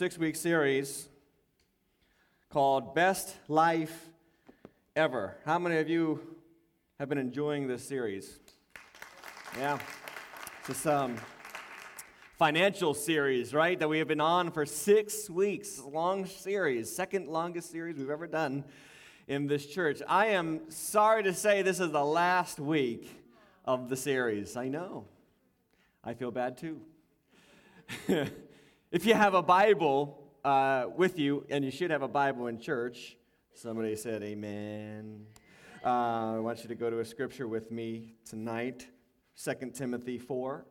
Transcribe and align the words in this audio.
six 0.00 0.16
week 0.16 0.34
series 0.34 1.10
called 2.48 2.94
Best 2.94 3.36
Life 3.48 4.08
Ever. 4.96 5.36
How 5.44 5.58
many 5.58 5.76
of 5.76 5.90
you 5.90 6.38
have 6.98 7.10
been 7.10 7.18
enjoying 7.18 7.68
this 7.68 7.86
series? 7.86 8.38
Yeah. 9.58 9.78
It's 10.60 10.68
this 10.68 10.86
um, 10.86 11.18
financial 12.38 12.94
series, 12.94 13.52
right, 13.52 13.78
that 13.78 13.90
we 13.90 13.98
have 13.98 14.08
been 14.08 14.22
on 14.22 14.52
for 14.52 14.64
six 14.64 15.28
weeks. 15.28 15.78
Long 15.78 16.24
series, 16.24 16.90
second 16.90 17.28
longest 17.28 17.70
series 17.70 17.98
we've 17.98 18.08
ever 18.08 18.26
done 18.26 18.64
in 19.28 19.48
this 19.48 19.66
church. 19.66 20.00
I 20.08 20.28
am 20.28 20.70
sorry 20.70 21.24
to 21.24 21.34
say 21.34 21.60
this 21.60 21.78
is 21.78 21.92
the 21.92 22.02
last 22.02 22.58
week 22.58 23.06
of 23.66 23.90
the 23.90 23.96
series. 23.96 24.56
I 24.56 24.68
know. 24.68 25.04
I 26.02 26.14
feel 26.14 26.30
bad 26.30 26.56
too. 26.56 26.80
If 28.92 29.06
you 29.06 29.14
have 29.14 29.34
a 29.34 29.42
Bible 29.42 30.20
uh, 30.44 30.86
with 30.96 31.16
you, 31.16 31.46
and 31.48 31.64
you 31.64 31.70
should 31.70 31.92
have 31.92 32.02
a 32.02 32.08
Bible 32.08 32.48
in 32.48 32.58
church, 32.58 33.16
somebody 33.54 33.94
said 33.94 34.24
amen. 34.24 35.26
Uh, 35.84 36.34
I 36.34 36.38
want 36.40 36.64
you 36.64 36.68
to 36.70 36.74
go 36.74 36.90
to 36.90 36.98
a 36.98 37.04
scripture 37.04 37.46
with 37.46 37.70
me 37.70 38.16
tonight 38.28 38.88
2 39.44 39.70
Timothy 39.74 40.18
4. 40.18 40.66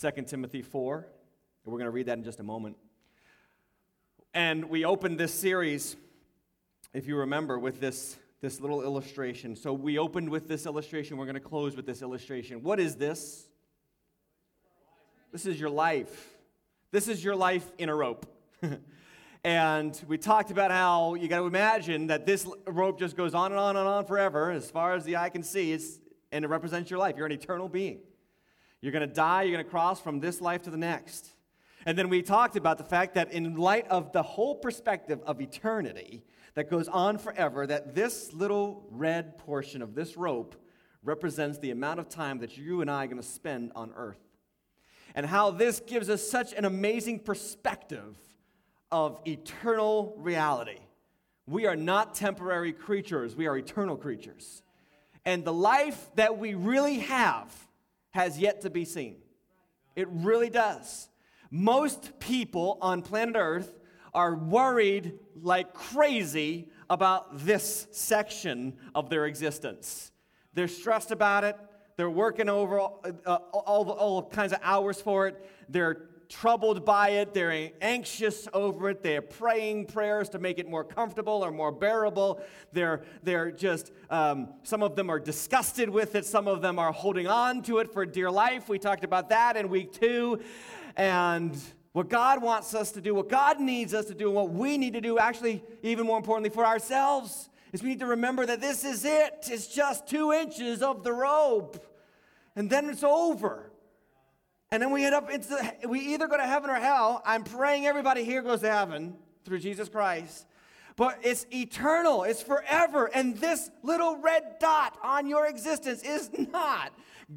2 0.00 0.10
Timothy 0.22 0.62
4. 0.62 0.96
And 0.96 1.72
we're 1.72 1.78
going 1.78 1.84
to 1.84 1.92
read 1.92 2.06
that 2.06 2.18
in 2.18 2.24
just 2.24 2.40
a 2.40 2.42
moment. 2.42 2.76
And 4.34 4.64
we 4.64 4.84
opened 4.84 5.20
this 5.20 5.32
series, 5.32 5.94
if 6.92 7.06
you 7.06 7.18
remember, 7.18 7.56
with 7.56 7.78
this, 7.78 8.18
this 8.40 8.60
little 8.60 8.82
illustration. 8.82 9.54
So 9.54 9.72
we 9.72 9.96
opened 9.96 10.28
with 10.28 10.48
this 10.48 10.66
illustration. 10.66 11.18
We're 11.18 11.26
going 11.26 11.34
to 11.34 11.40
close 11.40 11.76
with 11.76 11.86
this 11.86 12.02
illustration. 12.02 12.64
What 12.64 12.80
is 12.80 12.96
this? 12.96 13.46
This 15.30 15.46
is 15.46 15.60
your 15.60 15.70
life. 15.70 16.29
This 16.92 17.06
is 17.06 17.22
your 17.22 17.36
life 17.36 17.70
in 17.78 17.88
a 17.88 17.94
rope. 17.94 18.26
and 19.44 20.02
we 20.08 20.18
talked 20.18 20.50
about 20.50 20.72
how 20.72 21.14
you 21.14 21.28
got 21.28 21.38
to 21.38 21.46
imagine 21.46 22.08
that 22.08 22.26
this 22.26 22.44
rope 22.66 22.98
just 22.98 23.16
goes 23.16 23.32
on 23.32 23.52
and 23.52 23.60
on 23.60 23.76
and 23.76 23.86
on 23.86 24.06
forever, 24.06 24.50
as 24.50 24.68
far 24.68 24.94
as 24.94 25.04
the 25.04 25.16
eye 25.16 25.28
can 25.28 25.44
see, 25.44 25.70
it's, 25.72 26.00
and 26.32 26.44
it 26.44 26.48
represents 26.48 26.90
your 26.90 26.98
life. 26.98 27.16
You're 27.16 27.26
an 27.26 27.32
eternal 27.32 27.68
being. 27.68 28.00
You're 28.80 28.90
going 28.90 29.08
to 29.08 29.14
die, 29.14 29.42
you're 29.42 29.52
going 29.52 29.64
to 29.64 29.70
cross 29.70 30.00
from 30.00 30.18
this 30.18 30.40
life 30.40 30.62
to 30.62 30.70
the 30.70 30.76
next. 30.76 31.30
And 31.86 31.96
then 31.96 32.08
we 32.08 32.22
talked 32.22 32.56
about 32.56 32.76
the 32.76 32.84
fact 32.84 33.14
that, 33.14 33.30
in 33.32 33.54
light 33.54 33.86
of 33.86 34.10
the 34.10 34.24
whole 34.24 34.56
perspective 34.56 35.20
of 35.24 35.40
eternity 35.40 36.24
that 36.54 36.68
goes 36.68 36.88
on 36.88 37.18
forever, 37.18 37.68
that 37.68 37.94
this 37.94 38.32
little 38.32 38.84
red 38.90 39.38
portion 39.38 39.80
of 39.80 39.94
this 39.94 40.16
rope 40.16 40.56
represents 41.04 41.58
the 41.58 41.70
amount 41.70 42.00
of 42.00 42.08
time 42.08 42.40
that 42.40 42.58
you 42.58 42.80
and 42.80 42.90
I 42.90 43.04
are 43.04 43.06
going 43.06 43.22
to 43.22 43.22
spend 43.22 43.70
on 43.76 43.92
earth 43.94 44.29
and 45.14 45.26
how 45.26 45.50
this 45.50 45.80
gives 45.80 46.08
us 46.08 46.28
such 46.28 46.52
an 46.52 46.64
amazing 46.64 47.20
perspective 47.20 48.16
of 48.90 49.20
eternal 49.26 50.14
reality. 50.18 50.78
We 51.46 51.66
are 51.66 51.76
not 51.76 52.14
temporary 52.14 52.72
creatures, 52.72 53.36
we 53.36 53.46
are 53.46 53.56
eternal 53.56 53.96
creatures. 53.96 54.62
And 55.24 55.44
the 55.44 55.52
life 55.52 56.10
that 56.14 56.38
we 56.38 56.54
really 56.54 57.00
have 57.00 57.54
has 58.10 58.38
yet 58.38 58.62
to 58.62 58.70
be 58.70 58.84
seen. 58.84 59.16
It 59.94 60.08
really 60.10 60.50
does. 60.50 61.08
Most 61.50 62.18
people 62.20 62.78
on 62.80 63.02
planet 63.02 63.36
Earth 63.36 63.78
are 64.14 64.34
worried 64.34 65.18
like 65.40 65.74
crazy 65.74 66.68
about 66.88 67.44
this 67.44 67.86
section 67.92 68.76
of 68.94 69.10
their 69.10 69.26
existence. 69.26 70.10
They're 70.54 70.68
stressed 70.68 71.10
about 71.10 71.44
it. 71.44 71.56
They're 72.00 72.08
working 72.08 72.48
over 72.48 72.80
all, 72.80 73.04
uh, 73.26 73.34
all, 73.52 73.90
all 73.90 74.22
kinds 74.22 74.54
of 74.54 74.60
hours 74.62 75.02
for 75.02 75.26
it. 75.26 75.46
They're 75.68 76.08
troubled 76.30 76.82
by 76.82 77.10
it. 77.10 77.34
They're 77.34 77.72
anxious 77.82 78.48
over 78.54 78.88
it. 78.88 79.02
They're 79.02 79.20
praying 79.20 79.84
prayers 79.84 80.30
to 80.30 80.38
make 80.38 80.58
it 80.58 80.66
more 80.66 80.82
comfortable 80.82 81.44
or 81.44 81.50
more 81.50 81.70
bearable. 81.70 82.40
They're, 82.72 83.02
they're 83.22 83.50
just, 83.50 83.92
um, 84.08 84.48
some 84.62 84.82
of 84.82 84.96
them 84.96 85.10
are 85.10 85.18
disgusted 85.18 85.90
with 85.90 86.14
it. 86.14 86.24
Some 86.24 86.48
of 86.48 86.62
them 86.62 86.78
are 86.78 86.90
holding 86.90 87.26
on 87.26 87.60
to 87.64 87.80
it 87.80 87.92
for 87.92 88.06
dear 88.06 88.30
life. 88.30 88.70
We 88.70 88.78
talked 88.78 89.04
about 89.04 89.28
that 89.28 89.58
in 89.58 89.68
week 89.68 89.92
two. 89.92 90.40
And 90.96 91.54
what 91.92 92.08
God 92.08 92.42
wants 92.42 92.74
us 92.74 92.92
to 92.92 93.02
do, 93.02 93.14
what 93.14 93.28
God 93.28 93.60
needs 93.60 93.92
us 93.92 94.06
to 94.06 94.14
do, 94.14 94.28
and 94.28 94.34
what 94.34 94.48
we 94.48 94.78
need 94.78 94.94
to 94.94 95.02
do, 95.02 95.18
actually, 95.18 95.62
even 95.82 96.06
more 96.06 96.16
importantly, 96.16 96.48
for 96.48 96.64
ourselves, 96.64 97.50
is 97.74 97.82
we 97.82 97.90
need 97.90 98.00
to 98.00 98.06
remember 98.06 98.46
that 98.46 98.62
this 98.62 98.86
is 98.86 99.04
it. 99.04 99.48
It's 99.50 99.66
just 99.66 100.06
two 100.06 100.32
inches 100.32 100.80
of 100.80 101.04
the 101.04 101.12
rope 101.12 101.86
and 102.60 102.68
then 102.68 102.90
it's 102.90 103.02
over. 103.02 103.72
And 104.70 104.82
then 104.82 104.90
we 104.90 105.06
end 105.06 105.14
up, 105.14 105.30
into, 105.30 105.74
we 105.88 105.98
either 106.12 106.28
go 106.28 106.36
to 106.36 106.46
heaven 106.46 106.68
or 106.68 106.74
hell. 106.74 107.22
I'm 107.24 107.42
praying 107.42 107.86
everybody 107.86 108.22
here 108.22 108.42
goes 108.42 108.60
to 108.60 108.70
heaven 108.70 109.14
through 109.46 109.60
Jesus 109.60 109.88
Christ. 109.88 110.46
But 110.94 111.20
it's 111.22 111.46
eternal, 111.50 112.24
it's 112.24 112.42
forever. 112.42 113.06
And 113.06 113.34
this 113.38 113.70
little 113.82 114.18
red 114.18 114.58
dot 114.60 114.98
on 115.02 115.26
your 115.26 115.46
existence 115.46 116.02
is 116.02 116.28
not 116.52 116.92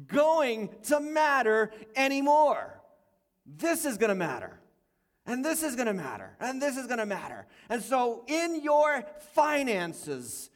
going 0.06 0.68
to 0.88 1.00
matter 1.00 1.72
anymore. 1.96 2.82
This 3.46 3.86
is 3.86 3.96
going 3.96 4.10
to 4.10 4.14
matter. 4.14 4.60
And 5.24 5.42
this 5.42 5.62
is 5.62 5.74
going 5.74 5.86
to 5.86 5.94
matter. 5.94 6.36
And 6.38 6.60
this 6.60 6.76
is 6.76 6.86
going 6.86 6.98
to 6.98 7.06
matter. 7.06 7.46
And 7.70 7.82
so, 7.82 8.24
in 8.26 8.62
your 8.62 9.06
finances, 9.32 10.50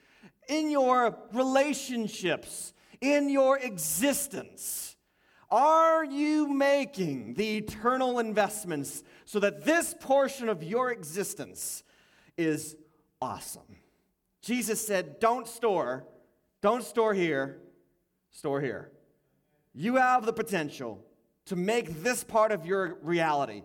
in 0.46 0.70
your 0.70 1.16
relationships, 1.32 2.74
in 3.00 3.28
your 3.28 3.58
existence? 3.58 4.96
Are 5.50 6.04
you 6.04 6.48
making 6.48 7.34
the 7.34 7.56
eternal 7.56 8.18
investments 8.18 9.02
so 9.24 9.40
that 9.40 9.64
this 9.64 9.94
portion 9.98 10.48
of 10.48 10.62
your 10.62 10.90
existence 10.90 11.82
is 12.36 12.76
awesome? 13.20 13.76
Jesus 14.42 14.86
said, 14.86 15.20
Don't 15.20 15.48
store, 15.48 16.06
don't 16.60 16.84
store 16.84 17.14
here, 17.14 17.58
store 18.30 18.60
here. 18.60 18.90
You 19.74 19.96
have 19.96 20.26
the 20.26 20.32
potential 20.32 21.04
to 21.46 21.56
make 21.56 22.02
this 22.02 22.24
part 22.24 22.52
of 22.52 22.66
your 22.66 22.98
reality 23.02 23.62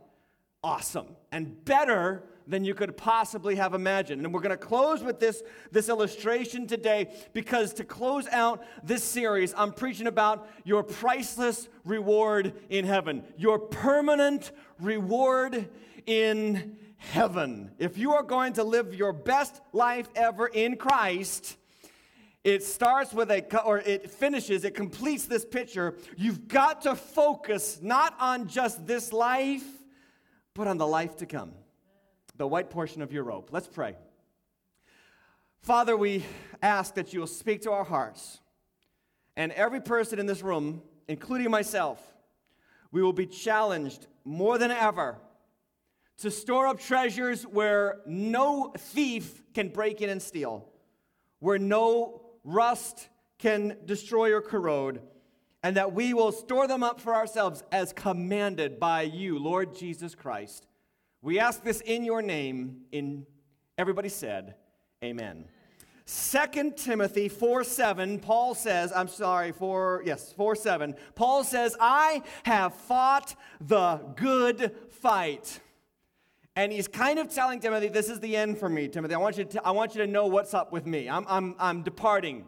awesome 0.63 1.07
and 1.31 1.65
better 1.65 2.23
than 2.47 2.63
you 2.63 2.73
could 2.73 2.97
possibly 2.97 3.55
have 3.55 3.73
imagined. 3.73 4.23
And 4.23 4.33
we're 4.33 4.41
going 4.41 4.51
to 4.51 4.57
close 4.57 5.03
with 5.03 5.19
this, 5.19 5.43
this 5.71 5.89
illustration 5.89 6.67
today 6.67 7.13
because 7.33 7.73
to 7.73 7.83
close 7.83 8.27
out 8.27 8.63
this 8.83 9.03
series, 9.03 9.53
I'm 9.55 9.71
preaching 9.71 10.07
about 10.07 10.47
your 10.63 10.83
priceless 10.83 11.69
reward 11.85 12.53
in 12.69 12.85
heaven, 12.85 13.23
your 13.37 13.59
permanent 13.59 14.51
reward 14.79 15.69
in 16.05 16.77
heaven. 16.97 17.71
If 17.79 17.97
you 17.97 18.13
are 18.13 18.23
going 18.23 18.53
to 18.53 18.63
live 18.63 18.93
your 18.93 19.13
best 19.13 19.61
life 19.71 20.09
ever 20.15 20.47
in 20.47 20.77
Christ, 20.77 21.57
it 22.43 22.63
starts 22.63 23.13
with 23.13 23.31
a, 23.31 23.63
or 23.63 23.79
it 23.79 24.11
finishes, 24.11 24.65
it 24.65 24.75
completes 24.75 25.25
this 25.25 25.45
picture. 25.45 25.95
You've 26.17 26.47
got 26.47 26.81
to 26.81 26.95
focus 26.95 27.79
not 27.81 28.15
on 28.19 28.47
just 28.47 28.85
this 28.85 29.13
life, 29.13 29.65
but 30.53 30.67
on 30.67 30.77
the 30.77 30.87
life 30.87 31.17
to 31.17 31.25
come. 31.25 31.53
The 32.35 32.47
white 32.47 32.69
portion 32.69 33.01
of 33.01 33.13
your 33.13 33.23
robe. 33.23 33.49
Let's 33.51 33.67
pray. 33.67 33.95
Father, 35.61 35.95
we 35.95 36.25
ask 36.61 36.95
that 36.95 37.13
you 37.13 37.19
will 37.19 37.27
speak 37.27 37.61
to 37.61 37.71
our 37.71 37.83
hearts. 37.83 38.39
And 39.35 39.51
every 39.53 39.81
person 39.81 40.19
in 40.19 40.25
this 40.25 40.41
room, 40.41 40.81
including 41.07 41.49
myself, 41.49 41.99
we 42.91 43.01
will 43.01 43.13
be 43.13 43.25
challenged 43.25 44.07
more 44.25 44.57
than 44.57 44.71
ever 44.71 45.17
to 46.17 46.31
store 46.31 46.67
up 46.67 46.79
treasures 46.79 47.43
where 47.43 48.01
no 48.05 48.73
thief 48.77 49.41
can 49.53 49.69
break 49.69 50.01
in 50.01 50.09
and 50.09 50.21
steal, 50.21 50.69
where 51.39 51.57
no 51.57 52.21
rust 52.43 53.09
can 53.39 53.77
destroy 53.85 54.33
or 54.33 54.41
corrode, 54.41 55.01
and 55.63 55.77
that 55.77 55.93
we 55.93 56.13
will 56.13 56.31
store 56.31 56.67
them 56.67 56.83
up 56.83 56.99
for 56.99 57.15
ourselves 57.15 57.63
as 57.71 57.93
commanded 57.93 58.79
by 58.79 59.01
you, 59.01 59.39
Lord 59.39 59.75
Jesus 59.75 60.13
Christ. 60.13 60.67
We 61.23 61.39
ask 61.39 61.63
this 61.63 61.79
in 61.79 62.03
your 62.03 62.21
name. 62.21 62.81
In 62.91 63.25
everybody 63.77 64.09
said, 64.09 64.55
Amen. 65.01 65.45
2 66.05 66.73
Timothy 66.75 67.29
4 67.29 67.63
7, 67.63 68.19
Paul 68.19 68.53
says, 68.53 68.91
I'm 68.93 69.07
sorry, 69.07 69.53
4, 69.53 70.03
yes, 70.05 70.33
4 70.33 70.53
7, 70.53 70.95
Paul 71.15 71.45
says, 71.45 71.77
I 71.79 72.23
have 72.43 72.73
fought 72.73 73.35
the 73.61 74.01
good 74.17 74.75
fight. 74.89 75.61
And 76.57 76.73
he's 76.73 76.89
kind 76.89 77.17
of 77.17 77.33
telling 77.33 77.61
Timothy, 77.61 77.87
this 77.87 78.09
is 78.09 78.19
the 78.19 78.35
end 78.35 78.57
for 78.57 78.67
me, 78.67 78.89
Timothy. 78.89 79.15
I 79.15 79.17
want 79.17 79.37
you 79.37 79.45
to, 79.45 79.65
I 79.65 79.71
want 79.71 79.95
you 79.95 80.01
to 80.01 80.07
know 80.07 80.27
what's 80.27 80.53
up 80.53 80.73
with 80.73 80.85
me. 80.85 81.09
I'm, 81.09 81.25
I'm, 81.29 81.55
I'm 81.57 81.83
departing, 81.83 82.45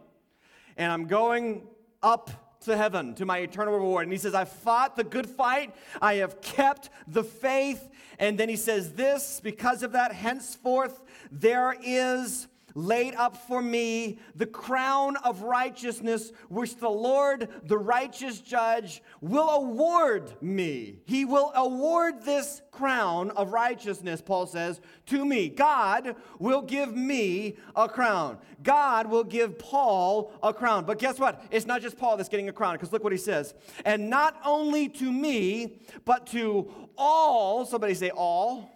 and 0.76 0.92
I'm 0.92 1.08
going 1.08 1.66
up 2.04 2.45
to 2.66 2.78
heaven, 2.78 3.16
to 3.16 3.26
my 3.26 3.40
eternal 3.40 3.74
reward. 3.74 4.04
And 4.04 4.12
he 4.12 4.20
says, 4.20 4.36
I 4.36 4.46
fought 4.46 4.96
the 4.96 5.04
good 5.04 5.28
fight. 5.28 5.74
I 6.02 6.16
have 6.16 6.42
kept 6.42 6.90
the 7.08 7.24
faith. 7.24 7.90
And 8.20 8.38
then 8.38 8.50
he 8.50 8.56
says 8.56 8.94
this, 8.94 9.40
because 9.44 9.84
of 9.84 9.94
that, 9.94 10.12
henceforth 10.12 11.02
there 11.32 11.76
is 11.84 12.48
laid 12.76 13.16
up 13.16 13.38
for 13.48 13.62
me 13.62 14.20
the 14.36 14.46
crown 14.46 15.16
of 15.18 15.42
righteousness, 15.42 16.32
which 16.50 16.76
the 16.76 16.90
Lord, 16.90 17.50
the 17.64 17.78
righteous 17.78 18.42
judge, 18.42 19.02
will 19.22 19.50
award 19.50 20.34
me. 20.42 21.00
He 21.06 21.26
will 21.26 21.52
award 21.56 22.24
this 22.24 22.62
crown 22.72 23.32
of 23.32 23.54
righteousness, 23.54 24.22
Paul 24.22 24.46
says, 24.46 24.82
to 25.08 25.26
me. 25.26 25.48
God 25.48 26.16
will 26.38 26.62
give 26.62 26.96
me 26.96 27.58
a 27.76 27.88
crown. 27.88 28.38
God 28.62 29.10
will 29.10 29.24
give 29.24 29.58
Paul 29.58 30.34
a 30.44 30.54
crown. 30.54 30.86
But 30.86 31.00
guess 31.00 31.18
what? 31.18 31.44
It's 31.52 31.66
not 31.66 31.82
just 31.82 31.98
Paul 31.98 32.18
that's 32.18 32.30
getting 32.30 32.50
a 32.50 32.54
crown, 32.54 32.76
because 32.76 32.92
look 32.92 33.04
what 33.04 33.14
he 33.14 33.18
says. 33.18 33.54
And 33.86 34.10
not 34.10 34.40
only 34.44 34.90
to 34.90 35.12
me, 35.12 35.80
but 36.04 36.28
to 36.28 36.70
all, 36.98 37.66
somebody 37.66 37.94
say 37.94 38.10
all, 38.10 38.72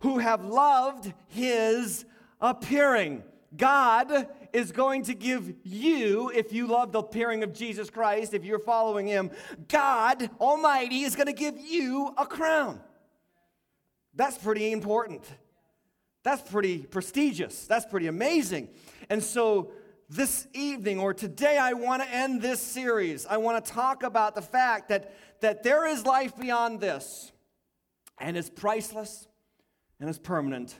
who 0.00 0.18
have 0.18 0.44
loved 0.44 1.12
his 1.26 2.04
appearing. 2.40 3.22
God 3.56 4.28
is 4.52 4.72
going 4.72 5.04
to 5.04 5.14
give 5.14 5.54
you, 5.64 6.30
if 6.34 6.52
you 6.52 6.66
love 6.66 6.92
the 6.92 7.00
appearing 7.00 7.42
of 7.42 7.52
Jesus 7.52 7.90
Christ, 7.90 8.34
if 8.34 8.44
you're 8.44 8.58
following 8.58 9.06
Him, 9.06 9.30
God 9.68 10.30
Almighty 10.40 11.02
is 11.02 11.16
going 11.16 11.26
to 11.26 11.32
give 11.32 11.58
you 11.58 12.14
a 12.16 12.26
crown. 12.26 12.80
That's 14.14 14.36
pretty 14.36 14.72
important. 14.72 15.22
That's 16.24 16.42
pretty 16.42 16.78
prestigious. 16.78 17.66
That's 17.66 17.86
pretty 17.86 18.06
amazing. 18.06 18.68
And 19.08 19.22
so, 19.22 19.72
this 20.10 20.48
evening 20.54 20.98
or 21.00 21.12
today, 21.12 21.58
I 21.58 21.74
want 21.74 22.02
to 22.02 22.08
end 22.10 22.40
this 22.40 22.62
series. 22.62 23.26
I 23.26 23.36
want 23.36 23.62
to 23.62 23.72
talk 23.72 24.02
about 24.02 24.34
the 24.34 24.40
fact 24.40 24.88
that, 24.88 25.14
that 25.40 25.62
there 25.62 25.86
is 25.86 26.06
life 26.06 26.34
beyond 26.34 26.80
this, 26.80 27.30
and 28.18 28.34
it's 28.34 28.48
priceless 28.48 29.28
and 30.00 30.08
it's 30.08 30.18
permanent 30.18 30.74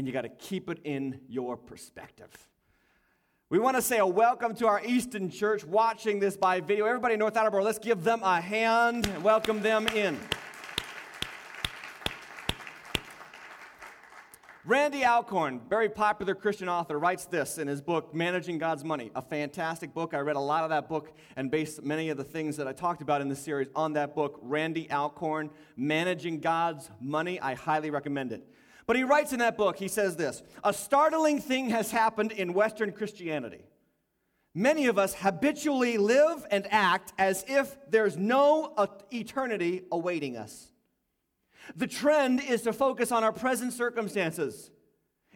and 0.00 0.06
you 0.06 0.14
got 0.14 0.22
to 0.22 0.30
keep 0.30 0.70
it 0.70 0.78
in 0.84 1.20
your 1.28 1.58
perspective. 1.58 2.30
We 3.50 3.58
want 3.58 3.76
to 3.76 3.82
say 3.82 3.98
a 3.98 4.06
welcome 4.06 4.54
to 4.54 4.66
our 4.66 4.82
Easton 4.82 5.28
Church 5.28 5.62
watching 5.62 6.18
this 6.18 6.38
by 6.38 6.60
video. 6.60 6.86
Everybody 6.86 7.12
in 7.12 7.20
North 7.20 7.36
Attleboro, 7.36 7.62
let's 7.62 7.78
give 7.78 8.02
them 8.02 8.22
a 8.22 8.40
hand 8.40 9.06
and 9.06 9.22
welcome 9.22 9.60
them 9.60 9.86
in. 9.88 10.18
Randy 14.64 15.04
Alcorn, 15.04 15.60
very 15.68 15.90
popular 15.90 16.34
Christian 16.34 16.70
author, 16.70 16.98
writes 16.98 17.26
this 17.26 17.58
in 17.58 17.68
his 17.68 17.82
book, 17.82 18.14
Managing 18.14 18.56
God's 18.56 18.84
Money. 18.84 19.10
A 19.14 19.20
fantastic 19.20 19.92
book. 19.92 20.14
I 20.14 20.20
read 20.20 20.36
a 20.36 20.40
lot 20.40 20.64
of 20.64 20.70
that 20.70 20.88
book 20.88 21.12
and 21.36 21.50
based 21.50 21.82
many 21.82 22.08
of 22.08 22.16
the 22.16 22.24
things 22.24 22.56
that 22.56 22.66
I 22.66 22.72
talked 22.72 23.02
about 23.02 23.20
in 23.20 23.28
this 23.28 23.40
series 23.40 23.68
on 23.76 23.92
that 23.92 24.14
book. 24.14 24.38
Randy 24.40 24.90
Alcorn, 24.90 25.50
Managing 25.76 26.40
God's 26.40 26.88
Money. 27.02 27.38
I 27.38 27.52
highly 27.52 27.90
recommend 27.90 28.32
it. 28.32 28.46
But 28.90 28.96
he 28.96 29.04
writes 29.04 29.32
in 29.32 29.38
that 29.38 29.56
book, 29.56 29.76
he 29.76 29.86
says 29.86 30.16
this 30.16 30.42
A 30.64 30.72
startling 30.72 31.40
thing 31.40 31.70
has 31.70 31.92
happened 31.92 32.32
in 32.32 32.52
Western 32.52 32.90
Christianity. 32.90 33.60
Many 34.52 34.86
of 34.86 34.98
us 34.98 35.14
habitually 35.14 35.96
live 35.96 36.44
and 36.50 36.66
act 36.72 37.12
as 37.16 37.44
if 37.46 37.76
there's 37.88 38.16
no 38.16 38.74
eternity 39.12 39.82
awaiting 39.92 40.36
us. 40.36 40.72
The 41.76 41.86
trend 41.86 42.42
is 42.42 42.62
to 42.62 42.72
focus 42.72 43.12
on 43.12 43.22
our 43.22 43.32
present 43.32 43.74
circumstances 43.74 44.72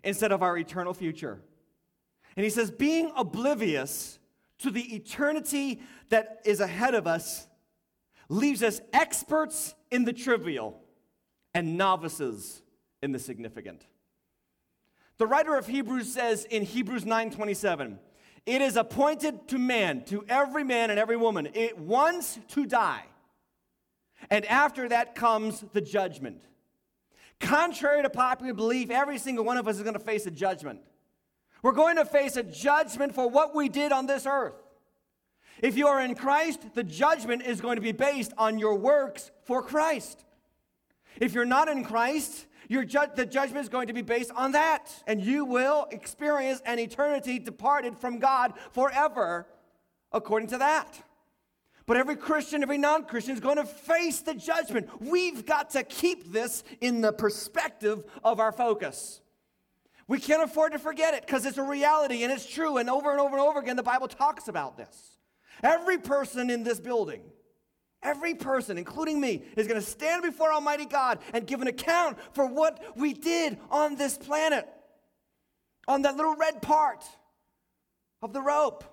instead 0.02 0.32
of 0.32 0.42
our 0.42 0.58
eternal 0.58 0.92
future. 0.92 1.40
And 2.36 2.42
he 2.42 2.50
says, 2.50 2.72
being 2.72 3.12
oblivious 3.16 4.18
to 4.58 4.70
the 4.72 4.96
eternity 4.96 5.80
that 6.08 6.40
is 6.44 6.58
ahead 6.58 6.94
of 6.96 7.06
us 7.06 7.46
leaves 8.28 8.64
us 8.64 8.80
experts 8.92 9.76
in 9.92 10.06
the 10.06 10.12
trivial 10.12 10.80
and 11.54 11.78
novices 11.78 12.62
in 13.04 13.12
the 13.12 13.18
significant. 13.18 13.86
The 15.18 15.26
writer 15.26 15.56
of 15.56 15.66
Hebrews 15.68 16.12
says 16.12 16.44
in 16.46 16.64
Hebrews 16.64 17.04
9:27, 17.04 18.00
"It 18.46 18.62
is 18.62 18.76
appointed 18.76 19.46
to 19.48 19.58
man, 19.58 20.04
to 20.06 20.24
every 20.28 20.64
man 20.64 20.90
and 20.90 20.98
every 20.98 21.16
woman, 21.16 21.48
it 21.54 21.78
once 21.78 22.40
to 22.48 22.66
die. 22.66 23.04
And 24.30 24.44
after 24.46 24.88
that 24.88 25.14
comes 25.14 25.60
the 25.72 25.80
judgment." 25.80 26.48
Contrary 27.38 28.02
to 28.02 28.10
popular 28.10 28.54
belief, 28.54 28.90
every 28.90 29.18
single 29.18 29.44
one 29.44 29.58
of 29.58 29.68
us 29.68 29.76
is 29.76 29.82
going 29.82 29.94
to 29.94 30.00
face 30.00 30.26
a 30.26 30.30
judgment. 30.30 30.80
We're 31.62 31.72
going 31.72 31.96
to 31.96 32.04
face 32.04 32.36
a 32.36 32.42
judgment 32.42 33.14
for 33.14 33.28
what 33.28 33.54
we 33.54 33.68
did 33.68 33.92
on 33.92 34.06
this 34.06 34.26
earth. 34.26 34.60
If 35.62 35.76
you 35.76 35.86
are 35.88 36.00
in 36.00 36.14
Christ, 36.14 36.74
the 36.74 36.84
judgment 36.84 37.42
is 37.42 37.60
going 37.60 37.76
to 37.76 37.82
be 37.82 37.92
based 37.92 38.32
on 38.38 38.58
your 38.58 38.74
works 38.74 39.30
for 39.44 39.62
Christ. 39.62 40.24
If 41.20 41.32
you're 41.32 41.44
not 41.44 41.68
in 41.68 41.84
Christ, 41.84 42.46
your 42.68 42.84
ju- 42.84 43.00
the 43.14 43.26
judgment 43.26 43.62
is 43.62 43.68
going 43.68 43.88
to 43.88 43.92
be 43.92 44.02
based 44.02 44.30
on 44.34 44.52
that, 44.52 44.90
and 45.06 45.20
you 45.20 45.44
will 45.44 45.86
experience 45.90 46.60
an 46.64 46.78
eternity 46.78 47.38
departed 47.38 47.96
from 47.96 48.18
God 48.18 48.54
forever 48.72 49.46
according 50.12 50.48
to 50.48 50.58
that. 50.58 51.02
But 51.86 51.98
every 51.98 52.16
Christian, 52.16 52.62
every 52.62 52.78
non 52.78 53.04
Christian 53.04 53.34
is 53.34 53.40
going 53.40 53.56
to 53.56 53.66
face 53.66 54.20
the 54.20 54.34
judgment. 54.34 54.88
We've 55.00 55.44
got 55.44 55.70
to 55.70 55.82
keep 55.82 56.32
this 56.32 56.64
in 56.80 57.00
the 57.00 57.12
perspective 57.12 58.04
of 58.22 58.40
our 58.40 58.52
focus. 58.52 59.20
We 60.06 60.18
can't 60.18 60.42
afford 60.42 60.72
to 60.72 60.78
forget 60.78 61.14
it 61.14 61.26
because 61.26 61.46
it's 61.46 61.58
a 61.58 61.62
reality 61.62 62.24
and 62.24 62.32
it's 62.32 62.46
true. 62.46 62.76
And 62.78 62.90
over 62.90 63.10
and 63.10 63.20
over 63.20 63.36
and 63.36 63.40
over 63.40 63.58
again, 63.58 63.76
the 63.76 63.82
Bible 63.82 64.08
talks 64.08 64.48
about 64.48 64.76
this. 64.76 65.18
Every 65.62 65.98
person 65.98 66.50
in 66.50 66.62
this 66.62 66.80
building 66.80 67.22
Every 68.04 68.34
person, 68.34 68.76
including 68.76 69.18
me, 69.18 69.42
is 69.56 69.66
going 69.66 69.80
to 69.80 69.86
stand 69.86 70.22
before 70.22 70.52
Almighty 70.52 70.84
God 70.84 71.18
and 71.32 71.46
give 71.46 71.62
an 71.62 71.68
account 71.68 72.18
for 72.34 72.46
what 72.46 72.84
we 72.96 73.14
did 73.14 73.58
on 73.70 73.96
this 73.96 74.18
planet, 74.18 74.68
on 75.88 76.02
that 76.02 76.14
little 76.14 76.36
red 76.36 76.60
part 76.60 77.02
of 78.20 78.34
the 78.34 78.42
rope. 78.42 78.84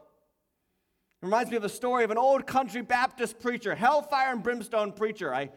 It 1.21 1.25
reminds 1.25 1.51
me 1.51 1.57
of 1.57 1.65
a 1.65 1.69
story 1.69 2.05
of 2.05 2.11
an 2.11 2.17
old 2.17 2.47
country 2.47 2.81
Baptist 2.81 3.37
preacher, 3.39 3.75
hellfire 3.75 4.31
and 4.31 4.41
brimstone 4.41 4.93
preacher. 4.93 5.35
I, 5.35 5.49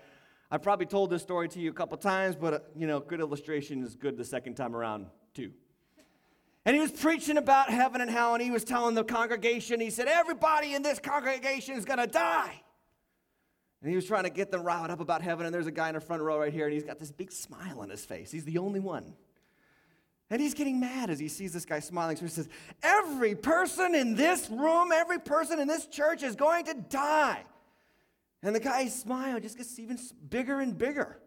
I 0.51 0.59
probably 0.59 0.87
told 0.87 1.11
this 1.11 1.23
story 1.23 1.49
to 1.51 1.61
you 1.61 1.71
a 1.71 1.75
couple 1.75 1.97
times, 1.97 2.35
but 2.35 2.55
uh, 2.55 2.59
you 2.77 2.89
know, 2.89 2.99
good 2.99 3.21
illustration 3.21 3.85
is 3.85 3.95
good 3.95 4.17
the 4.17 4.25
second 4.25 4.57
time 4.57 4.75
around, 4.75 5.07
too. 5.33 5.53
And 6.67 6.75
he 6.75 6.81
was 6.81 6.91
preaching 6.91 7.37
about 7.37 7.71
heaven 7.71 8.01
and 8.01 8.11
hell, 8.11 8.35
and 8.35 8.43
he 8.43 8.51
was 8.51 8.65
telling 8.65 8.97
the 8.97 9.05
congregation, 9.05 9.81
he 9.81 9.91
said, 9.91 10.09
Everybody 10.09 10.75
in 10.75 10.83
this 10.83 10.99
congregation 10.99 11.77
is 11.77 11.85
going 11.85 12.01
to 12.01 12.09
die. 12.09 12.64
And 13.85 13.91
he 13.91 13.97
was 13.97 14.07
trying 14.07 14.25
to 14.25 14.31
get 14.31 14.51
them 14.51 14.63
riled 14.63 14.91
up 14.91 15.01
about 15.01 15.21
heaven. 15.21 15.45
And 15.45 15.55
there's 15.55 15.67
a 15.67 15.71
guy 15.71 15.91
in 15.91 15.95
the 15.95 16.01
front 16.01 16.23
row 16.23 16.39
right 16.39 16.51
here, 16.51 16.65
and 16.65 16.73
he's 16.73 16.85
got 16.85 16.99
this 16.99 17.13
big 17.13 17.31
smile 17.31 17.81
on 17.81 17.91
his 17.91 18.03
face. 18.03 18.31
He's 18.31 18.47
the 18.47 18.57
only 18.57 18.81
one. 18.81 19.13
And 20.31 20.41
he's 20.41 20.55
getting 20.55 20.81
mad 20.81 21.11
as 21.11 21.19
he 21.19 21.29
sees 21.29 21.53
this 21.53 21.67
guy 21.67 21.81
smiling. 21.81 22.17
So 22.17 22.23
he 22.23 22.31
says, 22.31 22.49
Every 22.83 23.35
person 23.35 23.95
in 23.95 24.15
this 24.15 24.49
room, 24.49 24.91
every 24.91 25.19
person 25.19 25.61
in 25.61 25.69
this 25.69 25.87
church 25.87 26.23
is 26.23 26.35
going 26.35 26.65
to 26.65 26.75
die. 26.89 27.43
And 28.43 28.55
the 28.57 28.61
guy's 28.61 28.99
smile 28.99 29.39
just 29.39 29.59
gets 29.59 29.79
even 29.79 29.99
bigger 30.31 30.61
and 30.61 30.79
bigger. 30.79 31.19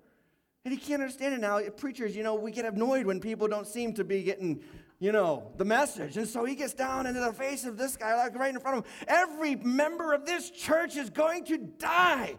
And 0.66 0.74
he 0.74 0.80
can't 0.80 1.00
understand 1.00 1.36
it 1.36 1.42
now. 1.42 1.60
Preachers, 1.78 2.16
you 2.16 2.24
know, 2.24 2.34
we 2.34 2.50
get 2.50 2.66
annoyed 2.66 3.06
when 3.06 3.20
people 3.20 3.48
don't 3.48 3.68
seem 3.68 3.94
to 3.94 4.04
be 4.04 4.24
getting 4.24 4.64
you 5.00 5.12
know, 5.12 5.51
the 5.58 5.66
message. 5.66 6.18
And 6.18 6.27
so 6.27 6.44
he 6.46 6.56
gets 6.56 6.74
down 6.74 7.06
into 7.06 7.20
the 7.20 7.34
face 7.34 7.66
of 7.66 7.77
this 7.77 7.96
guy, 7.96 8.16
like 8.16 8.36
right 8.36 8.54
in 8.54 8.60
front 8.60 8.77
of 8.77 8.86
him. 8.86 8.92
Every 9.08 9.56
member 9.56 10.13
of 10.13 10.25
this 10.25 10.50
church 10.50 10.96
is 10.96 11.10
going 11.10 11.46
to 11.46 11.58
die. 11.58 12.38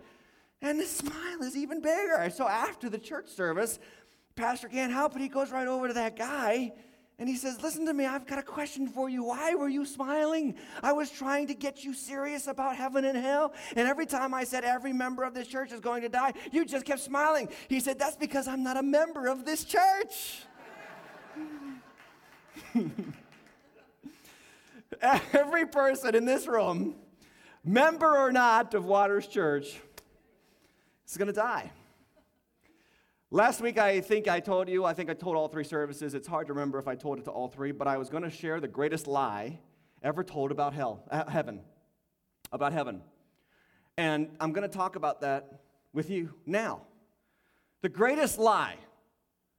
And 0.60 0.80
the 0.80 0.86
smile 0.86 1.42
is 1.42 1.56
even 1.56 1.80
bigger. 1.80 2.30
So 2.34 2.48
after 2.48 2.90
the 2.90 2.98
church 2.98 3.28
service, 3.28 3.78
Pastor 4.34 4.68
can't 4.68 4.92
help 4.92 5.14
it. 5.14 5.22
He 5.22 5.28
goes 5.28 5.50
right 5.50 5.68
over 5.68 5.88
to 5.88 5.94
that 5.94 6.16
guy 6.16 6.72
and 7.18 7.28
he 7.28 7.34
says, 7.34 7.60
Listen 7.60 7.84
to 7.86 7.92
me, 7.92 8.06
I've 8.06 8.26
got 8.26 8.38
a 8.38 8.42
question 8.42 8.86
for 8.86 9.08
you. 9.08 9.24
Why 9.24 9.54
were 9.54 9.68
you 9.68 9.84
smiling? 9.84 10.54
I 10.82 10.92
was 10.92 11.10
trying 11.10 11.48
to 11.48 11.54
get 11.54 11.82
you 11.82 11.92
serious 11.92 12.46
about 12.46 12.76
heaven 12.76 13.04
and 13.04 13.18
hell. 13.18 13.52
And 13.74 13.88
every 13.88 14.06
time 14.06 14.32
I 14.32 14.44
said 14.44 14.64
every 14.64 14.92
member 14.92 15.24
of 15.24 15.34
this 15.34 15.48
church 15.48 15.72
is 15.72 15.80
going 15.80 16.02
to 16.02 16.08
die, 16.08 16.34
you 16.52 16.64
just 16.64 16.86
kept 16.86 17.00
smiling. 17.00 17.48
He 17.68 17.80
said, 17.80 17.98
That's 17.98 18.16
because 18.16 18.46
I'm 18.46 18.62
not 18.62 18.76
a 18.76 18.82
member 18.82 19.26
of 19.26 19.44
this 19.44 19.64
church. 19.64 20.42
every 25.32 25.66
person 25.66 26.14
in 26.14 26.24
this 26.24 26.46
room, 26.46 26.94
member 27.64 28.16
or 28.16 28.32
not 28.32 28.74
of 28.74 28.84
Waters 28.84 29.26
Church, 29.26 29.78
is 31.08 31.16
going 31.16 31.26
to 31.26 31.32
die. 31.32 31.70
Last 33.30 33.60
week, 33.60 33.78
I 33.78 34.00
think 34.00 34.26
I 34.26 34.40
told 34.40 34.68
you, 34.68 34.86
I 34.86 34.94
think 34.94 35.10
I 35.10 35.14
told 35.14 35.36
all 35.36 35.48
three 35.48 35.64
services. 35.64 36.14
It's 36.14 36.26
hard 36.26 36.46
to 36.46 36.54
remember 36.54 36.78
if 36.78 36.88
I 36.88 36.94
told 36.94 37.18
it 37.18 37.24
to 37.26 37.30
all 37.30 37.48
three, 37.48 37.72
but 37.72 37.86
I 37.86 37.98
was 37.98 38.08
going 38.08 38.22
to 38.22 38.30
share 38.30 38.58
the 38.58 38.68
greatest 38.68 39.06
lie 39.06 39.58
ever 40.02 40.24
told 40.24 40.50
about 40.50 40.72
hell, 40.72 41.04
uh, 41.10 41.28
heaven, 41.28 41.60
about 42.52 42.72
heaven. 42.72 43.02
And 43.98 44.30
I'm 44.40 44.52
going 44.52 44.68
to 44.68 44.74
talk 44.74 44.96
about 44.96 45.20
that 45.20 45.60
with 45.92 46.08
you 46.08 46.32
now. 46.46 46.82
The 47.82 47.88
greatest 47.90 48.38
lie 48.38 48.76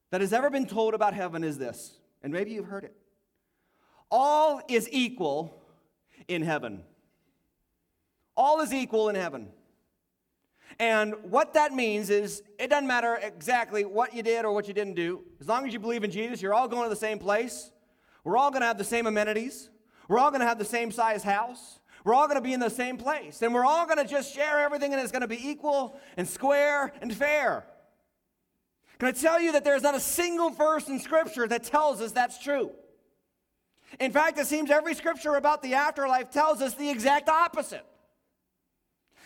that 0.10 0.22
has 0.22 0.34
ever 0.34 0.50
been 0.50 0.66
told 0.66 0.94
about 0.94 1.14
heaven 1.14 1.44
is 1.44 1.58
this, 1.58 1.99
and 2.22 2.34
maybe 2.34 2.52
you've 2.52 2.66
heard 2.66 2.84
it 2.84 2.96
all 4.12 4.62
is 4.68 4.90
equal 4.92 5.54
in 6.28 6.42
heaven. 6.42 6.84
All 8.36 8.62
is 8.62 8.74
equal 8.74 9.10
in 9.10 9.16
heaven. 9.16 9.50
And 10.80 11.16
what 11.24 11.54
that 11.56 11.74
means 11.74 12.10
is 12.10 12.42
it 12.58 12.70
doesn't 12.70 12.88
matter 12.88 13.20
exactly 13.22 13.84
what 13.84 14.14
you 14.14 14.24
did 14.24 14.46
or 14.46 14.54
what 14.54 14.68
you 14.68 14.74
didn't 14.74 14.94
do. 14.94 15.24
As 15.42 15.48
long 15.48 15.68
as 15.68 15.74
you 15.74 15.80
believe 15.80 16.04
in 16.04 16.12
Jesus, 16.12 16.42
you're 16.42 16.54
all 16.54 16.68
going 16.68 16.84
to 16.84 16.90
the 16.90 16.96
same 16.96 17.20
place. 17.20 17.72
We're 18.24 18.38
all 18.38 18.50
going 18.50 18.62
to 18.62 18.68
have 18.68 18.78
the 18.78 18.84
same 18.84 19.08
amenities. 19.08 19.70
We're 20.08 20.20
all 20.20 20.30
going 20.30 20.42
to 20.42 20.48
have 20.48 20.58
the 20.60 20.66
same 20.66 20.92
size 20.92 21.24
house. 21.24 21.80
We're 22.06 22.14
all 22.14 22.28
going 22.28 22.38
to 22.38 22.42
be 22.42 22.54
in 22.54 22.60
the 22.60 22.70
same 22.70 22.98
place. 22.98 23.42
And 23.42 23.54
we're 23.54 23.66
all 23.66 23.86
going 23.86 23.98
to 23.98 24.06
just 24.06 24.34
share 24.34 24.60
everything 24.60 24.94
and 24.94 25.02
it's 25.02 25.12
going 25.12 25.22
to 25.22 25.28
be 25.28 25.50
equal 25.50 26.00
and 26.16 26.28
square 26.28 26.94
and 27.02 27.14
fair. 27.14 27.66
Can 29.00 29.08
I 29.08 29.12
tell 29.14 29.40
you 29.40 29.54
that 29.54 29.64
there's 29.64 29.84
not 29.84 29.96
a 29.96 30.00
single 30.00 30.50
verse 30.50 30.90
in 30.90 31.00
Scripture 31.00 31.48
that 31.48 31.64
tells 31.64 32.02
us 32.02 32.12
that's 32.12 32.38
true? 32.38 32.72
In 34.00 34.12
fact, 34.12 34.38
it 34.38 34.46
seems 34.46 34.70
every 34.70 34.94
scripture 34.94 35.36
about 35.36 35.64
the 35.64 35.74
afterlife 35.74 36.30
tells 36.30 36.62
us 36.62 36.76
the 36.76 36.90
exact 36.90 37.28
opposite. 37.28 37.86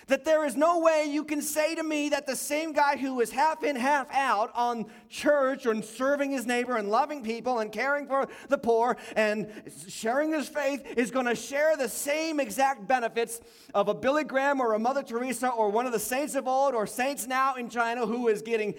That 0.08 0.25
there 0.25 0.46
is 0.46 0.58
no 0.58 0.80
way 0.80 1.06
you 1.10 1.24
can 1.24 1.42
say 1.42 1.75
to 1.75 1.84
me 1.84 2.10
that 2.10 2.27
the 2.27 2.36
same 2.36 2.74
guy 2.74 2.98
who 2.98 3.22
is 3.22 3.32
half 3.32 3.63
in, 3.63 3.77
half 3.77 4.08
out 4.13 4.51
on 4.53 4.86
church 5.10 5.65
and 5.65 5.84
serving 5.84 6.32
his 6.32 6.46
neighbor 6.46 6.75
and 6.75 6.89
loving 6.89 7.24
people 7.24 7.60
and 7.60 7.72
caring 7.72 8.08
for 8.08 8.27
the 8.50 8.58
poor 8.58 8.98
and 9.15 9.50
sharing 9.88 10.34
his 10.34 10.50
faith 10.50 10.86
is 10.98 11.10
going 11.10 11.25
to 11.25 11.36
share 11.36 11.77
the 11.77 11.88
same 11.88 12.42
exact 12.42 12.86
benefits 12.86 13.39
of 13.74 13.88
a 13.88 13.94
Billy 13.94 14.25
Graham 14.25 14.60
or 14.60 14.74
a 14.74 14.80
Mother 14.80 15.03
Teresa 15.03 15.48
or 15.48 15.70
one 15.70 15.86
of 15.86 15.94
the 15.94 16.00
saints 16.00 16.36
of 16.36 16.50
old 16.50 16.75
or 16.75 16.86
saints 16.86 17.25
now 17.25 17.56
in 17.56 17.70
China 17.70 18.06
who 18.06 18.27
is 18.27 18.42
getting 18.42 18.75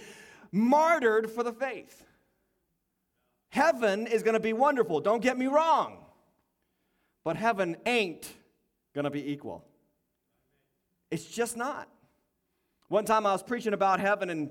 martyred 0.55 1.31
for 1.31 1.43
the 1.43 1.53
faith. 1.53 2.05
Heaven 3.49 4.07
is 4.07 4.23
going 4.23 4.35
to 4.35 4.41
be 4.41 4.53
wonderful, 4.53 5.01
don't 5.01 5.23
get 5.23 5.37
me 5.37 5.47
wrong. 5.47 5.99
But 7.25 7.37
heaven 7.37 7.77
ain't 7.87 8.31
going 8.95 9.05
to 9.05 9.11
be 9.11 9.31
equal. 9.33 9.65
It's 11.11 11.25
just 11.25 11.57
not. 11.57 11.89
One 12.89 13.05
time 13.05 13.27
I 13.27 13.33
was 13.33 13.43
preaching 13.43 13.73
about 13.73 13.99
heaven, 13.99 14.31
and 14.31 14.51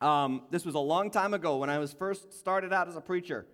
um, 0.00 0.42
this 0.50 0.64
was 0.64 0.74
a 0.74 0.80
long 0.80 1.10
time 1.10 1.34
ago 1.34 1.58
when 1.58 1.70
I 1.70 1.78
was 1.78 1.92
first 1.92 2.32
started 2.32 2.72
out 2.72 2.88
as 2.88 2.96
a 2.96 3.00
preacher. 3.00 3.46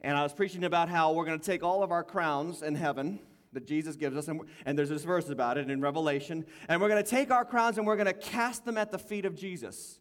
And 0.00 0.16
I 0.16 0.22
was 0.22 0.32
preaching 0.32 0.64
about 0.64 0.88
how 0.88 1.12
we're 1.12 1.26
going 1.26 1.38
to 1.38 1.44
take 1.44 1.62
all 1.62 1.82
of 1.82 1.92
our 1.92 2.02
crowns 2.02 2.62
in 2.62 2.74
heaven 2.74 3.20
that 3.52 3.66
Jesus 3.66 3.96
gives 3.96 4.16
us, 4.16 4.28
and, 4.28 4.40
and 4.64 4.78
there's 4.78 4.88
this 4.88 5.04
verse 5.04 5.28
about 5.28 5.58
it 5.58 5.70
in 5.70 5.80
Revelation, 5.80 6.46
and 6.68 6.80
we're 6.80 6.88
going 6.88 7.02
to 7.02 7.10
take 7.10 7.30
our 7.30 7.44
crowns 7.44 7.78
and 7.78 7.86
we're 7.86 7.96
going 7.96 8.06
to 8.06 8.12
cast 8.12 8.64
them 8.64 8.78
at 8.78 8.90
the 8.90 8.98
feet 8.98 9.24
of 9.24 9.34
Jesus. 9.34 9.99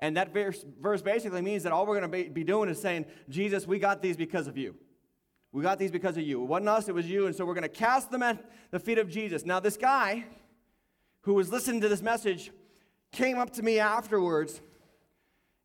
And 0.00 0.16
that 0.16 0.32
verse, 0.32 0.64
verse 0.80 1.02
basically 1.02 1.42
means 1.42 1.64
that 1.64 1.72
all 1.72 1.86
we're 1.86 1.98
going 1.98 2.10
to 2.10 2.30
be, 2.30 2.44
doing 2.44 2.68
is 2.68 2.80
saying, 2.80 3.06
Jesus, 3.28 3.66
we 3.66 3.78
got 3.78 4.00
these 4.00 4.16
because 4.16 4.46
of 4.46 4.56
you. 4.56 4.76
We 5.50 5.62
got 5.62 5.78
these 5.78 5.90
because 5.90 6.16
of 6.16 6.22
you. 6.22 6.42
It 6.42 6.46
wasn't 6.46 6.68
us, 6.68 6.88
it 6.88 6.94
was 6.94 7.06
you. 7.06 7.26
And 7.26 7.34
so 7.34 7.44
we're 7.44 7.54
going 7.54 7.62
to 7.62 7.68
cast 7.68 8.10
them 8.10 8.22
at 8.22 8.44
the 8.70 8.78
feet 8.78 8.98
of 8.98 9.08
Jesus. 9.08 9.44
Now, 9.44 9.60
this 9.60 9.76
guy 9.76 10.24
who 11.22 11.34
was 11.34 11.50
listening 11.50 11.80
to 11.80 11.88
this 11.88 12.02
message 12.02 12.52
came 13.10 13.38
up 13.38 13.50
to 13.54 13.62
me 13.62 13.80
afterwards. 13.80 14.60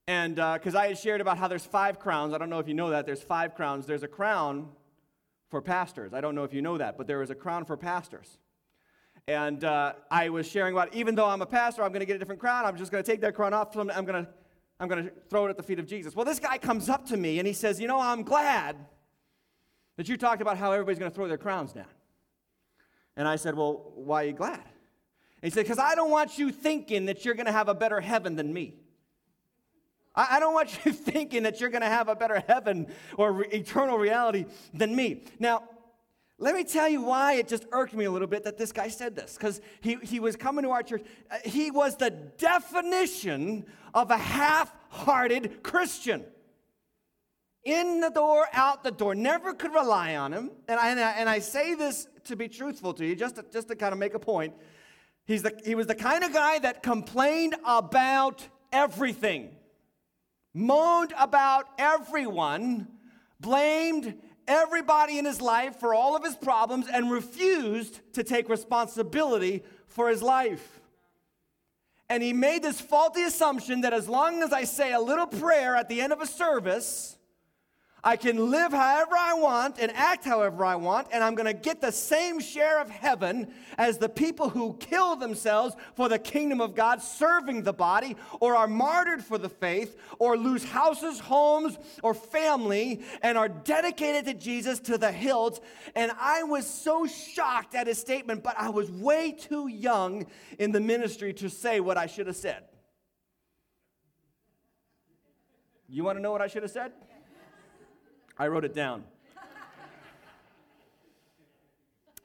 And 0.08 0.36
because 0.36 0.76
uh, 0.76 0.80
I 0.80 0.88
had 0.88 0.98
shared 0.98 1.22
about 1.22 1.38
how 1.38 1.48
there's 1.48 1.66
five 1.66 2.00
crowns. 2.00 2.34
I 2.34 2.38
don't 2.38 2.50
know 2.50 2.60
if 2.60 2.68
you 2.68 2.74
know 2.74 2.90
that. 2.90 3.06
There's 3.06 3.22
five 3.22 3.56
crowns. 3.56 3.86
There's 3.86 4.04
a 4.04 4.08
crown 4.08 4.70
for 5.50 5.62
pastors. 5.62 6.14
I 6.14 6.22
don't 6.22 6.34
know 6.34 6.44
if 6.44 6.54
you 6.54 6.62
know 6.62 6.78
that, 6.80 6.98
but 6.98 7.06
there 7.06 7.22
is 7.22 7.30
a 7.30 7.36
crown 7.36 7.66
for 7.66 7.78
pastors. 7.78 8.40
And 9.28 9.64
uh, 9.64 9.94
I 10.12 10.30
was 10.30 10.48
sharing 10.48 10.74
about, 10.74 10.94
even 10.94 11.16
though 11.16 11.26
I'm 11.26 11.42
a 11.42 11.46
pastor, 11.46 11.84
I'm 11.84 11.90
going 11.90 12.02
to 12.02 12.06
get 12.06 12.18
a 12.18 12.20
different 12.20 12.42
crown. 12.42 12.66
I'm 12.66 12.76
just 12.76 12.92
going 12.92 13.04
to 13.04 13.10
take 13.10 13.22
that 13.22 13.36
crown 13.36 13.54
off. 13.54 13.76
I'm 13.76 13.88
going 13.88 14.26
to 14.26 14.28
I'm 14.80 14.90
going 14.90 15.06
to 15.06 15.12
throw 15.30 15.46
it 15.46 15.50
at 15.50 15.56
the 15.56 15.64
feet 15.64 15.80
of 15.80 15.88
Jesus. 15.88 16.14
Well, 16.16 16.26
this 16.26 16.40
guy 16.40 16.58
comes 16.58 16.90
up 16.90 17.06
to 17.08 17.16
me 17.16 17.40
and 17.40 17.48
he 17.48 17.54
says, 17.54 17.80
You 17.80 17.88
know, 17.88 18.02
I'm 18.02 18.24
glad 18.24 18.76
that 19.96 20.10
you 20.10 20.18
talked 20.18 20.42
about 20.42 20.58
how 20.58 20.72
everybody's 20.72 21.00
going 21.00 21.12
to 21.12 21.16
throw 21.16 21.28
their 21.28 21.38
crowns 21.38 21.72
down. 21.72 21.86
And 23.16 23.28
I 23.28 23.36
said, 23.36 23.56
Well, 23.56 23.94
why 23.96 24.24
are 24.24 24.28
you 24.28 24.34
glad? 24.34 24.60
And 24.60 24.64
he 25.44 25.50
said, 25.52 25.64
Because 25.64 25.80
I 25.80 25.96
don't 25.96 26.12
want 26.12 26.38
you 26.38 26.52
thinking 26.52 27.06
that 27.06 27.24
you're 27.24 27.36
going 27.36 27.46
to 27.46 27.52
have 27.52 27.70
a 27.70 27.74
better 27.74 28.02
heaven 28.02 28.36
than 28.36 28.54
me. 28.54 28.76
I, 30.16 30.38
I 30.38 30.40
don't 30.40 30.54
want 30.54 30.78
you 30.84 30.92
thinking 30.92 31.44
that 31.44 31.62
you're 31.62 31.70
going 31.70 31.82
to 31.82 31.88
have 31.88 32.10
a 32.10 32.16
better 32.16 32.44
heaven 32.48 32.88
or 33.16 33.32
re- 33.32 33.48
eternal 33.52 33.98
reality 33.98 34.46
than 34.74 34.96
me. 34.96 35.24
Now, 35.40 35.64
let 36.44 36.56
me 36.56 36.66
tell 36.66 36.90
you 36.90 37.02
why 37.02 37.36
it 37.36 37.48
just 37.48 37.66
irked 37.72 37.94
me 37.94 38.04
a 38.04 38.12
little 38.12 38.28
bit 38.28 38.44
that 38.44 38.58
this 38.58 38.74
guy 38.74 38.90
said 38.90 39.16
this. 39.16 39.38
Because 39.38 39.62
he, 39.80 39.96
he 40.04 40.20
was 40.20 40.36
coming 40.36 40.64
to 40.66 40.72
our 40.72 40.84
church. 40.84 41.02
Uh, 41.32 41.38
he 41.46 41.72
was 41.72 41.96
the 41.96 42.10
definition 42.10 43.66
of 43.94 44.12
a 44.12 44.18
half 44.18 44.74
hearted 44.90 45.64
Christian. 45.64 46.26
In 47.64 48.02
the 48.02 48.10
door, 48.10 48.46
out 48.52 48.84
the 48.84 48.92
door. 48.92 49.16
Never 49.16 49.54
could 49.54 49.74
rely 49.74 50.18
on 50.18 50.34
him. 50.34 50.52
And 50.68 50.78
I, 50.78 50.90
and 50.90 51.00
I, 51.00 51.12
and 51.12 51.30
I 51.30 51.40
say 51.40 51.76
this 51.76 52.10
to 52.26 52.36
be 52.36 52.50
truthful 52.50 52.94
to 52.96 53.06
you, 53.06 53.16
just 53.16 53.38
to, 53.38 53.46
just 53.50 53.70
to 53.70 53.78
kind 53.78 53.94
of 53.94 54.00
make 54.00 54.14
a 54.14 54.20
point. 54.20 54.54
He's 55.26 55.44
the, 55.44 55.58
he 55.66 55.76
was 55.76 55.88
the 55.88 55.96
kind 55.96 56.26
of 56.26 56.34
guy 56.34 56.60
that 56.60 56.84
complained 56.84 57.56
about 57.66 58.46
everything, 58.74 59.56
moaned 60.54 61.14
about 61.18 61.68
everyone, 61.80 62.90
blamed 63.40 64.16
everybody 64.48 65.18
in 65.18 65.26
his 65.26 65.42
life 65.42 65.80
for 65.80 65.94
all 65.94 66.16
of 66.16 66.24
his 66.24 66.36
problems 66.36 66.88
and 66.92 67.12
refused 67.12 68.00
to 68.14 68.24
take 68.24 68.50
responsibility 68.50 69.64
for 69.88 70.10
his 70.10 70.22
life. 70.22 70.82
And 72.10 72.22
he 72.22 72.34
made 72.34 72.64
this 72.64 72.82
faulty 72.82 73.24
assumption 73.24 73.82
that 73.82 73.94
as 73.94 74.08
long 74.08 74.44
as 74.44 74.54
I 74.54 74.66
say 74.66 74.94
a 74.94 75.00
little 75.00 75.28
prayer 75.28 75.76
at 75.76 75.90
the 75.90 76.02
end 76.02 76.14
of 76.14 76.22
a 76.22 76.28
service, 76.28 77.18
I 78.06 78.18
can 78.18 78.52
live 78.52 78.74
however 78.74 79.16
I 79.18 79.34
want 79.36 79.80
and 79.80 79.90
act 79.94 80.26
however 80.26 80.66
I 80.66 80.76
want, 80.76 81.08
and 81.14 81.24
I'm 81.24 81.36
going 81.36 81.46
to 81.46 81.54
get 81.54 81.80
the 81.80 81.92
same 81.92 82.42
share 82.42 82.82
of 82.82 82.90
heaven 82.90 83.54
as 83.78 83.98
the 83.98 84.10
people 84.10 84.50
who 84.50 84.74
kill 84.74 85.16
themselves 85.16 85.74
for 85.96 86.10
the 86.10 86.20
kingdom 86.20 86.60
of 86.60 86.76
God, 86.76 87.02
serving 87.02 87.64
the 87.64 87.72
body, 87.72 88.18
or 88.42 88.58
are 88.58 88.68
martyred 88.68 89.24
for 89.24 89.38
the 89.38 89.48
faith, 89.48 89.98
or 90.20 90.36
lose 90.36 90.66
houses, 90.66 91.22
homes, 91.22 91.78
or 92.02 92.14
family, 92.14 93.04
and 93.22 93.38
are 93.38 93.48
dedicated 93.48 94.26
to 94.26 94.34
Jesus 94.34 94.82
to 94.82 94.98
the 94.98 95.12
hilt. 95.12 95.64
And 95.96 96.12
I 96.20 96.44
was 96.44 96.68
so 96.68 97.08
shocked 97.08 97.74
at 97.74 97.88
his 97.88 98.00
statement, 98.00 98.44
but 98.44 98.56
I 98.58 98.70
was 98.70 98.92
way 98.92 99.32
too 99.32 99.70
young 99.70 100.26
in 100.60 100.74
the 100.74 100.82
ministry 100.82 101.32
to 101.36 101.50
say 101.50 101.80
what 101.80 101.98
I 101.98 102.08
should 102.08 102.28
have 102.28 102.36
said. 102.36 102.64
You 105.88 106.04
want 106.04 106.18
to 106.18 106.22
know 106.22 106.34
what 106.34 106.42
I 106.42 106.48
should 106.48 106.64
have 106.64 106.72
said? 106.72 106.92
I 108.38 108.48
wrote 108.48 108.66
it 108.66 108.74
down. 108.74 109.04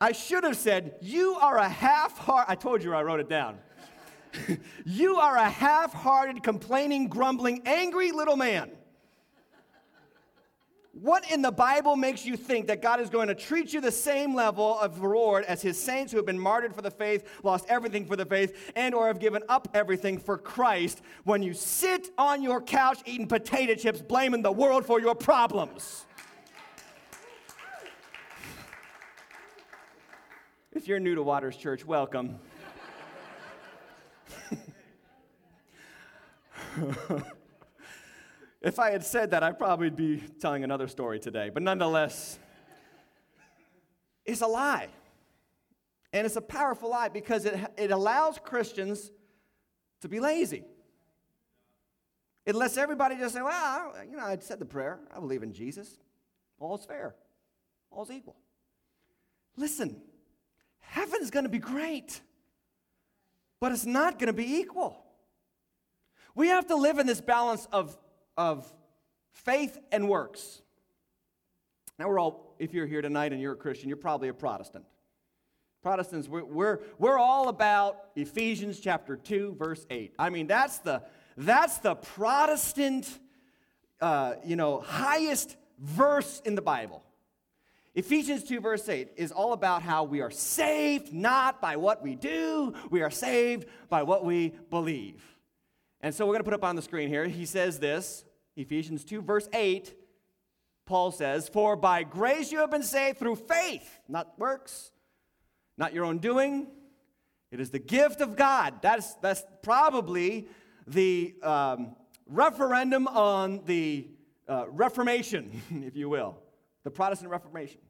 I 0.01 0.13
should 0.13 0.45
have 0.45 0.57
said, 0.57 0.95
You 1.01 1.35
are 1.35 1.59
a 1.59 1.69
half 1.69 2.17
heart. 2.19 2.47
I 2.49 2.55
told 2.55 2.83
you 2.83 2.95
I 2.95 3.03
wrote 3.03 3.21
it 3.21 3.29
down. 3.29 3.59
you 4.85 5.17
are 5.17 5.37
a 5.37 5.49
half 5.49 5.93
hearted, 5.93 6.43
complaining, 6.43 7.09
grumbling, 7.09 7.63
angry 7.67 8.13
little 8.13 8.37
man. 8.37 8.71
What 11.01 11.31
in 11.31 11.43
the 11.43 11.53
Bible 11.53 11.95
makes 11.95 12.27
you 12.27 12.37
think 12.37 12.67
that 12.67 12.83
God 12.83 12.99
is 12.99 13.09
going 13.09 13.29
to 13.29 13.35
treat 13.35 13.73
you 13.73 13.81
the 13.81 13.93
same 13.93 14.35
level 14.35 14.77
of 14.81 15.01
reward 15.01 15.45
as 15.45 15.63
his 15.63 15.81
saints 15.81 16.11
who 16.11 16.19
have 16.19 16.27
been 16.27 16.41
martyred 16.41 16.75
for 16.75 16.83
the 16.83 16.91
faith, 16.91 17.25
lost 17.45 17.67
everything 17.69 18.05
for 18.05 18.17
the 18.17 18.27
faith, 18.27 18.73
and 18.75 18.93
or 18.97 19.07
have 19.07 19.21
given 19.21 19.45
up 19.49 19.69
everything 19.75 20.19
for 20.19 20.37
Christ 20.37 21.01
when 21.23 21.41
you 21.41 21.55
sit 21.55 22.09
on 22.19 22.43
your 22.43 22.61
couch 22.61 22.99
eating 23.07 23.29
potato 23.29 23.77
chips 23.77 24.01
blaming 24.03 24.43
the 24.43 24.51
world 24.51 24.85
for 24.85 25.01
your 25.01 25.15
problems? 25.15 26.05
If 30.73 30.89
you're 30.89 30.99
new 30.99 31.15
to 31.15 31.23
Waters 31.23 31.57
Church, 31.57 31.85
welcome. 31.85 32.41
if 38.69 38.79
I 38.79 38.91
had 38.91 39.05
said 39.05 39.31
that, 39.31 39.43
I'd 39.43 39.59
probably 39.59 39.91
be 39.91 40.23
telling 40.41 40.63
another 40.63 40.89
story 40.89 41.19
today. 41.19 41.51
But 41.53 41.63
nonetheless, 41.63 42.39
it's 44.25 44.43
a 44.43 44.47
lie. 44.47 44.89
And 46.13 46.27
it's 46.27 46.37
a 46.37 46.43
powerful 46.43 46.91
lie 46.91 47.09
because 47.09 47.47
it, 47.47 47.59
it 47.77 47.91
allows 47.91 48.39
Christians 48.39 49.11
to 50.03 50.09
be 50.09 50.21
lazy. 50.21 50.65
It 52.47 52.55
lets 52.55 52.77
everybody 52.77 53.17
just 53.17 53.35
say, 53.35 53.43
well, 53.43 53.95
you 54.09 54.17
know, 54.17 54.25
I 54.25 54.37
said 54.39 54.59
the 54.59 54.65
prayer. 54.65 55.01
I 55.15 55.19
believe 55.19 55.43
in 55.43 55.53
Jesus. 55.53 55.99
All's 56.61 56.85
fair. 56.85 57.15
All's 57.91 58.11
equal. 58.11 58.37
Listen, 59.57 60.01
heaven's 60.81 61.31
going 61.31 61.45
to 61.45 61.51
be 61.51 61.59
great, 61.59 62.21
but 63.61 63.73
it's 63.73 63.87
not 63.87 64.19
going 64.19 64.29
to 64.29 64.33
be 64.33 64.57
equal. 64.57 65.05
We 66.35 66.49
have 66.49 66.67
to 66.69 66.77
live 66.77 66.99
in 66.99 67.07
this 67.07 67.21
balance 67.21 67.67
of, 67.73 67.97
of 68.39 68.73
faith 69.33 69.79
and 69.93 70.09
works. 70.09 70.63
Now, 71.99 72.09
we're 72.09 72.21
all, 72.21 72.55
if 72.59 72.73
you're 72.73 72.87
here 72.87 73.03
tonight 73.03 73.33
and 73.33 73.43
you're 73.43 73.53
a 73.53 73.57
Christian, 73.57 73.89
you're 73.89 73.99
probably 73.99 74.29
a 74.29 74.35
Protestant. 74.35 74.85
Protestants, 75.83 76.29
we're, 76.29 76.45
we're, 76.45 76.81
we're 76.99 77.19
all 77.19 77.49
about 77.49 78.11
Ephesians 78.17 78.81
chapter 78.81 79.17
2, 79.17 79.57
verse 79.59 79.85
8. 79.91 80.15
I 80.19 80.31
mean, 80.31 80.47
that's 80.47 80.79
the, 80.79 81.03
that's 81.37 81.79
the 81.79 81.97
Protestant, 81.97 83.19
uh, 84.01 84.35
you 84.45 84.57
know, 84.57 84.81
highest 84.81 85.57
verse 85.81 86.41
in 86.45 86.55
the 86.55 86.63
Bible. 86.63 87.03
Ephesians 87.95 88.45
2, 88.45 88.61
verse 88.61 88.89
8 88.89 89.09
is 89.17 89.33
all 89.33 89.53
about 89.53 89.83
how 89.83 90.05
we 90.05 90.21
are 90.21 90.31
saved 90.31 91.13
not 91.13 91.61
by 91.61 91.77
what 91.77 92.03
we 92.03 92.15
do, 92.15 92.75
we 92.91 93.03
are 93.03 93.11
saved 93.11 93.67
by 93.89 94.05
what 94.05 94.25
we 94.25 94.53
believe. 94.71 95.21
And 96.01 96.15
so 96.15 96.25
we're 96.27 96.35
going 96.35 96.45
to 96.45 96.45
put 96.45 96.55
up 96.55 96.65
on 96.65 96.77
the 96.77 96.83
screen 96.83 97.09
here. 97.09 97.27
He 97.27 97.45
says 97.45 97.81
this 97.81 98.25
Ephesians 98.59 99.05
2, 99.05 99.23
verse 99.23 99.49
8. 99.53 99.95
Paul 100.85 101.13
says, 101.13 101.49
For 101.49 101.77
by 101.77 102.03
grace 102.03 102.51
you 102.51 102.59
have 102.59 102.71
been 102.71 102.83
saved 102.83 103.19
through 103.19 103.37
faith, 103.37 104.01
not 104.09 104.39
works, 104.39 104.91
not 105.77 105.95
your 105.95 106.05
own 106.05 106.19
doing. 106.19 106.67
It 107.51 107.61
is 107.61 107.71
the 107.71 107.79
gift 107.79 108.21
of 108.21 108.37
God. 108.37 108.83
That's, 108.83 109.15
that's 109.15 109.43
probably 109.63 110.49
the 110.87 111.35
um, 111.43 111.95
referendum 112.27 113.07
on 113.07 113.63
the 113.65 114.09
uh, 114.49 114.65
Reformation, 114.69 115.63
if 115.71 115.95
you 115.95 116.09
will, 116.09 116.37
the 116.83 116.91
Protestant 116.91 117.31
Reformation. 117.31 117.81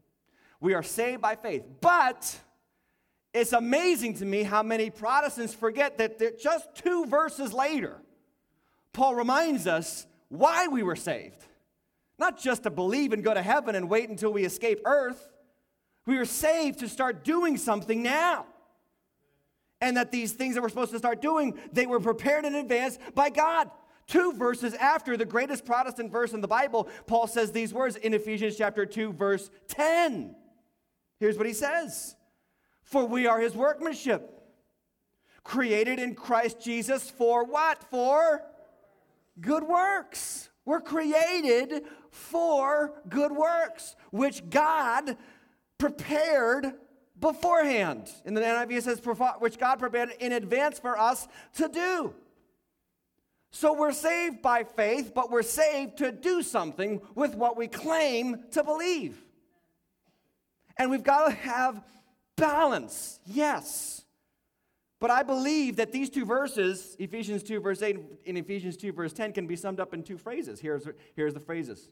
We 0.60 0.74
are 0.74 0.82
saved 0.82 1.22
by 1.22 1.36
faith. 1.36 1.62
But 1.80 2.38
it's 3.32 3.52
amazing 3.52 4.14
to 4.14 4.26
me 4.26 4.42
how 4.42 4.62
many 4.62 4.90
Protestants 4.90 5.54
forget 5.54 5.96
that 5.98 6.40
just 6.40 6.74
two 6.74 7.06
verses 7.06 7.54
later, 7.54 7.96
Paul 8.92 9.14
reminds 9.14 9.66
us 9.66 10.06
why 10.28 10.68
we 10.68 10.82
were 10.82 10.96
saved. 10.96 11.44
Not 12.18 12.38
just 12.38 12.64
to 12.64 12.70
believe 12.70 13.12
and 13.12 13.22
go 13.22 13.32
to 13.32 13.42
heaven 13.42 13.74
and 13.74 13.88
wait 13.88 14.08
until 14.08 14.32
we 14.32 14.44
escape 14.44 14.80
earth. 14.84 15.30
We 16.06 16.16
were 16.16 16.24
saved 16.24 16.80
to 16.80 16.88
start 16.88 17.24
doing 17.24 17.56
something 17.56 18.02
now. 18.02 18.46
And 19.80 19.96
that 19.96 20.10
these 20.10 20.32
things 20.32 20.54
that 20.54 20.62
we're 20.62 20.68
supposed 20.68 20.90
to 20.90 20.98
start 20.98 21.22
doing, 21.22 21.56
they 21.72 21.86
were 21.86 22.00
prepared 22.00 22.44
in 22.44 22.54
advance 22.56 22.98
by 23.14 23.30
God. 23.30 23.70
Two 24.08 24.32
verses 24.32 24.74
after 24.74 25.16
the 25.16 25.26
greatest 25.26 25.64
Protestant 25.66 26.10
verse 26.10 26.32
in 26.32 26.40
the 26.40 26.48
Bible, 26.48 26.88
Paul 27.06 27.26
says 27.26 27.52
these 27.52 27.74
words 27.74 27.94
in 27.94 28.14
Ephesians 28.14 28.56
chapter 28.56 28.86
2, 28.86 29.12
verse 29.12 29.50
10. 29.68 30.34
Here's 31.20 31.36
what 31.36 31.46
he 31.46 31.52
says 31.52 32.16
For 32.82 33.04
we 33.04 33.26
are 33.26 33.38
his 33.38 33.54
workmanship, 33.54 34.42
created 35.44 35.98
in 35.98 36.14
Christ 36.14 36.60
Jesus 36.60 37.10
for 37.10 37.44
what? 37.44 37.84
For 37.90 38.42
good 39.40 39.62
works. 39.62 40.50
We're 40.64 40.80
created 40.80 41.84
for 42.10 42.92
good 43.08 43.32
works, 43.32 43.96
which 44.10 44.48
God 44.50 45.16
prepared 45.78 46.72
beforehand. 47.18 48.08
In 48.24 48.34
the 48.34 48.40
NIV 48.40 48.72
it 48.72 48.84
says, 48.84 49.00
which 49.38 49.58
God 49.58 49.78
prepared 49.78 50.10
in 50.20 50.32
advance 50.32 50.78
for 50.78 50.98
us 50.98 51.26
to 51.54 51.68
do. 51.68 52.14
So 53.50 53.72
we're 53.72 53.92
saved 53.92 54.42
by 54.42 54.64
faith, 54.64 55.12
but 55.14 55.30
we're 55.30 55.42
saved 55.42 55.98
to 55.98 56.12
do 56.12 56.42
something 56.42 57.00
with 57.14 57.34
what 57.34 57.56
we 57.56 57.66
claim 57.66 58.44
to 58.50 58.62
believe. 58.62 59.24
And 60.76 60.90
we've 60.90 61.02
got 61.02 61.28
to 61.28 61.34
have 61.34 61.82
balance, 62.36 63.18
yes. 63.24 64.04
But 65.00 65.10
I 65.10 65.22
believe 65.22 65.76
that 65.76 65.92
these 65.92 66.10
two 66.10 66.24
verses, 66.24 66.96
Ephesians 66.98 67.42
2, 67.44 67.60
verse 67.60 67.82
8, 67.82 67.96
and 68.26 68.38
Ephesians 68.38 68.76
2, 68.76 68.92
verse 68.92 69.12
10, 69.12 69.32
can 69.32 69.46
be 69.46 69.54
summed 69.54 69.78
up 69.78 69.94
in 69.94 70.02
two 70.02 70.18
phrases. 70.18 70.60
Here's, 70.60 70.86
here's 71.14 71.34
the 71.34 71.40
phrases 71.40 71.88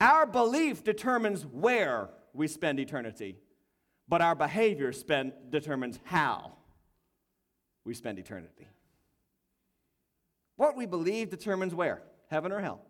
Our 0.00 0.26
belief 0.26 0.84
determines 0.84 1.46
where 1.46 2.10
we 2.34 2.48
spend 2.48 2.78
eternity, 2.80 3.38
but 4.08 4.20
our 4.20 4.34
behavior 4.34 4.92
spend, 4.92 5.32
determines 5.48 5.98
how 6.04 6.52
we 7.84 7.94
spend 7.94 8.18
eternity. 8.18 8.66
What 10.56 10.76
we 10.76 10.86
believe 10.86 11.30
determines 11.30 11.74
where 11.74 12.02
heaven 12.28 12.52
or 12.52 12.60
hell. 12.60 12.82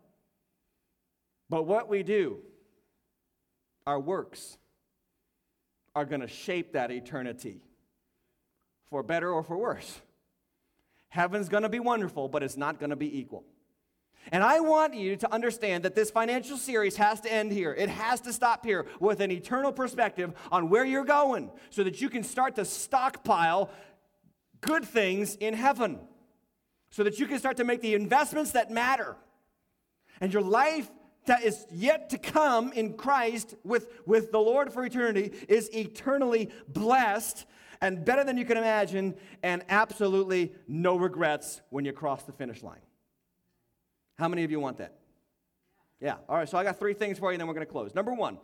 But 1.48 1.64
what 1.64 1.88
we 1.88 2.02
do, 2.02 2.38
our 3.86 4.00
works, 4.00 4.58
are 5.94 6.04
going 6.04 6.22
to 6.22 6.28
shape 6.28 6.72
that 6.72 6.90
eternity 6.90 7.60
for 8.90 9.02
better 9.02 9.30
or 9.30 9.42
for 9.42 9.56
worse. 9.56 10.00
Heaven's 11.08 11.48
to 11.62 11.68
be 11.68 11.80
wonderful, 11.80 12.28
but 12.28 12.42
it's 12.42 12.56
not 12.56 12.78
to 12.90 12.96
be 12.96 13.18
equal. 13.18 13.44
And 14.32 14.42
I 14.42 14.60
want 14.60 14.94
you 14.94 15.16
to 15.16 15.32
understand 15.32 15.84
that 15.84 15.94
this 15.94 16.10
financial 16.10 16.56
series 16.56 16.96
has 16.96 17.20
to 17.20 17.32
end 17.32 17.52
here. 17.52 17.72
It 17.72 17.88
has 17.88 18.20
to 18.22 18.32
stop 18.32 18.64
here 18.64 18.86
with 18.98 19.20
an 19.20 19.30
eternal 19.30 19.72
perspective 19.72 20.32
on 20.50 20.68
where 20.68 20.84
you're 20.84 21.04
going 21.04 21.50
so 21.70 21.84
that 21.84 22.00
you 22.00 22.08
can 22.08 22.24
start 22.24 22.56
to 22.56 22.64
stockpile 22.64 23.70
good 24.60 24.84
things 24.84 25.36
in 25.36 25.54
heaven. 25.54 26.00
So 26.90 27.04
that 27.04 27.18
you 27.18 27.26
can 27.26 27.38
start 27.38 27.58
to 27.58 27.64
make 27.64 27.82
the 27.82 27.94
investments 27.94 28.52
that 28.52 28.70
matter. 28.70 29.16
And 30.20 30.32
your 30.32 30.42
life 30.42 30.90
that 31.26 31.44
is 31.44 31.66
yet 31.70 32.10
to 32.10 32.18
come 32.18 32.72
in 32.72 32.94
Christ 32.94 33.54
with, 33.64 33.88
with 34.06 34.32
the 34.32 34.38
Lord 34.38 34.72
for 34.72 34.84
eternity 34.84 35.32
is 35.48 35.68
eternally 35.74 36.50
blessed 36.68 37.44
and 37.80 38.04
better 38.04 38.24
than 38.24 38.36
you 38.36 38.44
can 38.44 38.56
imagine, 38.56 39.14
and 39.42 39.64
absolutely 39.68 40.52
no 40.66 40.96
regrets 40.96 41.60
when 41.70 41.84
you 41.84 41.92
cross 41.92 42.22
the 42.22 42.32
finish 42.32 42.62
line. 42.62 42.80
How 44.18 44.28
many 44.28 44.44
of 44.44 44.50
you 44.50 44.60
want 44.60 44.78
that? 44.78 44.98
Yeah. 46.00 46.16
All 46.28 46.36
right, 46.36 46.48
so 46.48 46.58
I 46.58 46.64
got 46.64 46.78
three 46.78 46.94
things 46.94 47.18
for 47.18 47.30
you, 47.30 47.34
and 47.34 47.40
then 47.40 47.46
we're 47.46 47.54
going 47.54 47.66
to 47.66 47.72
close. 47.72 47.94
Number 47.94 48.12
one, 48.12 48.38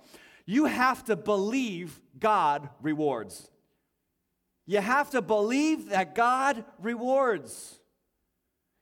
you 0.46 0.66
have 0.66 1.04
to 1.04 1.16
believe 1.16 2.00
God 2.18 2.68
rewards. 2.80 3.50
You 4.66 4.80
have 4.80 5.10
to 5.10 5.22
believe 5.22 5.90
that 5.90 6.14
God 6.14 6.64
rewards. 6.80 7.78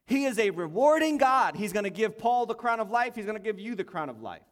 He 0.07 0.25
is 0.25 0.39
a 0.39 0.51
rewarding 0.51 1.19
God. 1.19 1.57
He's 1.57 1.73
going 1.73 1.85
to 1.85 1.91
give 1.91 2.19
Paul 2.19 2.47
the 2.47 2.55
crown 2.55 2.81
of 2.81 2.91
life, 2.91 3.15
He's 3.15 3.27
going 3.27 3.39
to 3.39 3.43
give 3.43 3.59
you 3.59 3.75
the 3.75 3.85
crown 3.85 4.09
of 4.09 4.21
life. 4.21 4.43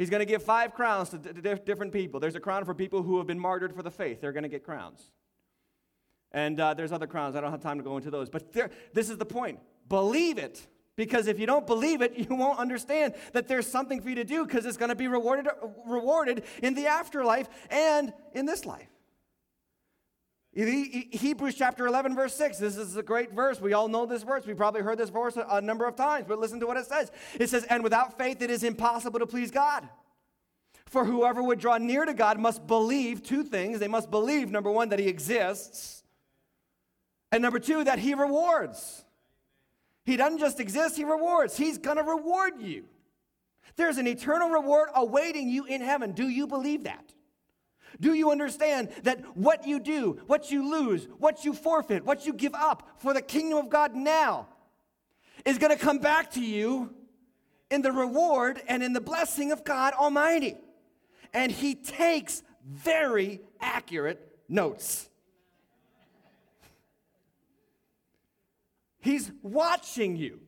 He's 0.00 0.08
going 0.08 0.20
to 0.20 0.26
give 0.26 0.42
five 0.42 0.72
crowns 0.72 1.10
to 1.10 1.18
d- 1.18 1.56
different 1.66 1.92
people. 1.92 2.20
There's 2.20 2.34
a 2.34 2.40
crown 2.40 2.64
for 2.64 2.72
people 2.72 3.02
who 3.02 3.18
have 3.18 3.26
been 3.26 3.38
martyred 3.38 3.74
for 3.74 3.82
the 3.82 3.90
faith, 3.90 4.22
they're 4.22 4.32
going 4.32 4.44
to 4.44 4.48
get 4.48 4.64
crowns. 4.64 5.12
And 6.32 6.58
uh, 6.58 6.72
there's 6.72 6.90
other 6.90 7.06
crowns. 7.06 7.36
I 7.36 7.42
don't 7.42 7.50
have 7.50 7.60
time 7.60 7.76
to 7.76 7.84
go 7.84 7.98
into 7.98 8.10
those. 8.10 8.30
But 8.30 8.50
there, 8.54 8.70
this 8.94 9.10
is 9.10 9.18
the 9.18 9.26
point 9.26 9.58
believe 9.90 10.38
it. 10.38 10.66
Because 10.96 11.26
if 11.26 11.38
you 11.38 11.44
don't 11.44 11.66
believe 11.66 12.00
it, 12.00 12.14
you 12.30 12.34
won't 12.34 12.58
understand 12.58 13.12
that 13.34 13.46
there's 13.46 13.66
something 13.66 14.00
for 14.00 14.08
you 14.08 14.14
to 14.14 14.24
do 14.24 14.46
because 14.46 14.64
it's 14.64 14.78
going 14.78 14.88
to 14.88 14.94
be 14.94 15.06
rewarded, 15.06 15.48
rewarded 15.84 16.44
in 16.62 16.72
the 16.72 16.86
afterlife 16.86 17.50
and 17.68 18.14
in 18.32 18.46
this 18.46 18.64
life. 18.64 18.89
Hebrews 20.66 21.54
chapter 21.54 21.86
11, 21.86 22.14
verse 22.14 22.34
6. 22.34 22.58
This 22.58 22.76
is 22.76 22.96
a 22.96 23.02
great 23.02 23.32
verse. 23.32 23.60
We 23.60 23.72
all 23.72 23.88
know 23.88 24.06
this 24.06 24.22
verse. 24.22 24.46
We 24.46 24.54
probably 24.54 24.82
heard 24.82 24.98
this 24.98 25.10
verse 25.10 25.36
a 25.36 25.60
number 25.60 25.86
of 25.86 25.96
times, 25.96 26.26
but 26.28 26.38
listen 26.38 26.60
to 26.60 26.66
what 26.66 26.76
it 26.76 26.86
says. 26.86 27.10
It 27.38 27.48
says, 27.48 27.64
And 27.64 27.82
without 27.82 28.18
faith, 28.18 28.42
it 28.42 28.50
is 28.50 28.64
impossible 28.64 29.20
to 29.20 29.26
please 29.26 29.50
God. 29.50 29.88
For 30.86 31.04
whoever 31.04 31.42
would 31.42 31.60
draw 31.60 31.78
near 31.78 32.04
to 32.04 32.14
God 32.14 32.38
must 32.38 32.66
believe 32.66 33.22
two 33.22 33.44
things. 33.44 33.78
They 33.78 33.88
must 33.88 34.10
believe, 34.10 34.50
number 34.50 34.72
one, 34.72 34.88
that 34.88 34.98
He 34.98 35.06
exists, 35.06 36.02
and 37.30 37.42
number 37.42 37.60
two, 37.60 37.84
that 37.84 38.00
He 38.00 38.14
rewards. 38.14 39.04
He 40.04 40.16
doesn't 40.16 40.40
just 40.40 40.58
exist, 40.58 40.96
He 40.96 41.04
rewards. 41.04 41.56
He's 41.56 41.78
going 41.78 41.96
to 41.96 42.02
reward 42.02 42.60
you. 42.60 42.86
There's 43.76 43.98
an 43.98 44.08
eternal 44.08 44.50
reward 44.50 44.88
awaiting 44.94 45.48
you 45.48 45.64
in 45.64 45.80
heaven. 45.80 46.10
Do 46.12 46.28
you 46.28 46.46
believe 46.48 46.84
that? 46.84 47.14
Do 47.98 48.14
you 48.14 48.30
understand 48.30 48.90
that 49.02 49.36
what 49.36 49.66
you 49.66 49.80
do, 49.80 50.20
what 50.26 50.50
you 50.50 50.70
lose, 50.70 51.08
what 51.18 51.44
you 51.44 51.52
forfeit, 51.52 52.04
what 52.04 52.26
you 52.26 52.32
give 52.32 52.54
up 52.54 52.88
for 52.98 53.12
the 53.12 53.22
kingdom 53.22 53.58
of 53.58 53.70
God 53.70 53.94
now 53.94 54.48
is 55.44 55.58
going 55.58 55.76
to 55.76 55.82
come 55.82 55.98
back 55.98 56.32
to 56.32 56.40
you 56.40 56.94
in 57.70 57.82
the 57.82 57.92
reward 57.92 58.60
and 58.68 58.82
in 58.82 58.92
the 58.92 59.00
blessing 59.00 59.52
of 59.52 59.64
God 59.64 59.94
Almighty? 59.94 60.56
And 61.32 61.50
He 61.50 61.74
takes 61.74 62.42
very 62.64 63.40
accurate 63.60 64.20
notes. 64.48 65.08
He's 69.00 69.32
watching 69.42 70.16
you. 70.16 70.40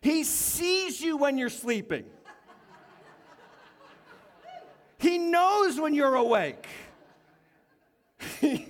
He 0.00 0.24
sees 0.24 1.00
you 1.00 1.18
when 1.18 1.36
you're 1.36 1.50
sleeping. 1.50 2.04
He 5.00 5.18
knows 5.18 5.80
when 5.80 5.94
you're 5.94 6.14
awake. 6.14 6.66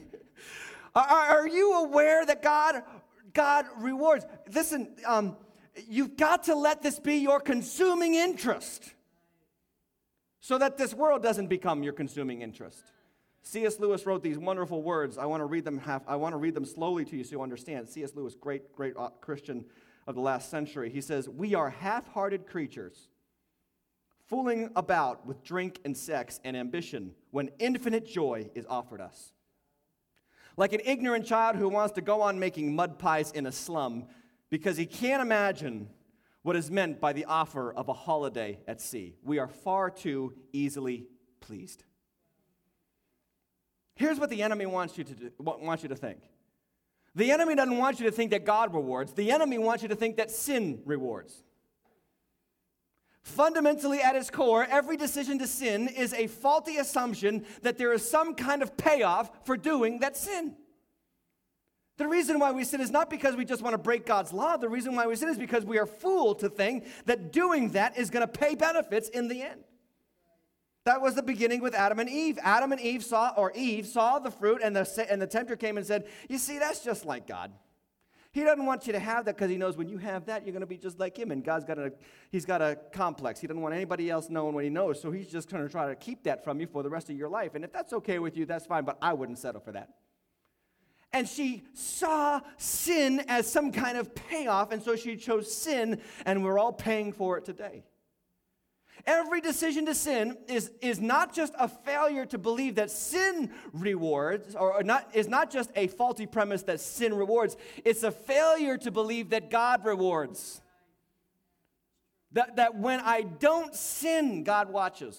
are, 0.94 1.48
you 1.48 1.74
aware 1.74 2.24
that 2.24 2.40
God, 2.40 2.82
God 3.32 3.66
rewards? 3.78 4.24
Listen, 4.54 4.94
um, 5.04 5.36
you've 5.88 6.16
got 6.16 6.44
to 6.44 6.54
let 6.54 6.82
this 6.82 7.00
be 7.00 7.16
your 7.16 7.40
consuming 7.40 8.14
interest 8.14 8.94
so 10.40 10.56
that 10.56 10.78
this 10.78 10.94
world 10.94 11.22
doesn't 11.22 11.48
become 11.48 11.82
your 11.82 11.92
consuming 11.92 12.42
interest. 12.42 12.92
C.S. 13.42 13.80
Lewis 13.80 14.06
wrote 14.06 14.22
these 14.22 14.38
wonderful 14.38 14.82
words. 14.82 15.18
I 15.18 15.26
want 15.26 15.40
to 15.40 15.46
read 15.46 15.64
them 15.64 15.78
half, 15.78 16.02
I 16.06 16.14
want 16.14 16.34
to 16.34 16.36
read 16.36 16.54
them 16.54 16.64
slowly 16.64 17.04
to 17.06 17.16
you 17.16 17.24
so 17.24 17.32
you 17.32 17.42
understand. 17.42 17.88
C.S. 17.88 18.12
Lewis, 18.14 18.36
great, 18.36 18.72
great 18.72 18.94
uh, 18.96 19.08
Christian 19.20 19.64
of 20.06 20.14
the 20.14 20.20
last 20.20 20.48
century. 20.48 20.90
He 20.90 21.00
says, 21.00 21.28
We 21.28 21.56
are 21.56 21.70
half 21.70 22.06
hearted 22.08 22.46
creatures, 22.46 23.08
fooling 24.30 24.70
about 24.76 25.26
with 25.26 25.42
drink 25.42 25.80
and 25.84 25.96
sex 25.96 26.38
and 26.44 26.56
ambition 26.56 27.12
when 27.32 27.50
infinite 27.58 28.06
joy 28.06 28.48
is 28.54 28.64
offered 28.70 29.00
us. 29.00 29.32
Like 30.56 30.72
an 30.72 30.80
ignorant 30.84 31.26
child 31.26 31.56
who 31.56 31.68
wants 31.68 31.94
to 31.94 32.00
go 32.00 32.22
on 32.22 32.38
making 32.38 32.74
mud 32.74 32.98
pies 32.98 33.32
in 33.32 33.46
a 33.46 33.52
slum 33.52 34.06
because 34.48 34.76
he 34.76 34.86
can't 34.86 35.20
imagine 35.20 35.88
what 36.42 36.54
is 36.54 36.70
meant 36.70 37.00
by 37.00 37.12
the 37.12 37.24
offer 37.24 37.72
of 37.72 37.88
a 37.88 37.92
holiday 37.92 38.60
at 38.68 38.80
sea. 38.80 39.16
We 39.24 39.38
are 39.38 39.48
far 39.48 39.90
too 39.90 40.32
easily 40.52 41.06
pleased. 41.40 41.82
Here's 43.96 44.18
what 44.18 44.30
the 44.30 44.42
enemy 44.42 44.64
wants 44.64 44.96
you 44.96 45.04
to, 45.04 45.14
do, 45.14 45.30
wants 45.38 45.82
you 45.82 45.88
to 45.88 45.96
think 45.96 46.20
the 47.16 47.32
enemy 47.32 47.56
doesn't 47.56 47.76
want 47.76 47.98
you 47.98 48.06
to 48.06 48.12
think 48.12 48.30
that 48.30 48.44
God 48.44 48.72
rewards, 48.72 49.12
the 49.12 49.32
enemy 49.32 49.58
wants 49.58 49.82
you 49.82 49.88
to 49.88 49.96
think 49.96 50.16
that 50.18 50.30
sin 50.30 50.80
rewards. 50.84 51.42
Fundamentally, 53.22 54.00
at 54.00 54.16
its 54.16 54.30
core, 54.30 54.66
every 54.70 54.96
decision 54.96 55.38
to 55.38 55.46
sin 55.46 55.88
is 55.88 56.14
a 56.14 56.26
faulty 56.26 56.78
assumption 56.78 57.44
that 57.62 57.76
there 57.76 57.92
is 57.92 58.08
some 58.08 58.34
kind 58.34 58.62
of 58.62 58.76
payoff 58.76 59.30
for 59.44 59.56
doing 59.56 60.00
that 60.00 60.16
sin. 60.16 60.56
The 61.98 62.08
reason 62.08 62.38
why 62.38 62.50
we 62.52 62.64
sin 62.64 62.80
is 62.80 62.90
not 62.90 63.10
because 63.10 63.36
we 63.36 63.44
just 63.44 63.60
want 63.60 63.74
to 63.74 63.78
break 63.78 64.06
God's 64.06 64.32
law. 64.32 64.56
The 64.56 64.70
reason 64.70 64.96
why 64.96 65.06
we 65.06 65.16
sin 65.16 65.28
is 65.28 65.36
because 65.36 65.66
we 65.66 65.78
are 65.78 65.84
fooled 65.84 66.38
to 66.38 66.48
think 66.48 66.86
that 67.04 67.30
doing 67.30 67.72
that 67.72 67.98
is 67.98 68.08
going 68.08 68.26
to 68.26 68.32
pay 68.32 68.54
benefits 68.54 69.10
in 69.10 69.28
the 69.28 69.42
end. 69.42 69.64
That 70.86 71.02
was 71.02 71.14
the 71.14 71.22
beginning 71.22 71.60
with 71.60 71.74
Adam 71.74 71.98
and 71.98 72.08
Eve. 72.08 72.38
Adam 72.42 72.72
and 72.72 72.80
Eve 72.80 73.04
saw, 73.04 73.34
or 73.36 73.52
Eve 73.54 73.86
saw 73.86 74.18
the 74.18 74.30
fruit, 74.30 74.62
and 74.64 74.74
the, 74.74 75.06
and 75.10 75.20
the 75.20 75.26
tempter 75.26 75.56
came 75.56 75.76
and 75.76 75.86
said, 75.86 76.06
You 76.30 76.38
see, 76.38 76.58
that's 76.58 76.82
just 76.82 77.04
like 77.04 77.26
God. 77.26 77.52
He 78.32 78.44
doesn't 78.44 78.64
want 78.64 78.86
you 78.86 78.92
to 78.92 79.00
have 79.00 79.24
that 79.24 79.36
because 79.36 79.50
he 79.50 79.56
knows 79.56 79.76
when 79.76 79.88
you 79.88 79.98
have 79.98 80.26
that, 80.26 80.44
you're 80.44 80.52
going 80.52 80.60
to 80.60 80.66
be 80.66 80.76
just 80.76 81.00
like 81.00 81.18
him. 81.18 81.32
And 81.32 81.44
God's 81.44 81.64
got 81.64 81.78
a, 81.78 81.92
he's 82.30 82.44
got 82.44 82.62
a 82.62 82.78
complex. 82.92 83.40
He 83.40 83.48
doesn't 83.48 83.60
want 83.60 83.74
anybody 83.74 84.08
else 84.08 84.30
knowing 84.30 84.54
what 84.54 84.62
he 84.62 84.70
knows. 84.70 85.02
So 85.02 85.10
he's 85.10 85.28
just 85.28 85.50
going 85.50 85.64
to 85.64 85.68
try 85.68 85.88
to 85.88 85.96
keep 85.96 86.22
that 86.24 86.44
from 86.44 86.60
you 86.60 86.68
for 86.68 86.84
the 86.84 86.90
rest 86.90 87.10
of 87.10 87.16
your 87.16 87.28
life. 87.28 87.56
And 87.56 87.64
if 87.64 87.72
that's 87.72 87.92
okay 87.92 88.20
with 88.20 88.36
you, 88.36 88.46
that's 88.46 88.66
fine, 88.66 88.84
but 88.84 88.98
I 89.02 89.14
wouldn't 89.14 89.38
settle 89.38 89.60
for 89.60 89.72
that. 89.72 89.90
And 91.12 91.28
she 91.28 91.64
saw 91.74 92.40
sin 92.56 93.24
as 93.26 93.50
some 93.50 93.72
kind 93.72 93.98
of 93.98 94.14
payoff, 94.14 94.70
and 94.70 94.80
so 94.80 94.94
she 94.94 95.16
chose 95.16 95.52
sin, 95.52 96.00
and 96.24 96.44
we're 96.44 96.56
all 96.56 96.72
paying 96.72 97.12
for 97.12 97.36
it 97.36 97.44
today. 97.44 97.82
Every 99.06 99.40
decision 99.40 99.86
to 99.86 99.94
sin 99.94 100.36
is, 100.48 100.70
is 100.80 101.00
not 101.00 101.34
just 101.34 101.54
a 101.58 101.68
failure 101.68 102.26
to 102.26 102.38
believe 102.38 102.74
that 102.76 102.90
sin 102.90 103.50
rewards, 103.72 104.54
or 104.54 104.82
not, 104.82 105.10
is 105.14 105.28
not 105.28 105.50
just 105.50 105.70
a 105.76 105.86
faulty 105.88 106.26
premise 106.26 106.62
that 106.64 106.80
sin 106.80 107.14
rewards, 107.14 107.56
it's 107.84 108.02
a 108.02 108.10
failure 108.10 108.76
to 108.78 108.90
believe 108.90 109.30
that 109.30 109.50
God 109.50 109.84
rewards. 109.84 110.60
That, 112.32 112.56
that 112.56 112.76
when 112.76 113.00
I 113.00 113.22
don't 113.22 113.74
sin, 113.74 114.44
God 114.44 114.70
watches. 114.70 115.18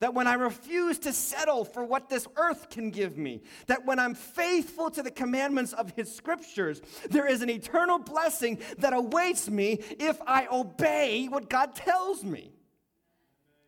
That 0.00 0.12
when 0.12 0.26
I 0.26 0.34
refuse 0.34 0.98
to 1.00 1.12
settle 1.12 1.64
for 1.64 1.82
what 1.82 2.10
this 2.10 2.26
earth 2.36 2.68
can 2.68 2.90
give 2.90 3.16
me, 3.16 3.42
that 3.66 3.86
when 3.86 3.98
I'm 3.98 4.14
faithful 4.14 4.90
to 4.90 5.02
the 5.02 5.10
commandments 5.10 5.72
of 5.72 5.90
His 5.96 6.14
scriptures, 6.14 6.82
there 7.08 7.26
is 7.26 7.40
an 7.40 7.48
eternal 7.48 7.98
blessing 7.98 8.58
that 8.78 8.92
awaits 8.92 9.48
me 9.48 9.80
if 9.98 10.20
I 10.26 10.48
obey 10.52 11.28
what 11.28 11.48
God 11.48 11.74
tells 11.74 12.22
me. 12.22 12.52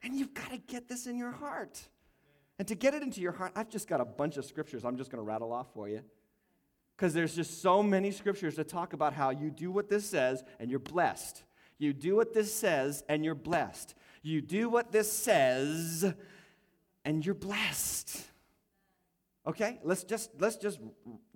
And 0.03 0.15
you've 0.15 0.35
got 0.35 0.51
to 0.51 0.59
get 0.59 0.89
this 0.89 1.07
in 1.07 1.17
your 1.17 1.33
heart. 1.33 1.81
And 2.59 2.67
to 2.69 2.75
get 2.75 2.95
it 2.95 3.03
into 3.03 3.21
your 3.21 3.33
heart, 3.33 3.53
I've 3.55 3.69
just 3.69 3.89
got 3.89 4.01
a 4.01 4.05
bunch 4.05 4.37
of 4.37 4.45
scriptures 4.45 4.85
I'm 4.85 4.97
just 4.97 5.11
going 5.11 5.23
to 5.23 5.27
rattle 5.27 5.53
off 5.53 5.73
for 5.75 5.89
you. 5.89 6.03
Because 6.97 7.15
there's 7.15 7.35
just 7.35 7.63
so 7.63 7.83
many 7.83 8.11
scriptures 8.11 8.57
that 8.57 8.69
talk 8.69 8.93
about 8.93 9.13
how 9.13 9.31
you 9.31 9.51
do 9.51 9.71
what 9.71 9.89
this 9.89 10.05
says 10.09 10.43
and 10.59 10.69
you're 10.71 10.81
blessed. 10.81 11.45
You 11.79 11.93
do 11.93 12.17
what 12.17 12.35
this 12.35 12.53
says 12.53 13.05
and 13.09 13.25
you're 13.25 13.37
blessed. 13.37 13.95
You 14.23 14.41
do 14.41 14.69
what 14.69 14.91
this 14.91 15.11
says 15.11 16.13
and 17.05 17.25
you're 17.25 17.37
blessed. 17.37 18.28
Okay? 19.49 19.79
Let's 19.83 20.05
just 20.05 20.31
let's 20.39 20.57
just 20.57 20.79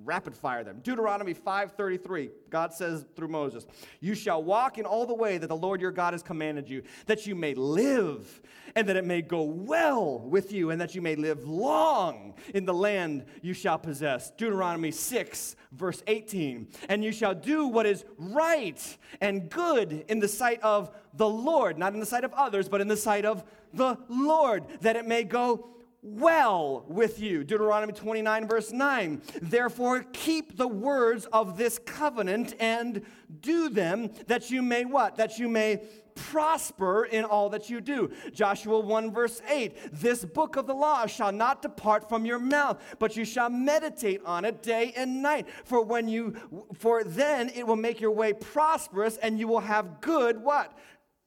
rapid 0.04 0.36
fire 0.36 0.62
them. 0.62 0.80
Deuteronomy 0.82 1.32
5:33. 1.32 2.30
God 2.50 2.74
says 2.74 3.06
through 3.16 3.28
Moses, 3.28 3.64
"You 4.00 4.14
shall 4.14 4.44
walk 4.44 4.76
in 4.76 4.84
all 4.84 5.06
the 5.06 5.14
way 5.14 5.38
that 5.38 5.46
the 5.46 5.56
Lord 5.56 5.80
your 5.80 5.92
God 5.92 6.12
has 6.12 6.22
commanded 6.22 6.68
you, 6.68 6.82
that 7.06 7.26
you 7.26 7.34
may 7.34 7.54
live, 7.54 8.42
and 8.76 8.86
that 8.86 8.96
it 8.96 9.06
may 9.06 9.22
go 9.22 9.42
well 9.44 10.18
with 10.18 10.52
you, 10.52 10.68
and 10.68 10.78
that 10.78 10.94
you 10.94 11.00
may 11.00 11.16
live 11.16 11.48
long 11.48 12.34
in 12.54 12.66
the 12.66 12.74
land 12.74 13.24
you 13.40 13.54
shall 13.54 13.78
possess." 13.78 14.30
Deuteronomy 14.32 14.90
6 14.90 15.56
verse 15.70 16.02
18. 16.06 16.68
"And 16.90 17.02
you 17.02 17.12
shall 17.12 17.34
do 17.34 17.66
what 17.66 17.86
is 17.86 18.04
right 18.18 18.98
and 19.22 19.48
good 19.48 20.04
in 20.08 20.18
the 20.18 20.28
sight 20.28 20.60
of 20.60 20.94
the 21.14 21.28
Lord, 21.28 21.78
not 21.78 21.94
in 21.94 22.00
the 22.00 22.04
sight 22.04 22.24
of 22.24 22.34
others, 22.34 22.68
but 22.68 22.82
in 22.82 22.88
the 22.88 22.96
sight 22.96 23.24
of 23.24 23.42
the 23.72 23.96
Lord, 24.10 24.66
that 24.82 24.96
it 24.96 25.06
may 25.06 25.24
go 25.24 25.68
well 26.02 26.84
with 26.88 27.20
you. 27.20 27.44
Deuteronomy 27.44 27.92
29, 27.92 28.48
verse 28.48 28.72
9. 28.72 29.22
Therefore, 29.40 30.04
keep 30.12 30.56
the 30.56 30.66
words 30.66 31.26
of 31.26 31.56
this 31.56 31.78
covenant 31.78 32.54
and 32.58 33.02
do 33.40 33.68
them, 33.68 34.10
that 34.26 34.50
you 34.50 34.62
may 34.62 34.84
what? 34.84 35.16
That 35.16 35.38
you 35.38 35.48
may 35.48 35.82
prosper 36.14 37.04
in 37.04 37.24
all 37.24 37.48
that 37.50 37.70
you 37.70 37.80
do. 37.80 38.10
Joshua 38.32 38.80
1, 38.80 39.12
verse 39.12 39.40
8. 39.48 39.92
This 39.92 40.24
book 40.24 40.56
of 40.56 40.66
the 40.66 40.74
law 40.74 41.06
shall 41.06 41.32
not 41.32 41.62
depart 41.62 42.08
from 42.08 42.26
your 42.26 42.38
mouth, 42.38 42.82
but 42.98 43.16
you 43.16 43.24
shall 43.24 43.48
meditate 43.48 44.20
on 44.26 44.44
it 44.44 44.62
day 44.62 44.92
and 44.96 45.22
night. 45.22 45.46
For 45.64 45.82
when 45.82 46.08
you, 46.08 46.34
for 46.74 47.04
then 47.04 47.48
it 47.50 47.66
will 47.66 47.76
make 47.76 48.00
your 48.00 48.10
way 48.10 48.32
prosperous 48.32 49.16
and 49.18 49.38
you 49.38 49.48
will 49.48 49.60
have 49.60 50.00
good 50.00 50.42
what? 50.42 50.76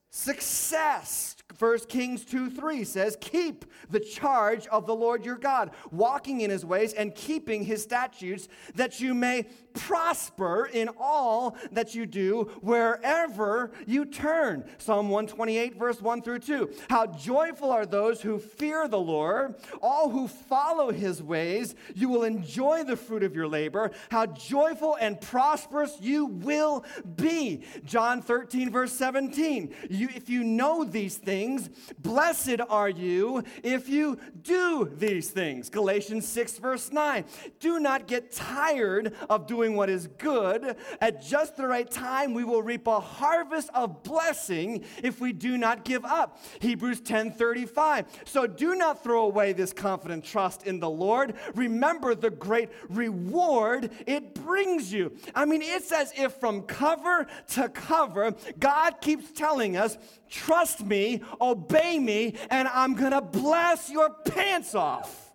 Success. 0.10 1.36
1 1.58 1.80
Kings 1.88 2.26
2 2.26 2.50
3 2.50 2.84
says, 2.84 3.18
Keep 3.22 3.66
the 3.90 4.00
charge 4.00 4.68
of 4.68 4.86
the 4.86 4.96
Lord 4.96 5.24
your 5.24 5.38
God, 5.38 5.72
walking 5.92 6.42
in 6.42 6.50
his 6.50 6.66
ways 6.66 6.94
and 6.94 7.16
keeping 7.16 7.64
his 7.64 7.84
statutes, 7.84 8.48
that 8.76 9.00
you 9.00 9.14
may 9.14 9.46
prosper 9.74 10.70
in 10.72 10.90
all 11.00 11.56
that 11.72 11.94
you 11.94 12.06
do 12.06 12.50
wherever 12.62 13.72
you 13.86 14.06
turn. 14.06 14.64
Psalm 14.78 15.10
128, 15.10 15.78
verse 15.78 16.02
1 16.02 16.22
through 16.22 16.40
2. 16.40 16.70
How 16.90 17.06
joyful 17.06 17.72
are 17.72 17.86
those 17.86 18.22
who 18.22 18.40
fear 18.40 18.88
the 18.88 19.00
Lord, 19.00 19.56
all 19.82 20.10
who 20.10 20.28
follow 20.28 20.92
his 20.92 21.22
ways. 21.22 21.76
You 21.94 22.10
will 22.10 22.24
enjoy 22.24 22.84
the 22.84 22.96
fruit 22.96 23.24
of 23.24 23.36
your 23.36 23.48
labor. 23.48 23.92
How 24.10 24.26
joyful 24.26 24.98
and 25.00 25.20
prosperous 25.20 25.98
you 26.00 26.26
will 26.26 26.86
be. 27.16 27.64
John 27.84 28.22
13, 28.22 28.72
verse 28.72 28.94
17. 28.94 29.74
You, 29.90 30.05
if 30.14 30.30
you 30.30 30.44
know 30.44 30.84
these 30.84 31.18
things, 31.18 31.70
blessed 32.00 32.62
are 32.70 32.90
you 32.90 33.44
if 33.64 33.90
you 33.90 34.20
do 34.42 34.90
these 34.96 35.32
things. 35.32 35.70
Galatians 35.70 36.28
6, 36.28 36.60
verse 36.60 36.92
9. 36.92 37.26
Do 37.60 37.80
not 37.80 38.08
get 38.08 38.32
tired 38.32 39.14
of 39.30 39.48
doing 39.48 39.66
doing 39.66 39.78
what 39.78 39.90
is 39.90 40.08
good, 40.18 40.76
at 41.02 41.22
just 41.22 41.56
the 41.56 41.66
right 41.66 41.90
time, 41.90 42.34
we 42.34 42.44
will 42.44 42.62
reap 42.62 42.88
a 42.88 43.00
harvest 43.00 43.70
of 43.74 44.04
blessing 44.04 44.84
if 45.02 45.22
we 45.22 45.32
do 45.32 45.58
not 45.58 45.86
give 45.86 46.04
up. 46.04 46.38
Hebrews 46.60 47.02
10 47.02 47.32
35. 47.32 48.06
So 48.26 48.48
do 48.48 48.76
not 48.76 49.02
throw 49.02 49.24
away 49.24 49.54
this 49.54 49.72
confident 49.72 50.24
trust 50.24 50.68
in 50.68 50.80
the 50.80 50.90
Lord. 50.90 51.36
Remember 51.56 52.16
the 52.16 52.30
great 52.30 52.70
reward 52.90 53.92
it 54.06 54.36
brings 54.36 54.92
you. 54.92 55.14
I 55.34 55.46
mean, 55.46 55.62
it's 55.64 55.92
as 55.92 56.12
if 56.18 56.34
from 56.34 56.64
cover 56.64 57.26
to 57.54 57.70
cover, 57.70 58.36
God 58.60 59.02
keeps 59.02 59.32
telling 59.32 59.78
us, 59.78 59.85
trust 60.30 60.86
me, 60.86 61.22
obey 61.40 62.00
me, 62.00 62.36
and 62.50 62.68
I'm 62.68 62.94
gonna 62.96 63.22
bless 63.22 63.90
your 63.90 64.10
pants 64.10 64.76
off. 64.76 65.32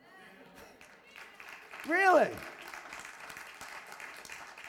Really? 1.88 2.28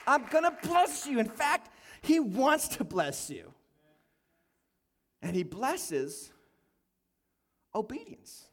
I'm 0.07 0.25
to 0.27 0.57
bless 0.63 1.05
you. 1.07 1.19
In 1.19 1.29
fact, 1.29 1.69
He 2.01 2.19
wants 2.19 2.67
to 2.69 2.83
bless 2.83 3.29
you. 3.29 3.53
And 5.21 5.35
He 5.35 5.43
blesses 5.43 6.31
obedience. 7.73 8.45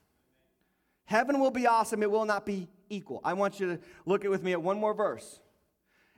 Heaven 1.04 1.40
will 1.40 1.50
be 1.50 1.66
awesome, 1.66 2.02
it 2.02 2.10
will 2.10 2.26
not 2.26 2.44
be 2.44 2.68
equal. 2.90 3.20
I 3.24 3.32
want 3.32 3.58
you 3.58 3.76
to 3.76 3.80
look 4.04 4.24
at 4.24 4.30
with 4.30 4.42
me 4.42 4.52
at 4.52 4.62
one 4.62 4.78
more 4.78 4.94
verse. 4.94 5.40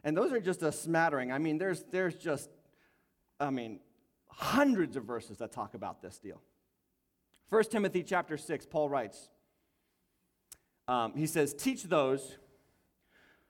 And 0.03 0.17
those 0.17 0.33
are 0.33 0.41
just 0.41 0.63
a 0.63 0.73
smattering. 0.73 1.31
I 1.31 1.39
mean, 1.39 1.59
there's, 1.59 1.85
there's 1.91 2.15
just, 2.15 2.51
I 3.39 3.51
mean, 3.51 3.81
hundreds 4.31 4.97
of 4.97 5.05
verses 5.05 5.39
that 5.39 5.53
talk 5.53 5.75
about 5.75 6.03
this 6.03 6.19
deal. 6.19 6.41
1 7.51 7.65
Timothy 7.65 8.03
chapter 8.03 8.37
6, 8.37 8.67
Paul 8.67 8.89
writes, 8.89 9.29
um, 10.89 11.15
he 11.15 11.27
says, 11.27 11.53
Teach 11.53 11.85
those 11.85 12.39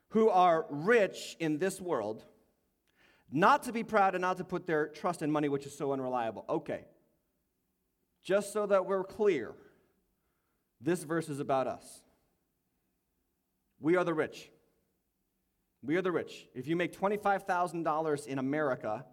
who 0.09 0.29
are 0.29 0.67
rich 0.69 1.37
in 1.39 1.59
this 1.59 1.81
world 1.81 2.25
not 3.33 3.63
to 3.65 3.73
be 3.73 3.85
proud 3.85 4.15
and 4.15 4.23
not 4.23 4.39
to 4.39 4.45
put 4.45 4.67
their 4.67 4.89
trust 4.89 5.23
in 5.23 5.31
money, 5.31 5.49
which 5.49 5.67
is 5.67 5.77
so 5.77 5.93
unreliable. 5.93 6.45
Okay. 6.49 6.85
Just 8.25 8.53
so 8.53 8.67
that 8.67 8.87
we're 8.87 9.05
clear, 9.05 9.55
this 10.81 11.05
verse 11.05 11.29
is 11.29 11.41
about 11.41 11.67
us. 11.67 12.03
We 13.79 13.97
are 13.97 14.05
the 14.05 14.15
rich. 14.15 14.51
We 15.83 15.97
are 15.97 16.03
the 16.03 16.13
rich. 16.13 16.47
If 16.55 16.67
you 16.67 16.77
make 16.77 16.99
$25,000 16.99 18.27
in 18.27 18.39
America, 18.39 19.05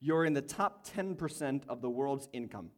you're 0.00 0.24
in 0.24 0.32
the 0.32 0.42
top 0.42 0.86
10% 0.86 1.62
of 1.68 1.80
the 1.80 1.90
world's 1.90 2.28
income. 2.32 2.70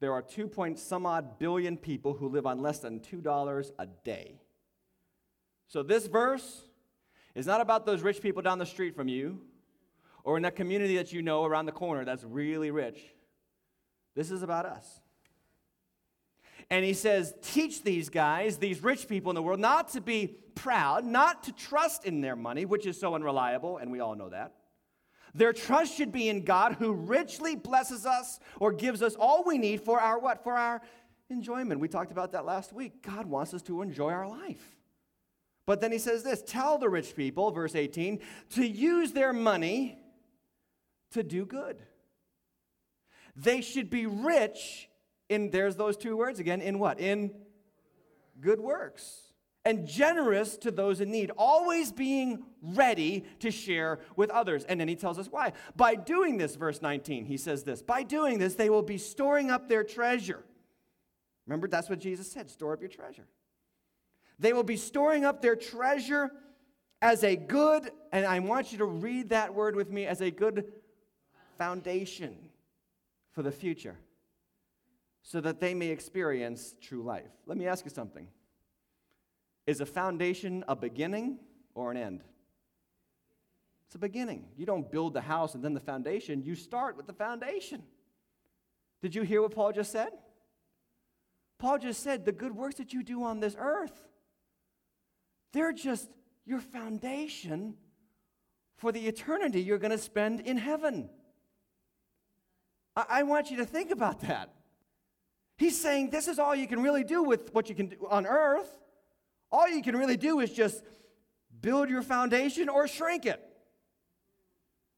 There 0.00 0.12
are 0.12 0.22
2 0.22 0.46
point 0.46 0.78
some 0.78 1.04
odd 1.04 1.38
billion 1.38 1.76
people 1.76 2.14
who 2.14 2.28
live 2.28 2.46
on 2.46 2.60
less 2.60 2.78
than 2.78 3.00
$2 3.00 3.70
a 3.78 3.86
day. 4.04 4.40
So 5.66 5.82
this 5.82 6.06
verse 6.06 6.62
is 7.34 7.46
not 7.46 7.60
about 7.60 7.86
those 7.86 8.02
rich 8.02 8.20
people 8.20 8.42
down 8.42 8.58
the 8.58 8.66
street 8.66 8.94
from 8.94 9.08
you 9.08 9.40
or 10.24 10.36
in 10.36 10.42
that 10.42 10.56
community 10.56 10.96
that 10.96 11.12
you 11.12 11.22
know 11.22 11.44
around 11.44 11.66
the 11.66 11.72
corner 11.72 12.04
that's 12.04 12.24
really 12.24 12.70
rich. 12.70 12.98
This 14.14 14.30
is 14.30 14.42
about 14.42 14.66
us. 14.66 15.00
And 16.70 16.84
he 16.84 16.92
says, 16.92 17.34
teach 17.42 17.82
these 17.82 18.08
guys, 18.08 18.58
these 18.58 18.82
rich 18.82 19.08
people 19.08 19.30
in 19.30 19.34
the 19.34 19.42
world, 19.42 19.60
not 19.60 19.88
to 19.90 20.00
be 20.00 20.38
proud, 20.54 21.04
not 21.04 21.42
to 21.44 21.52
trust 21.52 22.04
in 22.04 22.20
their 22.20 22.36
money, 22.36 22.64
which 22.64 22.86
is 22.86 22.98
so 22.98 23.14
unreliable, 23.14 23.78
and 23.78 23.90
we 23.90 24.00
all 24.00 24.14
know 24.14 24.28
that. 24.28 24.54
Their 25.34 25.52
trust 25.52 25.94
should 25.94 26.12
be 26.12 26.28
in 26.28 26.44
God 26.44 26.76
who 26.78 26.92
richly 26.92 27.56
blesses 27.56 28.06
us 28.06 28.40
or 28.58 28.72
gives 28.72 29.02
us 29.02 29.14
all 29.14 29.44
we 29.44 29.58
need 29.58 29.80
for 29.80 30.00
our 30.00 30.18
what? 30.18 30.42
For 30.42 30.54
our 30.54 30.82
enjoyment. 31.28 31.80
We 31.80 31.88
talked 31.88 32.12
about 32.12 32.32
that 32.32 32.44
last 32.44 32.72
week. 32.72 33.02
God 33.02 33.26
wants 33.26 33.54
us 33.54 33.62
to 33.62 33.82
enjoy 33.82 34.10
our 34.10 34.28
life. 34.28 34.76
But 35.66 35.80
then 35.80 35.92
he 35.92 35.98
says 35.98 36.22
this 36.22 36.42
tell 36.42 36.78
the 36.78 36.88
rich 36.88 37.14
people, 37.14 37.50
verse 37.52 37.74
18, 37.74 38.20
to 38.50 38.66
use 38.66 39.12
their 39.12 39.32
money 39.32 39.98
to 41.12 41.22
do 41.22 41.46
good. 41.46 41.82
They 43.36 43.60
should 43.60 43.90
be 43.90 44.06
rich 44.06 44.88
in, 45.28 45.50
there's 45.50 45.76
those 45.76 45.96
two 45.96 46.16
words 46.16 46.40
again, 46.40 46.60
in 46.60 46.78
what? 46.78 46.98
In 46.98 47.32
good 48.40 48.60
works. 48.60 49.29
And 49.64 49.86
generous 49.86 50.56
to 50.58 50.70
those 50.70 51.02
in 51.02 51.10
need, 51.10 51.30
always 51.36 51.92
being 51.92 52.44
ready 52.62 53.24
to 53.40 53.50
share 53.50 54.00
with 54.16 54.30
others. 54.30 54.64
And 54.64 54.80
then 54.80 54.88
he 54.88 54.96
tells 54.96 55.18
us 55.18 55.28
why. 55.28 55.52
By 55.76 55.96
doing 55.96 56.38
this, 56.38 56.56
verse 56.56 56.80
19, 56.80 57.26
he 57.26 57.36
says 57.36 57.62
this 57.62 57.82
by 57.82 58.02
doing 58.02 58.38
this, 58.38 58.54
they 58.54 58.70
will 58.70 58.82
be 58.82 58.96
storing 58.96 59.50
up 59.50 59.68
their 59.68 59.84
treasure. 59.84 60.42
Remember, 61.46 61.68
that's 61.68 61.90
what 61.90 61.98
Jesus 61.98 62.30
said 62.30 62.50
store 62.50 62.72
up 62.72 62.80
your 62.80 62.88
treasure. 62.88 63.26
They 64.38 64.54
will 64.54 64.62
be 64.62 64.78
storing 64.78 65.26
up 65.26 65.42
their 65.42 65.56
treasure 65.56 66.30
as 67.02 67.24
a 67.24 67.36
good, 67.36 67.90
and 68.12 68.24
I 68.24 68.38
want 68.38 68.72
you 68.72 68.78
to 68.78 68.84
read 68.86 69.30
that 69.30 69.54
word 69.54 69.76
with 69.76 69.90
me, 69.90 70.06
as 70.06 70.20
a 70.22 70.30
good 70.30 70.72
foundation 71.58 72.36
for 73.32 73.42
the 73.42 73.52
future 73.52 73.96
so 75.22 75.40
that 75.40 75.60
they 75.60 75.74
may 75.74 75.88
experience 75.88 76.74
true 76.80 77.02
life. 77.02 77.30
Let 77.46 77.58
me 77.58 77.66
ask 77.66 77.84
you 77.84 77.90
something 77.90 78.26
Is 79.66 79.80
a 79.80 79.86
foundation 79.86 80.64
a 80.68 80.74
beginning 80.74 81.38
or 81.74 81.90
an 81.90 81.96
end? 81.96 82.24
It's 83.86 83.94
a 83.96 83.98
beginning. 83.98 84.46
You 84.56 84.66
don't 84.66 84.90
build 84.90 85.14
the 85.14 85.20
house 85.20 85.54
and 85.54 85.64
then 85.64 85.74
the 85.74 85.80
foundation, 85.80 86.42
you 86.42 86.54
start 86.54 86.96
with 86.96 87.06
the 87.06 87.12
foundation. 87.12 87.82
Did 89.02 89.14
you 89.14 89.22
hear 89.22 89.42
what 89.42 89.52
Paul 89.52 89.72
just 89.72 89.90
said? 89.90 90.10
Paul 91.58 91.78
just 91.78 92.02
said 92.02 92.24
the 92.24 92.32
good 92.32 92.54
works 92.54 92.76
that 92.76 92.92
you 92.92 93.02
do 93.02 93.24
on 93.24 93.40
this 93.40 93.56
earth, 93.58 94.08
they're 95.52 95.72
just 95.72 96.08
your 96.46 96.60
foundation 96.60 97.74
for 98.76 98.92
the 98.92 99.06
eternity 99.06 99.60
you're 99.60 99.78
going 99.78 99.90
to 99.90 99.98
spend 99.98 100.40
in 100.40 100.56
heaven. 100.56 101.10
I, 102.96 103.04
I 103.08 103.22
want 103.24 103.50
you 103.50 103.58
to 103.58 103.64
think 103.64 103.90
about 103.90 104.20
that. 104.20 104.54
He's 105.58 105.78
saying 105.78 106.10
this 106.10 106.28
is 106.28 106.38
all 106.38 106.54
you 106.54 106.66
can 106.66 106.82
really 106.82 107.04
do 107.04 107.22
with 107.22 107.52
what 107.52 107.68
you 107.68 107.74
can 107.74 107.88
do 107.88 108.06
on 108.08 108.26
earth. 108.26 108.70
All 109.52 109.68
you 109.68 109.82
can 109.82 109.96
really 109.96 110.16
do 110.16 110.40
is 110.40 110.52
just 110.52 110.82
build 111.60 111.90
your 111.90 112.02
foundation 112.02 112.68
or 112.68 112.86
shrink 112.86 113.26
it. 113.26 113.40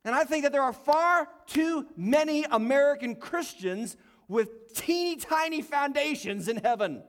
And 0.04 0.14
I 0.14 0.24
think 0.24 0.42
that 0.42 0.52
there 0.52 0.62
are 0.62 0.72
far 0.72 1.28
too 1.46 1.86
many 1.96 2.44
American 2.44 3.14
Christians 3.14 3.96
with 4.28 4.74
teeny 4.74 5.16
tiny 5.16 5.62
foundations 5.62 6.48
in 6.48 6.56
heaven. 6.56 7.02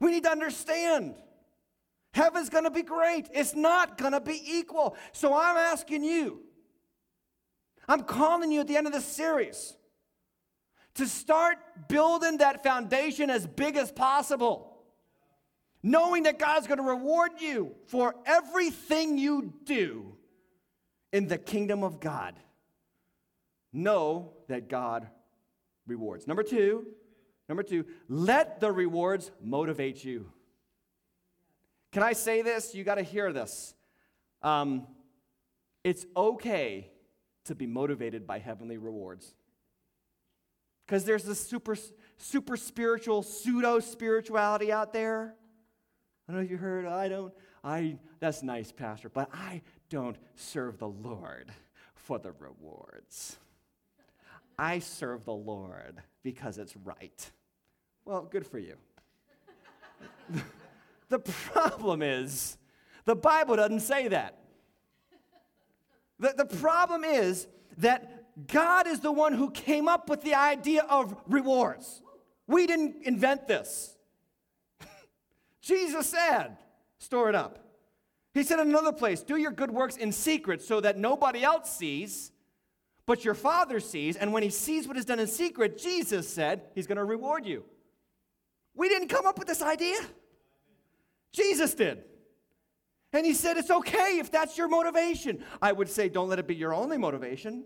We 0.00 0.10
need 0.10 0.24
to 0.24 0.30
understand 0.30 1.14
heaven's 2.12 2.48
to 2.64 2.70
be 2.70 2.82
great, 2.82 3.28
it's 3.32 3.54
not 3.54 3.96
to 4.12 4.20
be 4.20 4.40
equal. 4.44 4.96
So 5.12 5.34
I'm 5.34 5.56
asking 5.56 6.04
you, 6.04 6.42
I'm 7.88 8.02
calling 8.02 8.50
you 8.50 8.60
at 8.60 8.66
the 8.66 8.76
end 8.76 8.86
of 8.86 8.92
this 8.92 9.06
series 9.06 9.76
to 10.94 11.06
start 11.06 11.58
building 11.88 12.38
that 12.38 12.62
foundation 12.62 13.30
as 13.30 13.46
big 13.46 13.76
as 13.76 13.90
possible. 13.90 14.73
Knowing 15.86 16.22
that 16.22 16.38
God's 16.38 16.66
going 16.66 16.78
to 16.78 16.82
reward 16.82 17.32
you 17.40 17.74
for 17.88 18.14
everything 18.24 19.18
you 19.18 19.52
do 19.66 20.16
in 21.12 21.28
the 21.28 21.36
kingdom 21.36 21.84
of 21.84 22.00
God. 22.00 22.34
Know 23.70 24.32
that 24.48 24.70
God 24.70 25.06
rewards. 25.86 26.26
Number 26.26 26.42
two, 26.42 26.86
number 27.50 27.62
two, 27.62 27.84
let 28.08 28.60
the 28.60 28.72
rewards 28.72 29.30
motivate 29.42 30.02
you. 30.02 30.32
Can 31.92 32.02
I 32.02 32.14
say 32.14 32.40
this? 32.40 32.74
You 32.74 32.82
got 32.82 32.94
to 32.94 33.02
hear 33.02 33.30
this. 33.30 33.74
Um, 34.40 34.86
it's 35.84 36.06
okay 36.16 36.90
to 37.44 37.54
be 37.54 37.66
motivated 37.66 38.26
by 38.26 38.38
heavenly 38.38 38.78
rewards. 38.78 39.34
Because 40.86 41.04
there's 41.04 41.24
this 41.24 41.46
super, 41.46 41.76
super 42.16 42.56
spiritual, 42.56 43.22
pseudo 43.22 43.80
spirituality 43.80 44.72
out 44.72 44.94
there. 44.94 45.34
I 46.28 46.32
don't 46.32 46.40
know 46.40 46.44
if 46.44 46.50
you 46.50 46.56
heard, 46.56 46.86
I 46.86 47.08
don't, 47.08 47.32
I, 47.62 47.96
that's 48.20 48.42
nice, 48.42 48.72
Pastor, 48.72 49.08
but 49.08 49.28
I 49.32 49.62
don't 49.90 50.16
serve 50.36 50.78
the 50.78 50.88
Lord 50.88 51.50
for 51.94 52.18
the 52.18 52.32
rewards. 52.38 53.38
I 54.58 54.78
serve 54.78 55.24
the 55.24 55.34
Lord 55.34 55.96
because 56.22 56.58
it's 56.58 56.76
right. 56.76 57.30
Well, 58.04 58.26
good 58.30 58.46
for 58.46 58.58
you. 58.58 58.76
the 61.08 61.18
problem 61.18 62.02
is, 62.02 62.56
the 63.04 63.16
Bible 63.16 63.56
doesn't 63.56 63.80
say 63.80 64.08
that. 64.08 64.38
The, 66.18 66.34
the 66.36 66.46
problem 66.46 67.04
is 67.04 67.46
that 67.78 68.46
God 68.46 68.86
is 68.86 69.00
the 69.00 69.12
one 69.12 69.32
who 69.32 69.50
came 69.50 69.88
up 69.88 70.08
with 70.08 70.22
the 70.22 70.34
idea 70.34 70.84
of 70.88 71.14
rewards. 71.28 72.02
We 72.46 72.66
didn't 72.66 72.96
invent 73.02 73.46
this. 73.46 73.96
Jesus 75.64 76.10
said, 76.10 76.58
store 76.98 77.30
it 77.30 77.34
up. 77.34 77.58
He 78.34 78.42
said 78.42 78.58
in 78.60 78.68
another 78.68 78.92
place, 78.92 79.22
do 79.22 79.36
your 79.36 79.50
good 79.50 79.70
works 79.70 79.96
in 79.96 80.12
secret 80.12 80.60
so 80.60 80.80
that 80.82 80.98
nobody 80.98 81.42
else 81.42 81.70
sees, 81.70 82.32
but 83.06 83.24
your 83.24 83.34
Father 83.34 83.80
sees. 83.80 84.16
And 84.16 84.32
when 84.32 84.42
he 84.42 84.50
sees 84.50 84.86
what 84.86 84.98
is 84.98 85.06
done 85.06 85.20
in 85.20 85.26
secret, 85.26 85.78
Jesus 85.78 86.28
said, 86.28 86.62
he's 86.74 86.86
going 86.86 86.98
to 86.98 87.04
reward 87.04 87.46
you. 87.46 87.64
We 88.74 88.90
didn't 88.90 89.08
come 89.08 89.24
up 89.24 89.38
with 89.38 89.48
this 89.48 89.62
idea. 89.62 89.96
Jesus 91.32 91.72
did. 91.74 92.04
And 93.14 93.24
he 93.24 93.32
said, 93.32 93.56
it's 93.56 93.70
okay 93.70 94.18
if 94.18 94.30
that's 94.30 94.58
your 94.58 94.68
motivation. 94.68 95.44
I 95.62 95.72
would 95.72 95.88
say, 95.88 96.10
don't 96.10 96.28
let 96.28 96.38
it 96.40 96.46
be 96.46 96.56
your 96.56 96.74
only 96.74 96.98
motivation. 96.98 97.64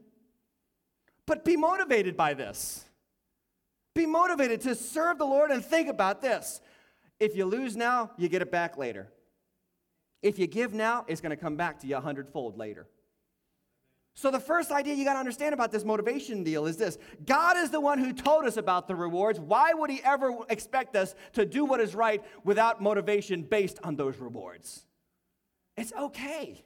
But 1.26 1.44
be 1.44 1.56
motivated 1.56 2.16
by 2.16 2.34
this. 2.34 2.84
Be 3.94 4.06
motivated 4.06 4.60
to 4.62 4.74
serve 4.76 5.18
the 5.18 5.24
Lord 5.24 5.50
and 5.50 5.64
think 5.64 5.88
about 5.88 6.20
this. 6.20 6.60
If 7.20 7.34
you 7.36 7.44
lose 7.44 7.76
now, 7.76 8.12
you 8.16 8.28
get 8.28 8.42
it 8.42 8.50
back 8.50 8.76
later. 8.76 9.08
If 10.22 10.38
you 10.38 10.46
give 10.46 10.74
now, 10.74 11.04
it's 11.08 11.20
going 11.20 11.30
to 11.30 11.36
come 11.36 11.56
back 11.56 11.80
to 11.80 11.86
you 11.86 11.96
a 11.96 12.00
hundredfold 12.00 12.56
later. 12.58 12.86
So, 14.14 14.32
the 14.32 14.40
first 14.40 14.72
idea 14.72 14.94
you 14.94 15.04
got 15.04 15.12
to 15.12 15.20
understand 15.20 15.54
about 15.54 15.70
this 15.70 15.84
motivation 15.84 16.42
deal 16.42 16.66
is 16.66 16.76
this 16.76 16.98
God 17.24 17.56
is 17.56 17.70
the 17.70 17.80
one 17.80 17.98
who 17.98 18.12
told 18.12 18.46
us 18.46 18.56
about 18.56 18.88
the 18.88 18.96
rewards. 18.96 19.38
Why 19.38 19.72
would 19.72 19.90
He 19.90 20.02
ever 20.02 20.32
expect 20.48 20.96
us 20.96 21.14
to 21.34 21.46
do 21.46 21.64
what 21.64 21.80
is 21.80 21.94
right 21.94 22.24
without 22.42 22.82
motivation 22.82 23.42
based 23.42 23.78
on 23.84 23.94
those 23.94 24.18
rewards? 24.18 24.84
It's 25.76 25.92
okay 25.92 26.64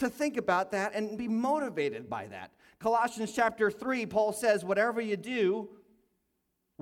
to 0.00 0.10
think 0.10 0.36
about 0.36 0.72
that 0.72 0.96
and 0.96 1.16
be 1.16 1.28
motivated 1.28 2.10
by 2.10 2.26
that. 2.26 2.50
Colossians 2.80 3.32
chapter 3.32 3.70
3, 3.70 4.06
Paul 4.06 4.32
says, 4.32 4.64
Whatever 4.64 5.00
you 5.00 5.16
do, 5.16 5.68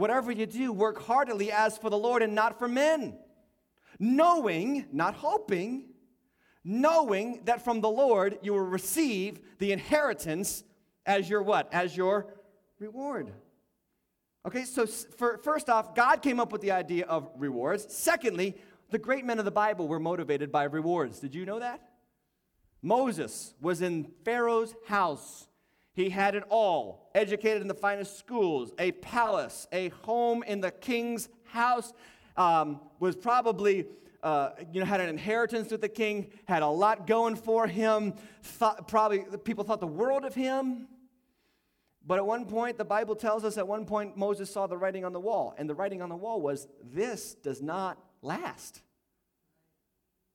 whatever 0.00 0.32
you 0.32 0.46
do, 0.46 0.72
work 0.72 1.00
heartily 1.02 1.52
as 1.52 1.78
for 1.78 1.90
the 1.90 1.98
Lord 1.98 2.22
and 2.22 2.34
not 2.34 2.58
for 2.58 2.66
men, 2.66 3.18
knowing, 3.98 4.86
not 4.92 5.14
hoping, 5.14 5.90
knowing 6.64 7.42
that 7.44 7.62
from 7.62 7.80
the 7.80 7.88
Lord 7.88 8.38
you 8.42 8.52
will 8.52 8.60
receive 8.60 9.40
the 9.58 9.72
inheritance 9.72 10.64
as 11.06 11.28
your 11.28 11.42
what? 11.42 11.72
As 11.72 11.96
your 11.96 12.34
reward. 12.78 13.32
Okay, 14.46 14.64
so 14.64 14.86
for, 14.86 15.38
first 15.38 15.68
off, 15.68 15.94
God 15.94 16.22
came 16.22 16.40
up 16.40 16.50
with 16.50 16.62
the 16.62 16.70
idea 16.70 17.04
of 17.04 17.30
rewards. 17.36 17.94
Secondly, 17.94 18.56
the 18.88 18.98
great 18.98 19.24
men 19.24 19.38
of 19.38 19.44
the 19.44 19.50
Bible 19.50 19.86
were 19.86 20.00
motivated 20.00 20.50
by 20.50 20.64
rewards. 20.64 21.20
Did 21.20 21.34
you 21.34 21.44
know 21.44 21.58
that? 21.58 21.82
Moses 22.82 23.54
was 23.60 23.82
in 23.82 24.10
Pharaoh's 24.24 24.74
house. 24.86 25.46
He 25.92 26.10
had 26.10 26.34
it 26.34 26.44
all 26.48 27.10
educated 27.14 27.62
in 27.62 27.68
the 27.68 27.74
finest 27.74 28.18
schools, 28.18 28.72
a 28.78 28.92
palace, 28.92 29.66
a 29.72 29.88
home 29.88 30.42
in 30.44 30.60
the 30.60 30.70
king's 30.70 31.28
house, 31.44 31.92
um, 32.36 32.80
was 33.00 33.16
probably 33.16 33.86
uh, 34.22 34.50
you 34.72 34.80
know, 34.80 34.86
had 34.86 35.00
an 35.00 35.08
inheritance 35.08 35.70
with 35.70 35.80
the 35.80 35.88
king, 35.88 36.30
had 36.44 36.62
a 36.62 36.68
lot 36.68 37.06
going 37.06 37.36
for 37.36 37.66
him. 37.66 38.14
Thought, 38.42 38.86
probably 38.86 39.24
people 39.44 39.64
thought 39.64 39.80
the 39.80 39.86
world 39.86 40.24
of 40.24 40.34
him. 40.34 40.88
But 42.06 42.18
at 42.18 42.26
one 42.26 42.46
point, 42.46 42.78
the 42.78 42.84
Bible 42.84 43.14
tells 43.14 43.44
us 43.44 43.58
at 43.58 43.66
one 43.66 43.84
point 43.84 44.16
Moses 44.16 44.50
saw 44.50 44.66
the 44.66 44.76
writing 44.76 45.04
on 45.04 45.12
the 45.12 45.20
wall, 45.20 45.54
and 45.58 45.68
the 45.68 45.74
writing 45.74 46.02
on 46.02 46.08
the 46.08 46.16
wall 46.16 46.40
was, 46.40 46.68
This 46.82 47.34
does 47.34 47.60
not 47.60 47.98
last. 48.22 48.82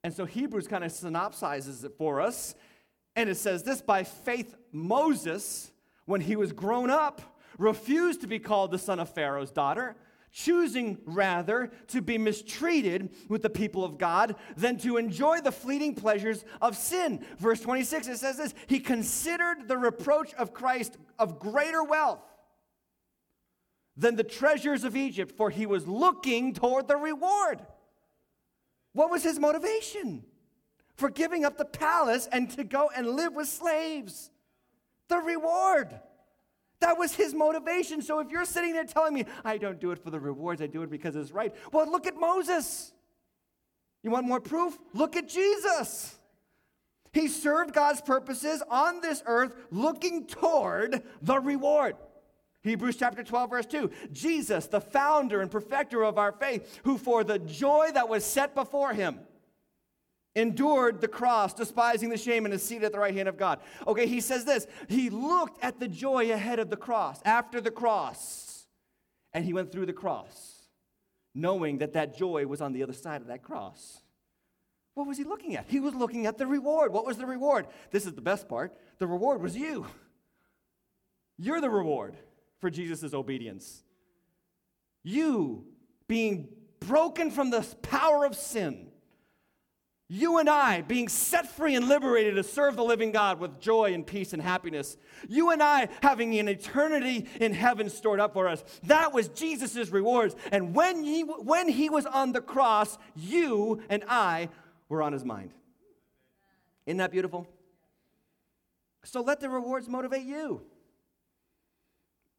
And 0.03 0.13
so 0.13 0.25
Hebrews 0.25 0.67
kind 0.67 0.83
of 0.83 0.91
synopsizes 0.91 1.83
it 1.83 1.93
for 1.97 2.21
us, 2.21 2.53
and 3.15 3.29
it 3.29 3.35
says 3.35 3.63
this 3.63 3.81
by 3.81 4.03
faith, 4.03 4.55
Moses, 4.71 5.71
when 6.05 6.21
he 6.21 6.35
was 6.35 6.51
grown 6.51 6.89
up, 6.89 7.21
refused 7.57 8.21
to 8.21 8.27
be 8.27 8.39
called 8.39 8.71
the 8.71 8.77
son 8.77 8.99
of 8.99 9.09
Pharaoh's 9.09 9.51
daughter 9.51 9.95
choosing 10.35 10.97
rather 11.05 11.71
to 11.87 12.01
be 12.01 12.17
mistreated 12.17 13.09
with 13.29 13.41
the 13.41 13.49
people 13.49 13.85
of 13.85 13.97
God 13.97 14.35
than 14.57 14.77
to 14.79 14.97
enjoy 14.97 15.39
the 15.39 15.51
fleeting 15.51 15.95
pleasures 15.95 16.43
of 16.61 16.75
sin. 16.75 17.25
Verse 17.39 17.61
26, 17.61 18.09
it 18.09 18.17
says 18.17 18.35
this 18.35 18.53
He 18.67 18.81
considered 18.81 19.69
the 19.69 19.77
reproach 19.77 20.33
of 20.33 20.53
Christ 20.53 20.97
of 21.17 21.39
greater 21.39 21.85
wealth 21.85 22.19
than 23.95 24.17
the 24.17 24.25
treasures 24.25 24.83
of 24.83 24.97
Egypt, 24.97 25.31
for 25.37 25.49
he 25.49 25.65
was 25.65 25.87
looking 25.87 26.53
toward 26.53 26.89
the 26.89 26.97
reward. 26.97 27.65
What 28.91 29.09
was 29.09 29.23
his 29.23 29.39
motivation? 29.39 30.25
For 30.95 31.09
giving 31.09 31.45
up 31.45 31.57
the 31.57 31.65
palace 31.65 32.27
and 32.31 32.49
to 32.51 32.63
go 32.63 32.89
and 32.95 33.07
live 33.07 33.33
with 33.33 33.47
slaves. 33.47 34.31
The 35.09 35.17
reward. 35.17 35.99
That 36.79 36.97
was 36.97 37.13
his 37.13 37.33
motivation. 37.33 38.01
So 38.01 38.19
if 38.19 38.29
you're 38.29 38.45
sitting 38.45 38.73
there 38.73 38.85
telling 38.85 39.13
me, 39.13 39.25
I 39.43 39.57
don't 39.57 39.79
do 39.79 39.91
it 39.91 39.99
for 40.03 40.09
the 40.09 40.19
rewards, 40.19 40.61
I 40.61 40.67
do 40.67 40.83
it 40.83 40.89
because 40.89 41.15
it's 41.15 41.31
right, 41.31 41.53
well, 41.71 41.89
look 41.89 42.07
at 42.07 42.15
Moses. 42.15 42.93
You 44.03 44.11
want 44.11 44.27
more 44.27 44.39
proof? 44.39 44.77
Look 44.93 45.15
at 45.15 45.27
Jesus. 45.27 46.17
He 47.11 47.27
served 47.27 47.73
God's 47.73 48.01
purposes 48.01 48.61
on 48.69 49.01
this 49.01 49.23
earth 49.25 49.55
looking 49.71 50.27
toward 50.27 51.01
the 51.21 51.39
reward. 51.39 51.95
Hebrews 52.61 52.97
chapter 52.97 53.23
12, 53.23 53.49
verse 53.49 53.65
2. 53.67 53.89
Jesus, 54.11 54.67
the 54.67 54.81
founder 54.81 55.41
and 55.41 55.49
perfecter 55.49 56.03
of 56.03 56.17
our 56.17 56.31
faith, 56.31 56.81
who 56.83 56.97
for 56.97 57.23
the 57.23 57.39
joy 57.39 57.91
that 57.93 58.09
was 58.09 58.25
set 58.25 58.53
before 58.53 58.93
him, 58.93 59.19
endured 60.35 61.01
the 61.01 61.07
cross, 61.07 61.53
despising 61.53 62.09
the 62.09 62.17
shame, 62.17 62.45
and 62.45 62.53
is 62.53 62.61
seated 62.61 62.83
at 62.83 62.91
the 62.91 62.99
right 62.99 63.13
hand 63.13 63.29
of 63.29 63.37
God. 63.37 63.59
Okay, 63.87 64.05
he 64.05 64.19
says 64.19 64.45
this 64.45 64.67
He 64.87 65.09
looked 65.09 65.63
at 65.63 65.79
the 65.79 65.87
joy 65.87 66.31
ahead 66.31 66.59
of 66.59 66.69
the 66.69 66.77
cross, 66.77 67.19
after 67.25 67.61
the 67.61 67.71
cross, 67.71 68.67
and 69.33 69.45
he 69.45 69.53
went 69.53 69.71
through 69.71 69.85
the 69.85 69.93
cross, 69.93 70.67
knowing 71.33 71.79
that 71.79 71.93
that 71.93 72.17
joy 72.17 72.45
was 72.45 72.61
on 72.61 72.73
the 72.73 72.83
other 72.83 72.93
side 72.93 73.21
of 73.21 73.27
that 73.27 73.43
cross. 73.43 74.01
What 74.93 75.07
was 75.07 75.17
he 75.17 75.25
looking 75.25 75.55
at? 75.57 75.65
He 75.67 75.81
was 75.81 75.93
looking 75.93 76.25
at 76.25 76.37
the 76.37 76.47
reward. 76.47 76.93
What 76.93 77.05
was 77.05 77.17
the 77.17 77.25
reward? 77.25 77.67
This 77.91 78.05
is 78.05 78.13
the 78.13 78.21
best 78.21 78.47
part. 78.47 78.77
The 78.97 79.07
reward 79.07 79.41
was 79.41 79.55
you. 79.55 79.85
You're 81.37 81.59
the 81.59 81.69
reward 81.69 82.15
for 82.61 82.69
Jesus' 82.69 83.13
obedience. 83.13 83.83
You 85.03 85.65
being 86.07 86.47
broken 86.79 87.29
from 87.29 87.49
the 87.49 87.61
power 87.81 88.25
of 88.25 88.35
sin 88.35 88.87
you 90.07 90.37
and 90.37 90.47
I 90.47 90.81
being 90.81 91.07
set 91.07 91.55
free 91.55 91.75
and 91.75 91.87
liberated 91.87 92.35
to 92.35 92.43
serve 92.43 92.75
the 92.75 92.83
living 92.83 93.11
God 93.11 93.39
with 93.39 93.59
joy 93.59 93.93
and 93.93 94.05
peace 94.05 94.33
and 94.33 94.41
happiness. 94.41 94.97
You 95.27 95.49
and 95.49 95.63
I 95.63 95.89
having 96.03 96.37
an 96.37 96.47
eternity 96.47 97.27
in 97.39 97.53
heaven 97.53 97.89
stored 97.89 98.19
up 98.19 98.33
for 98.33 98.47
us. 98.47 98.63
That 98.83 99.13
was 99.13 99.29
Jesus' 99.29 99.89
rewards. 99.89 100.35
And 100.51 100.75
when 100.75 101.03
he, 101.03 101.21
when 101.21 101.67
he 101.67 101.89
was 101.89 102.05
on 102.05 102.33
the 102.33 102.41
cross, 102.41 102.99
you 103.15 103.81
and 103.89 104.03
I 104.07 104.49
were 104.89 105.01
on 105.01 105.11
his 105.11 105.25
mind. 105.25 105.51
Isn't 106.85 106.97
that 106.97 107.11
beautiful? 107.11 107.47
So 109.03 109.21
let 109.21 109.39
the 109.39 109.49
rewards 109.49 109.87
motivate 109.87 110.25
you. 110.25 110.61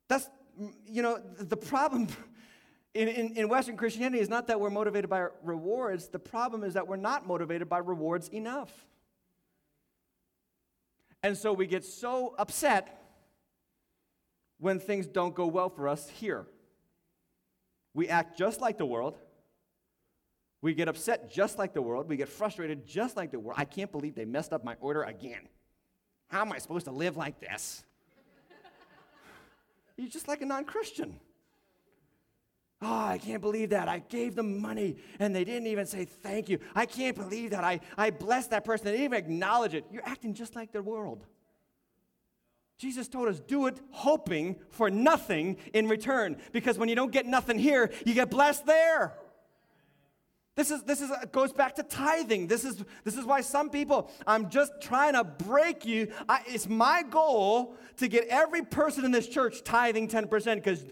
That's, 0.08 0.28
you 0.86 1.02
know, 1.02 1.20
the 1.38 1.56
problem 1.56 2.06
in, 2.96 3.08
in, 3.08 3.36
in, 3.36 3.48
Western 3.48 3.76
Christianity 3.76 4.20
is 4.20 4.28
not 4.28 4.46
that 4.46 4.58
we're 4.58 4.70
motivated 4.70 5.10
by 5.10 5.26
rewards. 5.42 6.08
The 6.08 6.18
problem 6.18 6.64
is 6.64 6.74
that 6.74 6.88
we're 6.88 6.96
not 6.96 7.26
motivated 7.26 7.68
by 7.68 7.78
rewards 7.78 8.28
enough. 8.28 8.72
And 11.22 11.36
so 11.36 11.52
we 11.52 11.66
get 11.66 11.84
so 11.84 12.34
upset 12.38 13.02
when 14.58 14.80
things 14.80 15.06
don't 15.06 15.34
go 15.34 15.46
well 15.46 15.68
for 15.68 15.88
us 15.88 16.08
here. 16.08 16.46
We 17.92 18.08
act 18.08 18.38
just 18.38 18.60
like 18.60 18.78
the 18.78 18.86
world. 18.86 19.18
We 20.62 20.72
get 20.74 20.88
upset 20.88 21.30
just 21.30 21.58
like 21.58 21.74
the 21.74 21.82
world. 21.82 22.08
We 22.08 22.16
get 22.16 22.28
frustrated 22.28 22.86
just 22.86 23.16
like 23.16 23.30
the 23.30 23.38
world. 23.38 23.58
I 23.58 23.66
can't 23.66 23.92
believe 23.92 24.14
they 24.14 24.24
messed 24.24 24.52
up 24.52 24.64
my 24.64 24.76
order 24.80 25.02
again. 25.02 25.48
How 26.28 26.40
am 26.40 26.52
I 26.52 26.58
supposed 26.58 26.86
to 26.86 26.92
live 26.92 27.16
like 27.16 27.40
this? 27.40 27.84
You're 29.96 30.08
just 30.08 30.28
like 30.28 30.40
a 30.40 30.46
non 30.46 30.64
Christian. 30.64 31.20
Oh, 32.82 33.06
I 33.06 33.18
can't 33.18 33.40
believe 33.40 33.70
that. 33.70 33.88
I 33.88 34.00
gave 34.00 34.34
them 34.34 34.60
money 34.60 34.96
and 35.18 35.34
they 35.34 35.44
didn't 35.44 35.66
even 35.66 35.86
say 35.86 36.04
thank 36.04 36.48
you. 36.48 36.58
I 36.74 36.84
can't 36.84 37.16
believe 37.16 37.50
that. 37.50 37.64
I, 37.64 37.80
I 37.96 38.10
blessed 38.10 38.50
that 38.50 38.64
person. 38.64 38.84
They 38.84 38.92
didn't 38.92 39.04
even 39.04 39.18
acknowledge 39.18 39.74
it. 39.74 39.86
You're 39.90 40.06
acting 40.06 40.34
just 40.34 40.54
like 40.54 40.72
the 40.72 40.82
world. 40.82 41.24
Jesus 42.78 43.08
told 43.08 43.28
us, 43.28 43.40
do 43.40 43.66
it 43.66 43.80
hoping 43.90 44.56
for 44.68 44.90
nothing 44.90 45.56
in 45.72 45.88
return. 45.88 46.36
Because 46.52 46.76
when 46.76 46.90
you 46.90 46.94
don't 46.94 47.10
get 47.10 47.24
nothing 47.24 47.58
here, 47.58 47.90
you 48.04 48.12
get 48.12 48.30
blessed 48.30 48.66
there. 48.66 49.14
This 50.56 50.70
is 50.70 50.82
this 50.84 51.02
is 51.02 51.10
uh, 51.10 51.26
goes 51.32 51.52
back 51.52 51.74
to 51.74 51.82
tithing. 51.82 52.46
This 52.46 52.64
is 52.64 52.82
this 53.04 53.14
is 53.14 53.26
why 53.26 53.42
some 53.42 53.68
people 53.68 54.10
I'm 54.26 54.48
just 54.48 54.72
trying 54.80 55.12
to 55.12 55.22
break 55.22 55.84
you. 55.84 56.10
I, 56.30 56.40
it's 56.46 56.66
my 56.66 57.02
goal 57.02 57.76
to 57.98 58.08
get 58.08 58.26
every 58.28 58.62
person 58.62 59.04
in 59.04 59.10
this 59.10 59.28
church 59.28 59.64
tithing 59.64 60.08
10% 60.08 60.54
because 60.56 60.86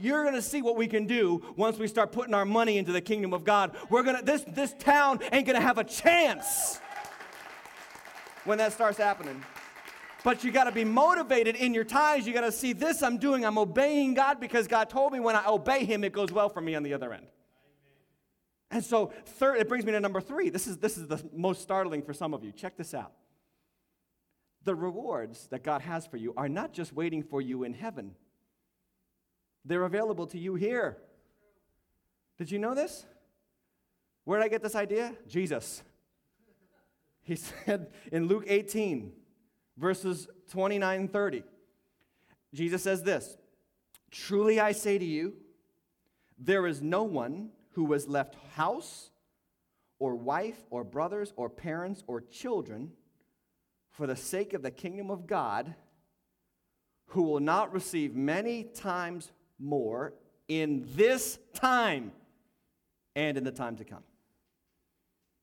you're 0.00 0.22
going 0.22 0.34
to 0.34 0.42
see 0.42 0.62
what 0.62 0.76
we 0.76 0.86
can 0.86 1.06
do 1.06 1.42
once 1.56 1.76
we 1.76 1.88
start 1.88 2.12
putting 2.12 2.34
our 2.34 2.44
money 2.44 2.78
into 2.78 2.92
the 2.92 3.00
kingdom 3.00 3.32
of 3.32 3.42
God. 3.42 3.76
We're 3.90 4.04
to 4.04 4.20
this 4.22 4.44
this 4.46 4.74
town 4.78 5.18
ain't 5.32 5.46
going 5.46 5.56
to 5.56 5.66
have 5.66 5.78
a 5.78 5.84
chance 5.84 6.78
when 8.44 8.58
that 8.58 8.72
starts 8.72 8.96
happening. 8.96 9.42
But 10.22 10.44
you 10.44 10.52
got 10.52 10.64
to 10.64 10.72
be 10.72 10.84
motivated 10.84 11.56
in 11.56 11.74
your 11.74 11.84
tithes. 11.84 12.28
You 12.28 12.32
got 12.32 12.42
to 12.42 12.52
see 12.52 12.72
this 12.72 13.02
I'm 13.02 13.18
doing. 13.18 13.44
I'm 13.44 13.58
obeying 13.58 14.14
God 14.14 14.38
because 14.38 14.68
God 14.68 14.88
told 14.88 15.12
me 15.12 15.18
when 15.18 15.34
I 15.34 15.44
obey 15.46 15.84
Him, 15.84 16.04
it 16.04 16.12
goes 16.12 16.30
well 16.30 16.48
for 16.48 16.60
me 16.60 16.76
on 16.76 16.84
the 16.84 16.94
other 16.94 17.12
end. 17.12 17.26
And 18.74 18.84
so, 18.84 19.12
third, 19.24 19.60
it 19.60 19.68
brings 19.68 19.86
me 19.86 19.92
to 19.92 20.00
number 20.00 20.20
three. 20.20 20.50
This 20.50 20.66
is, 20.66 20.78
this 20.78 20.98
is 20.98 21.06
the 21.06 21.22
most 21.32 21.62
startling 21.62 22.02
for 22.02 22.12
some 22.12 22.34
of 22.34 22.42
you. 22.42 22.50
Check 22.50 22.76
this 22.76 22.92
out. 22.92 23.12
The 24.64 24.74
rewards 24.74 25.46
that 25.52 25.62
God 25.62 25.80
has 25.82 26.06
for 26.06 26.16
you 26.16 26.34
are 26.36 26.48
not 26.48 26.72
just 26.72 26.92
waiting 26.92 27.22
for 27.22 27.40
you 27.40 27.62
in 27.62 27.72
heaven, 27.72 28.16
they're 29.64 29.84
available 29.84 30.26
to 30.26 30.40
you 30.40 30.56
here. 30.56 30.98
Did 32.36 32.50
you 32.50 32.58
know 32.58 32.74
this? 32.74 33.06
Where 34.24 34.40
did 34.40 34.46
I 34.46 34.48
get 34.48 34.60
this 34.60 34.74
idea? 34.74 35.14
Jesus. 35.28 35.84
He 37.22 37.36
said 37.66 37.92
in 38.10 38.26
Luke 38.26 38.44
18, 38.48 39.12
verses 39.76 40.26
29 40.50 41.00
and 41.00 41.12
30, 41.12 41.44
Jesus 42.52 42.82
says 42.82 43.04
this 43.04 43.36
Truly 44.10 44.58
I 44.58 44.72
say 44.72 44.98
to 44.98 45.04
you, 45.04 45.34
there 46.40 46.66
is 46.66 46.82
no 46.82 47.04
one 47.04 47.50
who 47.74 47.84
was 47.84 48.08
left 48.08 48.36
house 48.54 49.10
or 49.98 50.14
wife 50.14 50.58
or 50.70 50.84
brothers 50.84 51.32
or 51.36 51.48
parents 51.48 52.02
or 52.06 52.20
children 52.20 52.92
for 53.90 54.06
the 54.06 54.16
sake 54.16 54.52
of 54.52 54.62
the 54.62 54.70
kingdom 54.70 55.10
of 55.10 55.26
God 55.26 55.74
who 57.08 57.22
will 57.22 57.40
not 57.40 57.72
receive 57.72 58.14
many 58.14 58.64
times 58.64 59.30
more 59.58 60.14
in 60.48 60.86
this 60.94 61.38
time 61.52 62.12
and 63.14 63.38
in 63.38 63.44
the 63.44 63.52
time 63.52 63.76
to 63.76 63.84
come. 63.84 64.02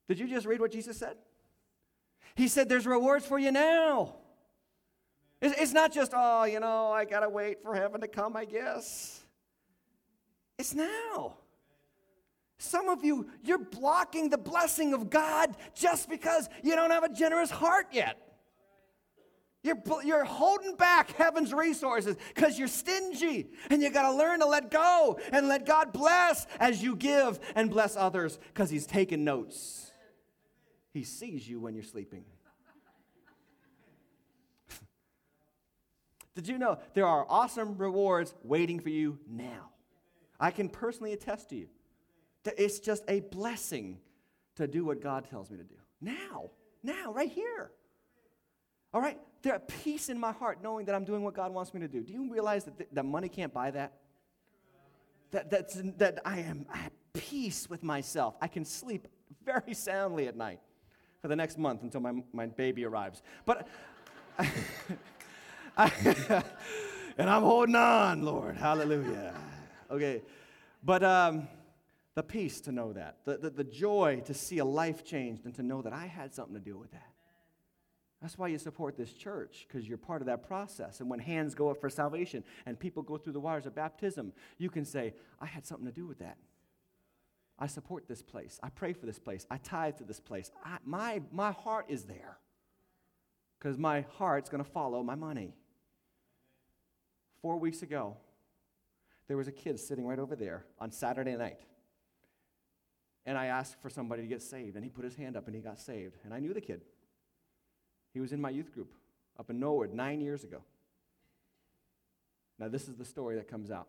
Did 0.07 0.19
you 0.19 0.27
just 0.27 0.45
read 0.45 0.59
what 0.59 0.71
Jesus 0.71 0.97
said? 0.97 1.15
He 2.35 2.47
said, 2.47 2.67
There's 2.67 2.85
rewards 2.85 3.25
for 3.25 3.39
you 3.39 3.51
now. 3.51 4.15
It's 5.41 5.73
not 5.73 5.91
just, 5.91 6.11
oh, 6.15 6.43
you 6.43 6.59
know, 6.59 6.91
I 6.91 7.03
got 7.03 7.21
to 7.21 7.29
wait 7.29 7.63
for 7.63 7.73
heaven 7.73 8.01
to 8.01 8.07
come, 8.07 8.35
I 8.35 8.45
guess. 8.45 9.21
It's 10.59 10.75
now. 10.75 11.37
Some 12.61 12.89
of 12.89 13.03
you, 13.03 13.25
you're 13.43 13.57
blocking 13.57 14.29
the 14.29 14.37
blessing 14.37 14.93
of 14.93 15.09
God 15.09 15.57
just 15.73 16.07
because 16.07 16.47
you 16.61 16.75
don't 16.75 16.91
have 16.91 17.03
a 17.03 17.11
generous 17.11 17.49
heart 17.49 17.87
yet. 17.91 18.19
You're, 19.63 19.81
you're 20.03 20.23
holding 20.23 20.75
back 20.75 21.09
heaven's 21.13 21.55
resources 21.55 22.17
because 22.35 22.59
you're 22.59 22.67
stingy. 22.67 23.49
And 23.71 23.81
you 23.81 23.89
got 23.89 24.11
to 24.11 24.15
learn 24.15 24.41
to 24.41 24.45
let 24.45 24.69
go 24.69 25.19
and 25.31 25.47
let 25.47 25.65
God 25.65 25.91
bless 25.91 26.45
as 26.59 26.83
you 26.83 26.95
give 26.95 27.39
and 27.55 27.71
bless 27.71 27.95
others 27.95 28.37
because 28.53 28.69
He's 28.69 28.85
taking 28.85 29.23
notes. 29.23 29.91
He 30.93 31.03
sees 31.03 31.49
you 31.49 31.59
when 31.59 31.73
you're 31.73 31.83
sleeping. 31.83 32.25
Did 36.35 36.47
you 36.47 36.59
know 36.59 36.77
there 36.93 37.07
are 37.07 37.25
awesome 37.27 37.75
rewards 37.79 38.35
waiting 38.43 38.79
for 38.79 38.89
you 38.89 39.17
now? 39.27 39.71
I 40.39 40.51
can 40.51 40.69
personally 40.69 41.13
attest 41.13 41.49
to 41.49 41.55
you. 41.55 41.67
It's 42.45 42.79
just 42.79 43.03
a 43.07 43.19
blessing 43.19 43.99
to 44.55 44.67
do 44.67 44.85
what 44.85 45.01
God 45.01 45.29
tells 45.29 45.49
me 45.49 45.57
to 45.57 45.63
do. 45.63 45.75
Now, 46.01 46.49
now, 46.83 47.13
right 47.13 47.31
here. 47.31 47.71
All 48.93 49.01
right? 49.01 49.17
There's 49.41 49.61
peace 49.83 50.09
in 50.09 50.19
my 50.19 50.31
heart 50.31 50.59
knowing 50.61 50.85
that 50.85 50.95
I'm 50.95 51.05
doing 51.05 51.23
what 51.23 51.33
God 51.33 51.53
wants 51.53 51.73
me 51.73 51.79
to 51.81 51.87
do. 51.87 52.01
Do 52.01 52.13
you 52.13 52.31
realize 52.31 52.65
that, 52.65 52.77
th- 52.77 52.89
that 52.93 53.05
money 53.05 53.29
can't 53.29 53.53
buy 53.53 53.71
that? 53.71 53.93
That, 55.31 55.49
that's, 55.49 55.81
that 55.97 56.19
I 56.25 56.39
am 56.39 56.65
at 56.73 56.91
peace 57.13 57.69
with 57.69 57.83
myself. 57.83 58.35
I 58.41 58.47
can 58.47 58.65
sleep 58.65 59.07
very 59.45 59.73
soundly 59.73 60.27
at 60.27 60.35
night 60.35 60.59
for 61.21 61.27
the 61.27 61.35
next 61.35 61.57
month 61.57 61.83
until 61.83 62.01
my, 62.01 62.23
my 62.33 62.47
baby 62.47 62.85
arrives. 62.85 63.21
But. 63.45 63.67
and 65.77 67.29
I'm 67.29 67.43
holding 67.43 67.75
on, 67.75 68.23
Lord. 68.23 68.57
Hallelujah. 68.57 69.33
Okay. 69.89 70.21
But 70.83 71.03
um, 71.03 71.47
the 72.15 72.23
peace 72.23 72.59
to 72.61 72.71
know 72.71 72.93
that, 72.93 73.19
the, 73.25 73.37
the, 73.37 73.49
the 73.49 73.63
joy 73.63 74.21
to 74.25 74.33
see 74.33 74.57
a 74.57 74.65
life 74.65 75.05
changed 75.05 75.45
and 75.45 75.55
to 75.55 75.63
know 75.63 75.81
that 75.81 75.93
I 75.93 76.07
had 76.07 76.33
something 76.33 76.55
to 76.55 76.59
do 76.59 76.77
with 76.77 76.91
that. 76.91 77.11
That's 78.21 78.37
why 78.37 78.49
you 78.49 78.59
support 78.59 78.97
this 78.97 79.13
church, 79.13 79.65
because 79.67 79.87
you're 79.87 79.97
part 79.97 80.21
of 80.21 80.27
that 80.27 80.45
process. 80.45 80.99
And 80.99 81.09
when 81.09 81.19
hands 81.19 81.55
go 81.55 81.69
up 81.69 81.81
for 81.81 81.89
salvation 81.89 82.43
and 82.65 82.79
people 82.79 83.01
go 83.01 83.17
through 83.17 83.33
the 83.33 83.39
waters 83.39 83.65
of 83.65 83.73
baptism, 83.73 84.33
you 84.59 84.69
can 84.69 84.85
say, 84.85 85.15
I 85.39 85.47
had 85.47 85.65
something 85.65 85.87
to 85.87 85.91
do 85.91 86.05
with 86.05 86.19
that. 86.19 86.37
I 87.57 87.67
support 87.67 88.07
this 88.07 88.21
place. 88.21 88.59
I 88.61 88.69
pray 88.69 88.93
for 88.93 89.05
this 89.05 89.19
place. 89.19 89.47
I 89.49 89.57
tithe 89.57 89.97
to 89.97 90.03
this 90.03 90.19
place. 90.19 90.51
I, 90.63 90.77
my, 90.85 91.21
my 91.31 91.51
heart 91.51 91.85
is 91.89 92.03
there 92.03 92.37
because 93.57 93.77
my 93.77 94.05
heart's 94.17 94.49
going 94.49 94.63
to 94.63 94.69
follow 94.69 95.01
my 95.01 95.15
money. 95.15 95.55
Four 97.41 97.57
weeks 97.57 97.81
ago, 97.81 98.17
there 99.27 99.37
was 99.37 99.47
a 99.47 99.51
kid 99.51 99.79
sitting 99.79 100.05
right 100.05 100.19
over 100.19 100.35
there 100.35 100.65
on 100.79 100.91
Saturday 100.91 101.35
night. 101.35 101.61
And 103.31 103.37
I 103.37 103.45
asked 103.45 103.77
for 103.81 103.89
somebody 103.89 104.23
to 104.23 104.27
get 104.27 104.41
saved, 104.41 104.75
and 104.75 104.83
he 104.83 104.89
put 104.89 105.05
his 105.05 105.15
hand 105.15 105.37
up 105.37 105.47
and 105.47 105.55
he 105.55 105.61
got 105.61 105.79
saved. 105.79 106.17
And 106.25 106.33
I 106.33 106.39
knew 106.39 106.53
the 106.53 106.59
kid. 106.59 106.81
He 108.13 108.19
was 108.19 108.33
in 108.33 108.41
my 108.41 108.49
youth 108.49 108.73
group 108.73 108.91
up 109.39 109.49
in 109.49 109.57
Norwood 109.57 109.93
nine 109.93 110.19
years 110.19 110.43
ago. 110.43 110.57
Now, 112.59 112.67
this 112.67 112.89
is 112.89 112.97
the 112.97 113.05
story 113.05 113.37
that 113.37 113.47
comes 113.47 113.71
out. 113.71 113.87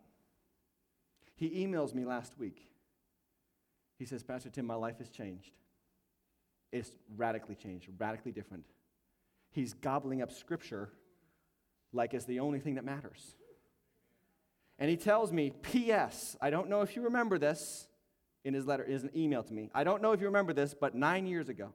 He 1.34 1.66
emails 1.66 1.93
me 1.93 2.05
last 2.05 2.38
week. 2.38 2.68
He 3.99 4.05
says, 4.05 4.22
Pastor 4.22 4.49
Tim, 4.49 4.64
my 4.64 4.76
life 4.76 4.99
has 4.99 5.11
changed. 5.11 5.51
It's 6.70 6.93
radically 7.16 7.57
changed, 7.57 7.88
radically 7.99 8.30
different. 8.30 8.62
He's 9.51 9.74
gobbling 9.74 10.22
up 10.22 10.30
scripture 10.30 10.88
like 11.93 12.14
it's 12.14 12.26
the 12.26 12.38
only 12.38 12.61
thing 12.61 12.76
that 12.76 12.84
matters. 12.84 13.34
And 14.78 14.88
he 14.88 14.97
tells 14.97 15.32
me, 15.32 15.51
P.S., 15.51 16.36
I 16.40 16.51
don't 16.51 16.68
know 16.68 16.82
if 16.82 16.95
you 16.95 17.03
remember 17.03 17.38
this 17.38 17.88
in 18.45 18.55
his 18.55 18.66
letter, 18.66 18.84
his 18.84 19.07
email 19.14 19.43
to 19.43 19.53
me. 19.53 19.70
I 19.74 19.84
don't 19.84 20.03
know 20.03 20.12
if 20.12 20.20
you 20.20 20.26
remember 20.26 20.53
this, 20.53 20.74
but 20.74 20.95
nine 20.95 21.26
years 21.26 21.49
ago, 21.49 21.72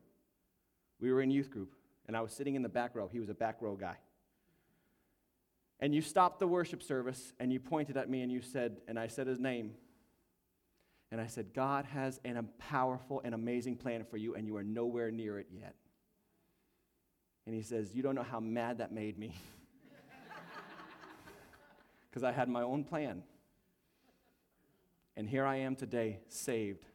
we 1.00 1.12
were 1.12 1.22
in 1.22 1.32
youth 1.32 1.50
group, 1.50 1.74
and 2.08 2.18
I 2.18 2.22
was 2.22 2.34
sitting 2.34 2.56
in 2.56 2.62
the 2.62 2.70
back 2.70 2.96
row. 2.96 3.08
He 3.12 3.20
was 3.20 3.30
a 3.30 3.34
back 3.34 3.58
row 3.62 3.76
guy. 3.76 3.98
And 5.80 5.94
you 5.94 6.02
stopped 6.02 6.40
the 6.40 6.48
worship 6.48 6.82
service, 6.82 7.34
and 7.40 7.54
you 7.54 7.60
pointed 7.60 7.98
at 7.98 8.10
me, 8.10 8.22
and 8.22 8.32
you 8.32 8.42
said, 8.42 8.78
and 8.88 8.98
I 8.98 9.08
said 9.08 9.28
his 9.28 9.40
name. 9.40 9.76
And 11.12 11.22
I 11.22 11.28
said, 11.28 11.54
God 11.54 11.86
has 11.86 12.20
an, 12.26 12.36
a 12.36 12.44
powerful 12.44 13.22
and 13.24 13.34
amazing 13.34 13.78
plan 13.78 14.04
for 14.04 14.18
you, 14.18 14.36
and 14.36 14.46
you 14.46 14.58
are 14.58 14.64
nowhere 14.64 15.12
near 15.12 15.40
it 15.40 15.48
yet. 15.52 15.76
And 17.46 17.56
he 17.56 17.62
says, 17.62 17.96
You 17.96 18.04
don't 18.04 18.16
know 18.16 18.24
how 18.24 18.42
mad 18.42 18.80
that 18.80 18.92
made 18.92 19.18
me. 19.18 19.34
Because 22.10 22.24
I 22.24 22.32
had 22.32 22.50
my 22.50 22.64
own 22.64 22.84
plan. 22.84 23.22
And 25.18 25.28
here 25.28 25.46
I 25.46 25.56
am 25.58 25.76
today, 25.76 26.20
saved. 26.30 26.86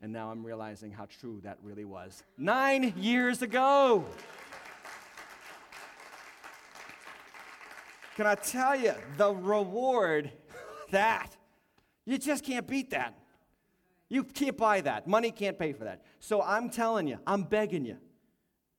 And 0.00 0.12
now 0.12 0.30
I'm 0.30 0.46
realizing 0.46 0.92
how 0.92 1.06
true 1.06 1.40
that 1.42 1.58
really 1.60 1.84
was. 1.84 2.22
Nine 2.38 2.94
years 2.96 3.42
ago. 3.42 4.04
Can 8.16 8.28
I 8.28 8.36
tell 8.36 8.76
you, 8.76 8.94
the 9.16 9.34
reward, 9.34 10.30
that, 10.92 11.36
you 12.04 12.16
just 12.16 12.44
can't 12.44 12.68
beat 12.68 12.90
that. 12.90 13.18
You 14.08 14.22
can't 14.22 14.56
buy 14.56 14.80
that. 14.82 15.08
Money 15.08 15.32
can't 15.32 15.58
pay 15.58 15.72
for 15.72 15.82
that. 15.82 16.04
So 16.20 16.42
I'm 16.42 16.70
telling 16.70 17.08
you, 17.08 17.18
I'm 17.26 17.42
begging 17.42 17.84
you, 17.84 17.96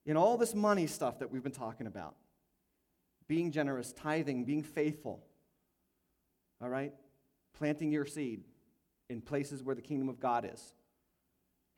in 0.05 0.15
all 0.15 0.37
this 0.37 0.55
money 0.55 0.87
stuff 0.87 1.19
that 1.19 1.29
we've 1.29 1.43
been 1.43 1.51
talking 1.51 1.85
about, 1.85 2.15
being 3.27 3.51
generous, 3.51 3.91
tithing, 3.91 4.45
being 4.45 4.63
faithful, 4.63 5.21
all 6.61 6.69
right? 6.69 6.93
Planting 7.57 7.91
your 7.91 8.05
seed 8.05 8.43
in 9.09 9.21
places 9.21 9.63
where 9.63 9.75
the 9.75 9.81
kingdom 9.81 10.09
of 10.09 10.19
God 10.19 10.49
is, 10.51 10.73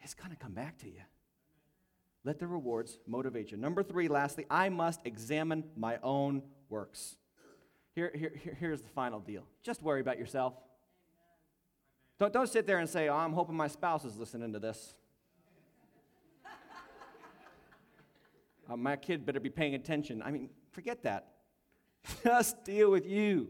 it's 0.02 0.14
going 0.14 0.32
to 0.32 0.36
come 0.36 0.54
back 0.54 0.78
to 0.80 0.88
you. 0.88 1.02
Let 2.24 2.40
the 2.40 2.48
rewards 2.48 3.00
motivate 3.08 3.52
you. 3.52 3.58
Number 3.58 3.84
three, 3.84 4.08
lastly, 4.08 4.46
I 4.50 4.70
must 4.70 5.02
examine 5.06 5.64
my 5.76 5.98
own 6.04 6.42
works. 6.70 7.16
Here, 7.96 8.12
here, 8.14 8.32
here's 8.60 8.82
the 8.82 8.90
final 8.90 9.20
deal 9.20 9.44
just 9.64 9.82
worry 9.82 10.02
about 10.02 10.20
yourself. 10.20 10.54
Don't, 12.20 12.34
don't 12.34 12.50
sit 12.50 12.66
there 12.66 12.80
and 12.80 12.90
say, 12.90 13.10
oh, 13.10 13.16
I'm 13.16 13.34
hoping 13.34 13.56
my 13.56 13.68
spouse 13.68 14.04
is 14.04 14.18
listening 14.18 14.54
to 14.54 14.60
this. 14.60 14.96
uh, 18.70 18.76
my 18.76 18.96
kid 18.96 19.26
better 19.26 19.40
be 19.40 19.50
paying 19.50 19.76
attention. 19.76 20.24
I 20.24 20.32
mean, 20.32 20.50
forget 20.72 21.04
that. 21.04 21.28
Just 22.24 22.64
deal 22.64 22.90
with 22.90 23.06
you 23.06 23.50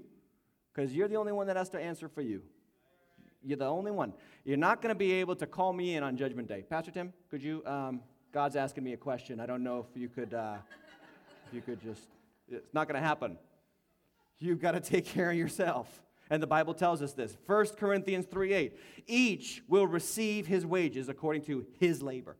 because 0.77 0.93
you're 0.93 1.07
the 1.07 1.15
only 1.15 1.31
one 1.31 1.47
that 1.47 1.57
has 1.57 1.69
to 1.69 1.79
answer 1.79 2.07
for 2.07 2.21
you. 2.21 2.43
You're 3.43 3.57
the 3.57 3.65
only 3.65 3.89
one. 3.89 4.13
You're 4.45 4.57
not 4.57 4.79
going 4.79 4.93
to 4.93 4.97
be 4.97 5.13
able 5.13 5.35
to 5.37 5.47
call 5.47 5.73
me 5.73 5.95
in 5.95 6.03
on 6.03 6.15
Judgment 6.15 6.47
Day. 6.47 6.63
Pastor 6.69 6.91
Tim, 6.91 7.13
could 7.31 7.41
you? 7.41 7.63
Um, 7.65 8.01
God's 8.31 8.55
asking 8.55 8.83
me 8.83 8.93
a 8.93 8.97
question. 8.97 9.39
I 9.39 9.47
don't 9.47 9.63
know 9.63 9.85
if 9.89 9.99
you 9.99 10.07
could. 10.07 10.35
Uh, 10.35 10.57
if 11.47 11.53
you 11.53 11.61
could 11.61 11.81
just. 11.81 12.03
It's 12.49 12.73
not 12.73 12.87
going 12.87 13.01
to 13.01 13.05
happen. 13.05 13.37
You've 14.37 14.61
got 14.61 14.73
to 14.73 14.79
take 14.79 15.05
care 15.05 15.31
of 15.31 15.35
yourself. 15.35 16.03
And 16.29 16.43
the 16.43 16.47
Bible 16.47 16.75
tells 16.75 17.01
us 17.01 17.13
this 17.13 17.35
1 17.47 17.65
Corinthians 17.77 18.27
3 18.27 18.53
8. 18.53 18.79
Each 19.07 19.63
will 19.67 19.87
receive 19.87 20.45
his 20.45 20.63
wages 20.63 21.09
according 21.09 21.41
to 21.43 21.65
his 21.79 22.03
labor. 22.03 22.37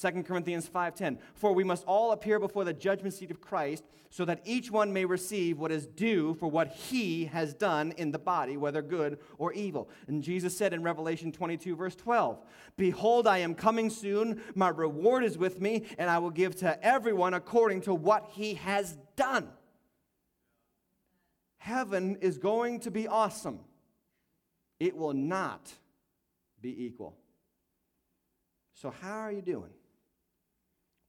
2 0.00 0.22
Corinthians 0.22 0.68
5:10 0.68 1.18
For 1.34 1.52
we 1.52 1.64
must 1.64 1.84
all 1.84 2.12
appear 2.12 2.38
before 2.38 2.64
the 2.64 2.72
judgment 2.72 3.14
seat 3.14 3.30
of 3.30 3.40
Christ 3.40 3.84
so 4.10 4.24
that 4.24 4.40
each 4.44 4.70
one 4.70 4.92
may 4.92 5.04
receive 5.04 5.58
what 5.58 5.72
is 5.72 5.86
due 5.86 6.34
for 6.34 6.48
what 6.48 6.68
he 6.68 7.26
has 7.26 7.52
done 7.52 7.92
in 7.96 8.12
the 8.12 8.18
body 8.18 8.56
whether 8.56 8.80
good 8.80 9.18
or 9.38 9.52
evil. 9.52 9.90
And 10.06 10.22
Jesus 10.22 10.56
said 10.56 10.72
in 10.72 10.82
Revelation 10.82 11.32
22 11.32 11.74
verse 11.74 11.96
12 11.96 12.38
Behold 12.76 13.26
I 13.26 13.38
am 13.38 13.54
coming 13.54 13.90
soon 13.90 14.40
my 14.54 14.68
reward 14.68 15.24
is 15.24 15.36
with 15.36 15.60
me 15.60 15.84
and 15.98 16.08
I 16.08 16.18
will 16.18 16.30
give 16.30 16.54
to 16.56 16.84
everyone 16.84 17.34
according 17.34 17.80
to 17.82 17.94
what 17.94 18.30
he 18.32 18.54
has 18.54 18.96
done. 19.16 19.48
Heaven 21.58 22.16
is 22.20 22.38
going 22.38 22.80
to 22.80 22.90
be 22.90 23.08
awesome. 23.08 23.60
It 24.78 24.96
will 24.96 25.12
not 25.12 25.72
be 26.60 26.84
equal. 26.84 27.16
So, 28.74 28.90
how 28.90 29.18
are 29.18 29.32
you 29.32 29.42
doing 29.42 29.70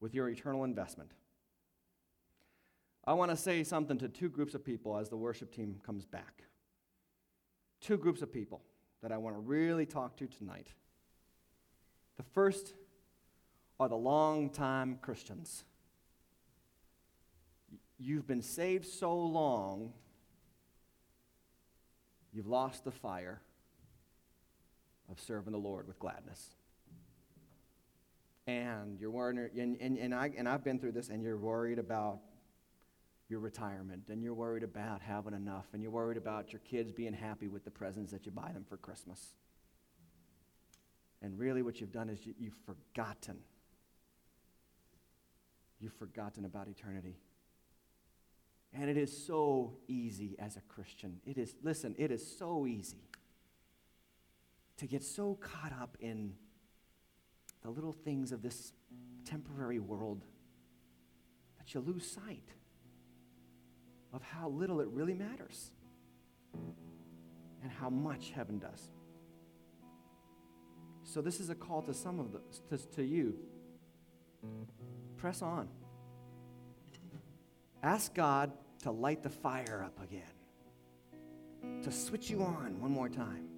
with 0.00 0.14
your 0.14 0.28
eternal 0.28 0.64
investment? 0.64 1.10
I 3.04 3.12
want 3.14 3.30
to 3.30 3.36
say 3.36 3.64
something 3.64 3.98
to 3.98 4.08
two 4.08 4.28
groups 4.28 4.54
of 4.54 4.64
people 4.64 4.96
as 4.96 5.08
the 5.08 5.16
worship 5.16 5.54
team 5.54 5.80
comes 5.84 6.04
back. 6.04 6.44
Two 7.80 7.96
groups 7.96 8.22
of 8.22 8.32
people 8.32 8.62
that 9.02 9.12
I 9.12 9.16
want 9.16 9.36
to 9.36 9.40
really 9.40 9.86
talk 9.86 10.16
to 10.18 10.26
tonight. 10.26 10.68
The 12.16 12.22
first 12.22 12.74
are 13.78 13.88
the 13.88 13.96
long-time 13.96 14.98
Christians. 15.00 15.64
You've 17.98 18.26
been 18.26 18.42
saved 18.42 18.86
so 18.86 19.16
long, 19.16 19.92
you've 22.32 22.46
lost 22.46 22.84
the 22.84 22.90
fire 22.90 23.40
of 25.10 25.18
serving 25.18 25.52
the 25.52 25.58
Lord 25.58 25.86
with 25.86 25.98
gladness 25.98 26.50
and 28.50 28.98
you're 28.98 29.10
worried, 29.10 29.52
and, 29.56 29.76
and, 29.80 29.96
and, 29.98 30.14
I, 30.14 30.30
and 30.36 30.48
I've 30.48 30.64
been 30.64 30.78
through 30.78 30.92
this, 30.92 31.08
and 31.08 31.22
you're 31.22 31.38
worried 31.38 31.78
about 31.78 32.18
your 33.28 33.38
retirement, 33.38 34.04
and 34.08 34.22
you're 34.22 34.34
worried 34.34 34.64
about 34.64 35.00
having 35.00 35.34
enough, 35.34 35.66
and 35.72 35.82
you're 35.82 35.92
worried 35.92 36.16
about 36.16 36.52
your 36.52 36.60
kids 36.60 36.90
being 36.90 37.12
happy 37.12 37.46
with 37.46 37.64
the 37.64 37.70
presents 37.70 38.10
that 38.10 38.26
you 38.26 38.32
buy 38.32 38.50
them 38.52 38.64
for 38.68 38.76
Christmas. 38.76 39.34
And 41.22 41.38
really, 41.38 41.62
what 41.62 41.80
you've 41.80 41.92
done 41.92 42.08
is 42.08 42.26
you, 42.26 42.34
you've 42.38 42.58
forgotten. 42.66 43.38
You've 45.78 45.94
forgotten 45.94 46.44
about 46.44 46.66
eternity. 46.66 47.16
And 48.72 48.88
it 48.90 48.96
is 48.96 49.26
so 49.26 49.76
easy 49.86 50.36
as 50.38 50.56
a 50.56 50.60
Christian. 50.62 51.20
It 51.24 51.38
is, 51.38 51.54
listen, 51.62 51.94
it 51.98 52.10
is 52.10 52.36
so 52.38 52.66
easy 52.66 53.04
to 54.78 54.86
get 54.86 55.02
so 55.02 55.38
caught 55.40 55.72
up 55.80 55.96
in 56.00 56.34
the 57.62 57.70
little 57.70 57.92
things 57.92 58.32
of 58.32 58.42
this 58.42 58.72
temporary 59.24 59.78
world 59.78 60.24
that 61.58 61.74
you 61.74 61.80
lose 61.80 62.10
sight 62.10 62.48
of 64.12 64.22
how 64.22 64.48
little 64.48 64.80
it 64.80 64.88
really 64.88 65.14
matters 65.14 65.70
and 67.62 67.70
how 67.70 67.90
much 67.90 68.30
heaven 68.30 68.58
does. 68.58 68.90
So, 71.04 71.20
this 71.20 71.40
is 71.40 71.50
a 71.50 71.54
call 71.54 71.82
to 71.82 71.94
some 71.94 72.20
of 72.20 72.32
those, 72.32 72.62
to, 72.70 72.86
to 72.96 73.02
you. 73.02 73.34
Press 75.16 75.42
on. 75.42 75.68
Ask 77.82 78.14
God 78.14 78.52
to 78.82 78.90
light 78.90 79.22
the 79.22 79.30
fire 79.30 79.82
up 79.84 80.02
again, 80.02 81.82
to 81.82 81.90
switch 81.90 82.30
you 82.30 82.42
on 82.42 82.80
one 82.80 82.92
more 82.92 83.08
time. 83.08 83.48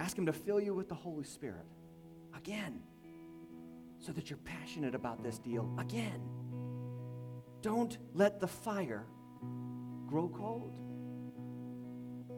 Ask 0.00 0.16
Him 0.16 0.26
to 0.26 0.32
fill 0.32 0.60
you 0.60 0.74
with 0.74 0.88
the 0.88 0.94
Holy 0.94 1.24
Spirit 1.24 1.66
again, 2.36 2.80
so 3.98 4.12
that 4.12 4.30
you're 4.30 4.38
passionate 4.38 4.94
about 4.94 5.22
this 5.22 5.38
deal 5.38 5.68
again. 5.78 6.20
Don't 7.62 7.98
let 8.14 8.40
the 8.40 8.46
fire 8.46 9.06
grow 10.06 10.28
cold. 10.28 10.78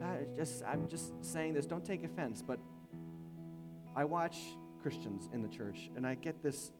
I 0.03 0.21
just, 0.37 0.63
I'm 0.65 0.89
just 0.89 1.13
saying 1.25 1.55
this, 1.55 1.67
don't 1.67 1.85
take 1.85 2.05
offense, 2.05 2.43
but 2.43 2.59
I 3.97 4.05
watch 4.05 4.39
Christians 4.81 5.29
in 5.33 5.43
the 5.43 5.49
church 5.49 5.91
and 5.97 6.07
I 6.07 6.15
get 6.15 6.43
this 6.43 6.73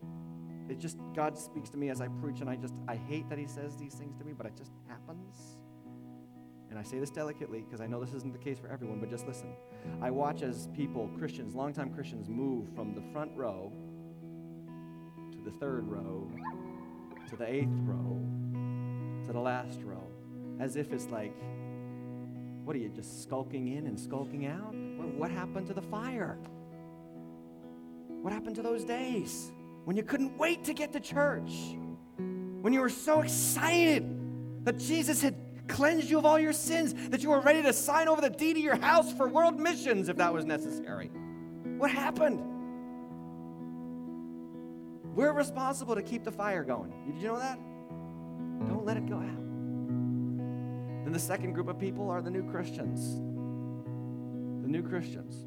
it 0.69 0.79
just 0.79 0.99
God 1.15 1.39
speaks 1.39 1.71
to 1.71 1.77
me 1.79 1.89
as 1.89 2.01
I 2.01 2.09
preach, 2.09 2.41
and 2.41 2.51
I 2.51 2.57
just 2.57 2.75
I 2.87 2.97
hate 2.97 3.29
that 3.31 3.39
He 3.39 3.47
says 3.47 3.77
these 3.77 3.95
things 3.95 4.17
to 4.19 4.25
me, 4.25 4.33
but 4.37 4.47
it 4.47 4.57
just 4.57 4.73
happens. 4.87 5.08
And 6.71 6.79
I 6.79 6.83
say 6.83 6.99
this 6.99 7.11
delicately 7.11 7.63
because 7.63 7.81
I 7.81 7.87
know 7.87 8.01
this 8.01 8.15
isn't 8.15 8.33
the 8.33 8.39
case 8.39 8.59
for 8.59 8.69
everyone, 8.69 9.01
but 9.01 9.11
just 9.11 9.27
listen. 9.27 9.55
I 10.03 10.11
watch 10.11 10.43
as 10.43 10.69
people, 10.77 11.09
Christians, 11.19 11.55
longtime 11.55 11.93
Christians, 11.95 12.29
move 12.29 12.67
from 12.75 12.95
the 12.95 13.03
front 13.13 13.31
row 13.35 13.73
to 15.33 15.39
the 15.45 15.51
third 15.59 15.89
row 15.89 16.31
to 17.29 17.37
the 17.37 17.47
eighth 17.51 17.69
row 17.83 18.21
to 19.27 19.33
the 19.33 19.41
last 19.41 19.81
row, 19.83 20.07
as 20.61 20.77
if 20.77 20.93
it's 20.93 21.07
like, 21.09 21.35
what 22.65 22.75
are 22.75 22.79
you 22.79 22.89
just 22.89 23.23
skulking 23.23 23.77
in 23.77 23.87
and 23.87 23.99
skulking 23.99 24.47
out? 24.47 24.75
What 24.75 25.31
happened 25.31 25.67
to 25.67 25.75
the 25.75 25.83
fire? 25.83 26.39
What 28.23 28.33
happened 28.33 28.57
to 28.57 28.63
those 28.63 28.85
days? 28.85 29.53
when 29.89 29.97
you 29.97 30.03
couldn't 30.03 30.37
wait 30.37 30.65
to 30.65 30.75
get 30.75 30.93
to 30.93 31.01
church, 31.01 31.75
when 32.61 32.75
you 32.75 32.81
were 32.83 32.91
so 32.91 33.23
excited 33.23 34.05
that 34.63 34.77
Jesus 34.77 35.23
had 35.23 35.48
cleansed 35.69 36.11
you 36.11 36.19
of 36.19 36.27
all 36.27 36.39
your 36.39 36.53
sins, 36.53 36.95
that 37.11 37.23
you 37.23 37.31
were 37.31 37.41
ready 37.41 37.63
to 37.63 37.73
sign 37.73 38.09
over 38.09 38.21
the 38.21 38.31
deed 38.31 38.57
of 38.57 38.63
your 38.63 38.77
house 38.77 39.13
for 39.13 39.29
world 39.29 39.61
missions 39.61 40.09
if 40.09 40.17
that 40.17 40.33
was 40.33 40.45
necessary. 40.45 41.11
What 41.79 41.91
happened? 41.91 42.41
We're 45.15 45.33
responsible 45.33 45.95
to 45.95 46.03
keep 46.03 46.25
the 46.25 46.33
fire 46.33 46.65
going. 46.65 46.93
Did 47.07 47.21
you 47.21 47.29
know 47.29 47.39
that? 47.39 47.59
Don't 48.67 48.85
let 48.85 48.97
it 48.97 49.07
go 49.07 49.17
out. 49.17 49.37
Then 51.05 51.13
the 51.13 51.19
second 51.19 51.55
group 51.55 51.69
of 51.69 51.79
people 51.79 52.11
are 52.11 52.21
the 52.21 52.31
new 52.31 52.49
Christians. 52.51 53.17
The 54.63 54.69
new 54.69 54.83
Christians. 54.83 55.45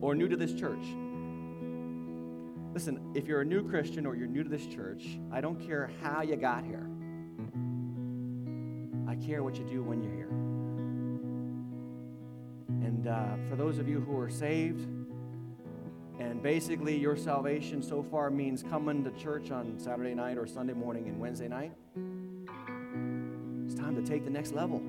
Or 0.00 0.14
new 0.14 0.28
to 0.28 0.36
this 0.36 0.52
church. 0.54 0.84
Listen, 2.72 3.12
if 3.14 3.26
you're 3.26 3.40
a 3.40 3.44
new 3.44 3.68
Christian 3.68 4.06
or 4.06 4.14
you're 4.14 4.26
new 4.26 4.42
to 4.42 4.48
this 4.50 4.66
church, 4.66 5.18
I 5.32 5.40
don't 5.40 5.58
care 5.66 5.90
how 6.02 6.22
you 6.22 6.36
got 6.36 6.64
here. 6.64 6.86
I 9.16 9.26
care 9.26 9.42
what 9.42 9.56
you 9.56 9.64
do 9.64 9.82
when 9.82 10.02
you're 10.02 10.12
here. 10.12 10.30
And 12.86 13.06
uh, 13.06 13.36
for 13.48 13.56
those 13.56 13.78
of 13.78 13.88
you 13.88 14.00
who 14.00 14.18
are 14.18 14.28
saved, 14.28 14.86
and 16.18 16.42
basically 16.42 16.96
your 16.96 17.16
salvation 17.16 17.82
so 17.82 18.02
far 18.02 18.30
means 18.30 18.62
coming 18.62 19.04
to 19.04 19.10
church 19.12 19.50
on 19.50 19.78
Saturday 19.78 20.14
night 20.14 20.38
or 20.38 20.46
Sunday 20.46 20.72
morning 20.72 21.08
and 21.08 21.18
Wednesday 21.18 21.48
night, 21.48 21.72
it's 23.64 23.74
time 23.74 23.94
to 23.96 24.02
take 24.02 24.24
the 24.24 24.30
next 24.30 24.52
level. 24.52 24.82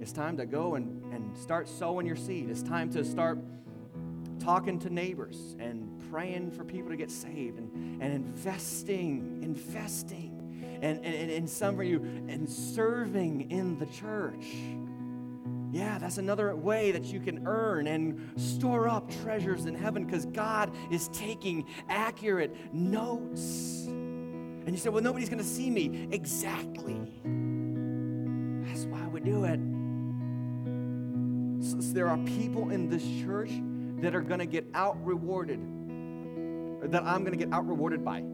It's 0.00 0.12
time 0.12 0.36
to 0.38 0.46
go 0.46 0.76
and, 0.76 1.02
and 1.12 1.36
start 1.36 1.68
sowing 1.68 2.06
your 2.06 2.16
seed. 2.16 2.48
It's 2.50 2.62
time 2.62 2.90
to 2.92 3.04
start 3.04 3.38
talking 4.38 4.78
to 4.80 4.90
neighbors 4.90 5.56
and 5.58 6.02
praying 6.10 6.52
for 6.52 6.64
people 6.64 6.90
to 6.90 6.96
get 6.96 7.10
saved 7.10 7.58
and, 7.58 8.02
and 8.02 8.12
investing, 8.12 9.40
investing. 9.42 10.39
And, 10.82 11.04
and, 11.04 11.30
and 11.30 11.48
some 11.48 11.78
of 11.78 11.86
you, 11.86 11.98
and 12.28 12.48
serving 12.48 13.50
in 13.50 13.78
the 13.78 13.86
church. 13.86 14.46
Yeah, 15.72 15.98
that's 15.98 16.18
another 16.18 16.54
way 16.56 16.90
that 16.90 17.04
you 17.04 17.20
can 17.20 17.46
earn 17.46 17.86
and 17.86 18.32
store 18.36 18.88
up 18.88 19.08
treasures 19.22 19.66
in 19.66 19.74
heaven 19.74 20.04
because 20.04 20.26
God 20.26 20.74
is 20.90 21.08
taking 21.08 21.66
accurate 21.88 22.56
notes. 22.74 23.86
And 23.86 24.70
you 24.70 24.76
say, 24.78 24.88
well, 24.88 25.02
nobody's 25.02 25.28
going 25.28 25.42
to 25.42 25.48
see 25.48 25.70
me. 25.70 26.08
Exactly. 26.10 27.00
That's 28.66 28.84
why 28.86 29.06
we 29.06 29.20
do 29.20 29.44
it. 29.44 29.60
So, 31.64 31.80
so 31.80 31.92
there 31.92 32.08
are 32.08 32.18
people 32.18 32.70
in 32.70 32.88
this 32.88 33.04
church 33.24 33.50
that 34.00 34.14
are 34.14 34.22
going 34.22 34.40
to 34.40 34.46
get 34.46 34.66
out 34.74 35.02
rewarded 35.04 35.60
that 36.82 37.02
I'm 37.04 37.24
going 37.24 37.38
to 37.38 37.44
get 37.44 37.52
out 37.52 37.66
rewarded 37.68 38.04
by. 38.04 38.24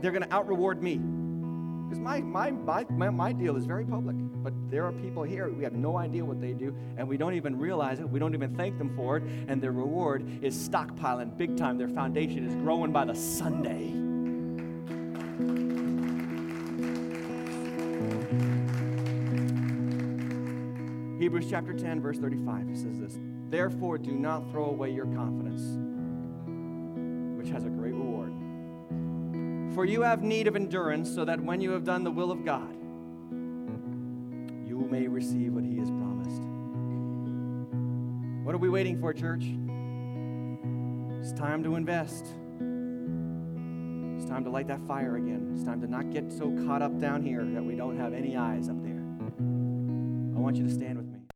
They're 0.00 0.12
going 0.12 0.22
to 0.22 0.34
out 0.34 0.48
reward 0.48 0.82
me. 0.82 0.96
Because 0.96 1.98
my, 1.98 2.20
my, 2.20 2.50
my, 2.52 2.86
my, 2.88 3.10
my 3.10 3.32
deal 3.32 3.56
is 3.56 3.66
very 3.66 3.84
public. 3.84 4.16
But 4.42 4.54
there 4.70 4.86
are 4.86 4.92
people 4.92 5.22
here, 5.22 5.50
we 5.50 5.64
have 5.64 5.72
no 5.72 5.98
idea 5.98 6.24
what 6.24 6.40
they 6.40 6.52
do, 6.52 6.74
and 6.96 7.06
we 7.06 7.16
don't 7.16 7.34
even 7.34 7.58
realize 7.58 7.98
it. 7.98 8.08
We 8.08 8.18
don't 8.18 8.32
even 8.34 8.54
thank 8.56 8.78
them 8.78 8.94
for 8.94 9.16
it. 9.16 9.24
And 9.48 9.60
their 9.60 9.72
reward 9.72 10.24
is 10.42 10.56
stockpiling 10.56 11.36
big 11.36 11.56
time. 11.56 11.76
Their 11.76 11.88
foundation 11.88 12.46
is 12.46 12.54
growing 12.54 12.92
by 12.92 13.04
the 13.04 13.14
Sunday. 13.14 13.88
Hebrews 21.18 21.46
chapter 21.50 21.74
10, 21.74 22.00
verse 22.00 22.18
35 22.18 22.68
says 22.76 22.98
this 22.98 23.18
Therefore, 23.50 23.98
do 23.98 24.12
not 24.12 24.50
throw 24.50 24.66
away 24.66 24.90
your 24.90 25.06
confidence 25.06 25.60
which 27.36 27.48
has 27.50 27.64
a 27.64 27.68
great. 27.68 27.99
For 29.74 29.84
you 29.84 30.02
have 30.02 30.22
need 30.22 30.46
of 30.46 30.56
endurance, 30.56 31.08
so 31.14 31.24
that 31.24 31.40
when 31.40 31.60
you 31.60 31.70
have 31.70 31.84
done 31.84 32.04
the 32.04 32.10
will 32.10 32.30
of 32.32 32.44
God, 32.44 32.74
you 34.66 34.86
may 34.90 35.06
receive 35.06 35.52
what 35.52 35.64
He 35.64 35.78
has 35.78 35.88
promised. 35.90 36.42
What 38.44 38.54
are 38.54 38.58
we 38.58 38.68
waiting 38.68 38.98
for, 39.00 39.12
church? 39.12 39.44
It's 41.20 41.32
time 41.32 41.62
to 41.62 41.76
invest. 41.76 42.24
It's 44.16 44.28
time 44.28 44.42
to 44.44 44.50
light 44.50 44.66
that 44.68 44.84
fire 44.86 45.16
again. 45.16 45.52
It's 45.54 45.62
time 45.64 45.80
to 45.82 45.86
not 45.86 46.10
get 46.10 46.32
so 46.32 46.50
caught 46.66 46.82
up 46.82 46.98
down 46.98 47.22
here 47.22 47.44
that 47.44 47.62
we 47.64 47.76
don't 47.76 47.96
have 47.98 48.12
any 48.12 48.36
eyes 48.36 48.68
up 48.68 48.82
there. 48.82 49.00
I 50.36 50.38
want 50.40 50.56
you 50.56 50.64
to 50.64 50.70
stand 50.70 50.98
with 50.98 51.12